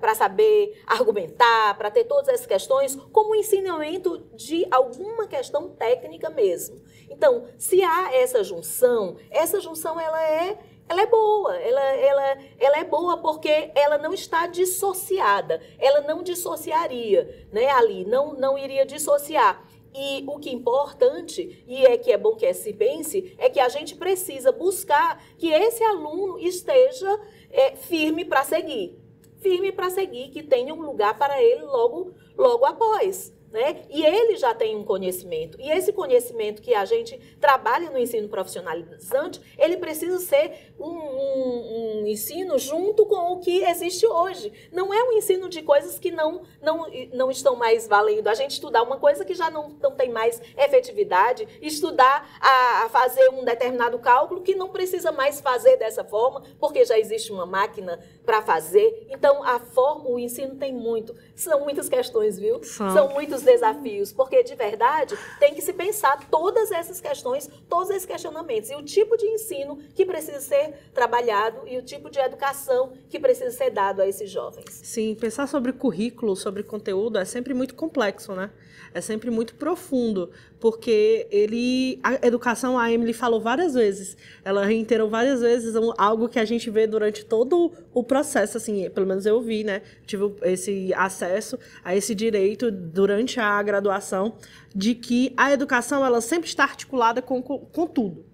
para 0.01 0.14
saber 0.14 0.81
argumentar, 0.87 1.76
para 1.79 1.91
ter 1.91 2.05
todas 2.05 2.29
essas 2.29 2.47
questões, 2.47 2.95
como 3.12 3.31
o 3.31 3.35
ensinamento 3.35 4.18
de 4.35 4.66
alguma 4.70 5.26
questão 5.26 5.70
técnica 5.70 6.29
mesmo. 6.29 6.81
Então, 7.09 7.47
se 7.57 7.83
há 7.83 8.14
essa 8.14 8.45
junção, 8.45 9.16
essa 9.31 9.61
junção 9.61 9.99
ela 9.99 10.22
é 10.22 10.59
ela 10.89 11.03
é 11.03 11.07
boa, 11.07 11.55
ela, 11.59 11.81
ela, 11.81 12.39
ela 12.59 12.79
é 12.79 12.85
boa 12.85 13.18
porque 13.18 13.70
ela 13.74 13.99
não 13.99 14.14
está 14.14 14.47
dissociada, 14.47 15.61
ela 15.79 16.01
não 16.01 16.22
dissociaria, 16.22 17.47
né, 17.53 17.68
ali, 17.68 18.07
não, 18.07 18.33
não 18.33 18.57
iria 18.57 18.87
dissociar. 18.87 19.62
E 19.95 20.24
o 20.26 20.39
que 20.39 20.51
é 20.51 20.53
importante, 20.53 21.64
e 21.66 21.84
é 21.84 21.97
que 21.97 22.12
é 22.12 22.18
bom 22.18 22.34
que 22.34 22.53
se 22.53 22.72
pense, 22.72 23.34
é 23.39 23.49
que 23.49 23.61
a 23.61 23.68
gente 23.68 23.97
precisa 23.97 24.53
buscar 24.53 25.22
que 25.36 25.49
esse 25.51 25.82
aluno 25.82 26.39
esteja 26.39 27.20
é, 27.51 27.76
firme 27.76 28.24
para 28.24 28.45
seguir. 28.45 28.99
Firme 29.41 29.72
para 29.72 29.91
seguir, 29.91 30.30
que 30.30 30.43
tenha 30.43 30.74
um 30.74 30.82
lugar 30.82 31.16
para 31.16 31.43
ele 31.43 31.62
logo, 31.62 32.12
logo 32.36 32.64
após. 32.64 33.32
Né? 33.51 33.82
E 33.88 34.05
ele 34.05 34.36
já 34.36 34.55
tem 34.55 34.76
um 34.76 34.84
conhecimento. 34.84 35.59
E 35.59 35.70
esse 35.70 35.90
conhecimento 35.90 36.61
que 36.61 36.74
a 36.74 36.84
gente 36.84 37.18
trabalha 37.40 37.90
no 37.90 37.99
ensino 37.99 38.28
profissionalizante, 38.28 39.40
ele 39.57 39.78
precisa 39.78 40.18
ser 40.18 40.74
um, 40.78 40.86
um, 40.86 42.03
um, 42.03 42.07
ensino 42.07 42.59
junto 42.59 43.07
com 43.07 43.32
o 43.32 43.40
que 43.40 43.64
existe 43.64 44.07
hoje. 44.07 44.53
Não 44.70 44.92
é 44.92 45.03
um 45.03 45.12
ensino 45.12 45.49
de 45.49 45.62
coisas 45.62 45.99
que 45.99 46.11
não, 46.11 46.42
não, 46.61 46.86
não 47.14 47.30
estão 47.30 47.57
mais 47.57 47.88
valendo. 47.88 48.28
A 48.28 48.34
gente 48.34 48.51
estudar 48.51 48.82
uma 48.82 48.99
coisa 48.99 49.24
que 49.24 49.34
já 49.34 49.51
não, 49.51 49.70
não 49.80 49.92
tem 49.92 50.11
mais 50.11 50.40
efetividade, 50.57 51.49
estudar 51.62 52.38
a, 52.40 52.84
a 52.84 52.88
fazer 52.90 53.30
um 53.30 53.44
determinado 53.44 53.99
cálculo 53.99 54.42
que 54.42 54.55
não 54.55 54.68
precisa 54.68 55.11
mais 55.11 55.40
fazer 55.40 55.78
dessa 55.78 56.05
forma, 56.05 56.42
porque 56.61 56.84
já 56.84 56.99
existe 56.99 57.32
uma 57.32 57.46
máquina 57.46 57.99
para 58.26 58.42
fazer. 58.42 59.07
Então, 59.09 59.42
a 59.42 59.59
forma, 59.59 60.11
o 60.11 60.18
ensino 60.18 60.57
tem 60.57 60.72
muito. 60.72 61.14
São 61.34 61.61
muitas 61.61 61.88
questões, 61.88 62.38
viu? 62.38 62.62
São, 62.62 62.90
São 62.90 63.09
muitos 63.09 63.38
muitos 63.39 63.43
desafios, 63.43 64.12
porque 64.12 64.43
de 64.43 64.55
verdade 64.55 65.16
tem 65.39 65.55
que 65.55 65.62
se 65.62 65.72
pensar 65.72 66.28
todas 66.30 66.70
essas 66.70 67.01
questões, 67.01 67.49
todos 67.68 67.91
esses 67.91 68.07
questionamentos 68.07 68.70
e 68.70 68.74
o 68.74 68.82
tipo 68.82 69.16
de 69.16 69.26
ensino 69.26 69.78
que 69.95 70.05
precisa 70.05 70.41
ser 70.41 70.74
trabalhado 70.93 71.66
e 71.66 71.78
o 71.78 71.82
tipo 71.82 72.11
de 72.11 72.18
educação 72.18 72.93
que 73.09 73.18
precisa 73.18 73.51
ser 73.51 73.70
dado 73.70 74.03
a 74.03 74.07
esses 74.07 74.30
jovens. 74.30 74.80
Sim, 74.82 75.14
pensar 75.14 75.47
sobre 75.47 75.72
currículo, 75.72 76.34
sobre 76.36 76.62
conteúdo 76.62 77.18
é 77.18 77.24
sempre 77.24 77.55
muito 77.55 77.74
complexo, 77.74 78.32
né? 78.32 78.51
É 78.95 79.01
sempre 79.01 79.30
muito 79.30 79.55
profundo, 79.55 80.30
porque 80.59 81.26
ele 81.30 82.01
a 82.03 82.26
educação 82.26 82.78
a 82.78 82.91
Emily 82.91 83.12
falou 83.12 83.41
várias 83.41 83.74
vezes, 83.74 84.16
ela 84.45 84.64
reiterou 84.64 85.11
várias 85.11 85.41
vezes 85.41 85.74
algo 85.99 86.28
que 86.28 86.39
a 86.39 86.45
gente 86.45 86.70
vê 86.70 86.86
durante 86.86 87.24
todo 87.24 87.70
o 87.93 88.03
processo, 88.03 88.57
assim, 88.57 88.89
pelo 88.91 89.07
menos 89.07 89.26
eu 89.26 89.41
vi, 89.43 89.62
né? 89.62 89.82
Tive 90.07 90.32
esse 90.43 90.93
acesso 90.95 91.59
a 91.84 91.95
esse 91.95 92.14
direito 92.14 92.70
durante 92.70 93.28
durante 93.29 93.41
a 93.41 93.62
graduação 93.62 94.35
de 94.74 94.95
que 94.95 95.35
a 95.37 95.53
educação 95.53 96.05
ela 96.05 96.20
sempre 96.20 96.49
está 96.49 96.64
articulada 96.64 97.20
com, 97.20 97.43
com, 97.43 97.59
com 97.59 97.87
tudo. 97.87 98.24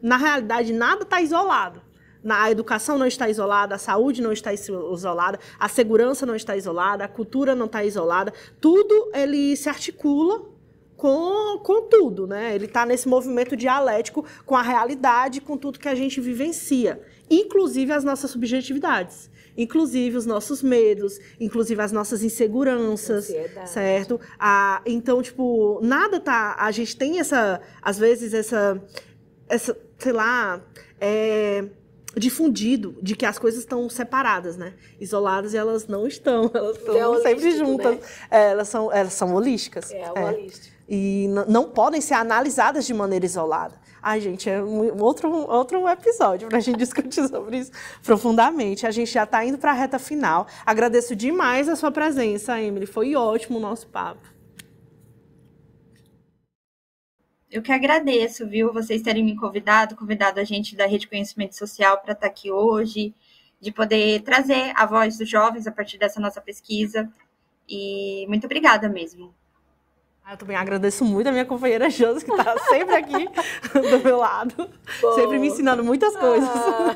Na 0.00 0.16
realidade, 0.16 0.72
nada 0.72 1.02
está 1.02 1.20
isolado. 1.20 1.82
A 2.28 2.50
educação 2.50 2.98
não 2.98 3.06
está 3.06 3.28
isolada, 3.28 3.74
a 3.74 3.78
saúde 3.78 4.20
não 4.20 4.32
está 4.32 4.52
isolada, 4.52 5.38
a 5.58 5.68
segurança 5.68 6.26
não 6.26 6.34
está 6.34 6.56
isolada, 6.56 7.04
a 7.04 7.08
cultura 7.08 7.54
não 7.54 7.66
está 7.66 7.84
isolada. 7.84 8.32
Tudo 8.60 9.10
ele 9.14 9.56
se 9.56 9.68
articula 9.68 10.44
com, 10.96 11.58
com 11.58 11.82
tudo, 11.88 12.26
né? 12.26 12.54
Ele 12.54 12.66
está 12.66 12.84
nesse 12.84 13.08
movimento 13.08 13.56
dialético 13.56 14.24
com 14.44 14.56
a 14.56 14.62
realidade, 14.62 15.40
com 15.40 15.56
tudo 15.56 15.78
que 15.78 15.88
a 15.88 15.94
gente 15.94 16.20
vivencia, 16.20 17.00
inclusive 17.30 17.92
as 17.92 18.04
nossas 18.04 18.30
subjetividades 18.30 19.30
inclusive 19.58 20.16
os 20.16 20.24
nossos 20.24 20.62
medos, 20.62 21.18
inclusive 21.40 21.82
as 21.82 21.90
nossas 21.90 22.22
inseguranças, 22.22 23.28
Ansiedade. 23.28 23.70
certo? 23.70 24.20
Ah, 24.38 24.80
então, 24.86 25.20
tipo, 25.20 25.80
nada 25.82 26.20
tá. 26.20 26.54
A 26.56 26.70
gente 26.70 26.96
tem 26.96 27.18
essa, 27.18 27.60
às 27.82 27.98
vezes, 27.98 28.32
essa, 28.32 28.80
essa 29.48 29.76
sei 29.98 30.12
lá, 30.12 30.62
é, 31.00 31.64
difundido 32.16 32.96
de 33.02 33.16
que 33.16 33.26
as 33.26 33.38
coisas 33.38 33.60
estão 33.60 33.88
separadas, 33.90 34.56
né? 34.56 34.74
Isoladas 35.00 35.52
e 35.52 35.56
elas 35.56 35.88
não 35.88 36.06
estão, 36.06 36.50
elas 36.54 36.76
estão 36.78 37.14
é 37.16 37.22
sempre 37.22 37.50
juntas. 37.56 37.96
Né? 37.96 38.00
É, 38.30 38.50
elas, 38.52 38.68
são, 38.68 38.92
elas 38.92 39.12
são 39.12 39.34
holísticas. 39.34 39.90
É, 39.90 40.02
é. 40.02 40.24
holístico. 40.24 40.78
E 40.88 41.28
não 41.46 41.68
podem 41.68 42.00
ser 42.00 42.14
analisadas 42.14 42.86
de 42.86 42.94
maneira 42.94 43.26
isolada. 43.26 43.74
Ai, 44.02 44.20
gente, 44.20 44.48
é 44.48 44.62
um 44.62 45.02
outro, 45.02 45.30
outro 45.30 45.88
episódio 45.88 46.48
para 46.48 46.58
a 46.58 46.60
gente 46.60 46.78
discutir 46.78 47.26
sobre 47.28 47.58
isso 47.58 47.72
profundamente. 48.02 48.86
A 48.86 48.90
gente 48.90 49.10
já 49.10 49.24
está 49.24 49.44
indo 49.44 49.58
para 49.58 49.72
a 49.72 49.74
reta 49.74 49.98
final. 49.98 50.46
Agradeço 50.64 51.16
demais 51.16 51.68
a 51.68 51.76
sua 51.76 51.90
presença, 51.90 52.60
Emily. 52.60 52.86
Foi 52.86 53.14
ótimo 53.14 53.58
o 53.58 53.60
nosso 53.60 53.88
papo. 53.88 54.38
Eu 57.50 57.62
que 57.62 57.72
agradeço, 57.72 58.46
viu, 58.46 58.72
vocês 58.72 59.00
terem 59.00 59.24
me 59.24 59.34
convidado, 59.34 59.96
convidado 59.96 60.38
a 60.38 60.44
gente 60.44 60.76
da 60.76 60.86
Rede 60.86 61.08
Conhecimento 61.08 61.56
Social 61.56 61.98
para 61.98 62.12
estar 62.12 62.26
tá 62.26 62.30
aqui 62.30 62.52
hoje, 62.52 63.14
de 63.58 63.72
poder 63.72 64.20
trazer 64.20 64.70
a 64.76 64.84
voz 64.84 65.16
dos 65.16 65.28
jovens 65.28 65.66
a 65.66 65.72
partir 65.72 65.96
dessa 65.96 66.20
nossa 66.20 66.42
pesquisa. 66.42 67.10
E 67.66 68.26
muito 68.28 68.44
obrigada 68.44 68.86
mesmo. 68.88 69.34
Eu 70.30 70.36
também 70.36 70.56
agradeço 70.56 71.06
muito 71.06 71.26
a 71.26 71.32
minha 71.32 71.46
companheira 71.46 71.88
Josi, 71.88 72.22
que 72.22 72.30
está 72.30 72.58
sempre 72.68 72.94
aqui 72.96 73.28
do 73.72 74.04
meu 74.04 74.18
lado, 74.18 74.68
sempre 75.14 75.38
me 75.38 75.48
ensinando 75.48 75.82
muitas 75.82 76.14
coisas. 76.14 76.48
Ah. 76.48 76.94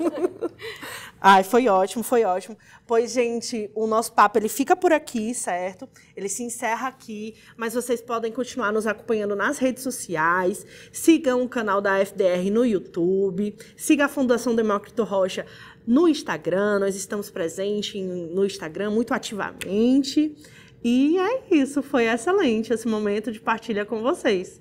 Ai, 1.19 1.45
foi 1.45 1.67
ótimo, 1.69 2.03
foi 2.03 2.25
ótimo. 2.25 2.59
Pois, 2.85 3.13
gente, 3.13 3.71
o 3.75 3.87
nosso 3.87 4.13
papo 4.13 4.39
ele 4.39 4.49
fica 4.49 4.77
por 4.77 4.93
aqui, 4.93 5.33
certo? 5.33 5.89
Ele 6.15 6.29
se 6.29 6.43
encerra 6.43 6.89
aqui, 6.89 7.35
mas 7.57 7.73
vocês 7.73 8.03
podem 8.03 8.31
continuar 8.33 8.73
nos 8.73 8.87
acompanhando 8.87 9.35
nas 9.35 9.57
redes 9.57 9.83
sociais. 9.83 10.67
Sigam 10.93 11.43
o 11.43 11.49
canal 11.49 11.81
da 11.81 12.05
FDR 12.05 12.51
no 12.51 12.67
YouTube. 12.67 13.57
Siga 13.77 14.07
a 14.07 14.09
Fundação 14.09 14.55
Demócrito 14.55 15.05
Rocha 15.05 15.47
no 15.87 16.09
Instagram. 16.09 16.81
Nós 16.81 16.97
estamos 16.97 17.31
presentes 17.31 17.95
no 18.05 18.45
Instagram 18.45 18.91
muito 18.91 19.15
ativamente. 19.15 20.37
E 20.85 21.17
é 21.19 21.55
isso, 21.55 21.83
foi 21.83 22.07
excelente 22.07 22.73
esse 22.73 22.89
momento 22.89 23.31
de 23.31 23.41
partilha 23.41 23.85
com 23.85 24.03
vocês. 24.03 24.61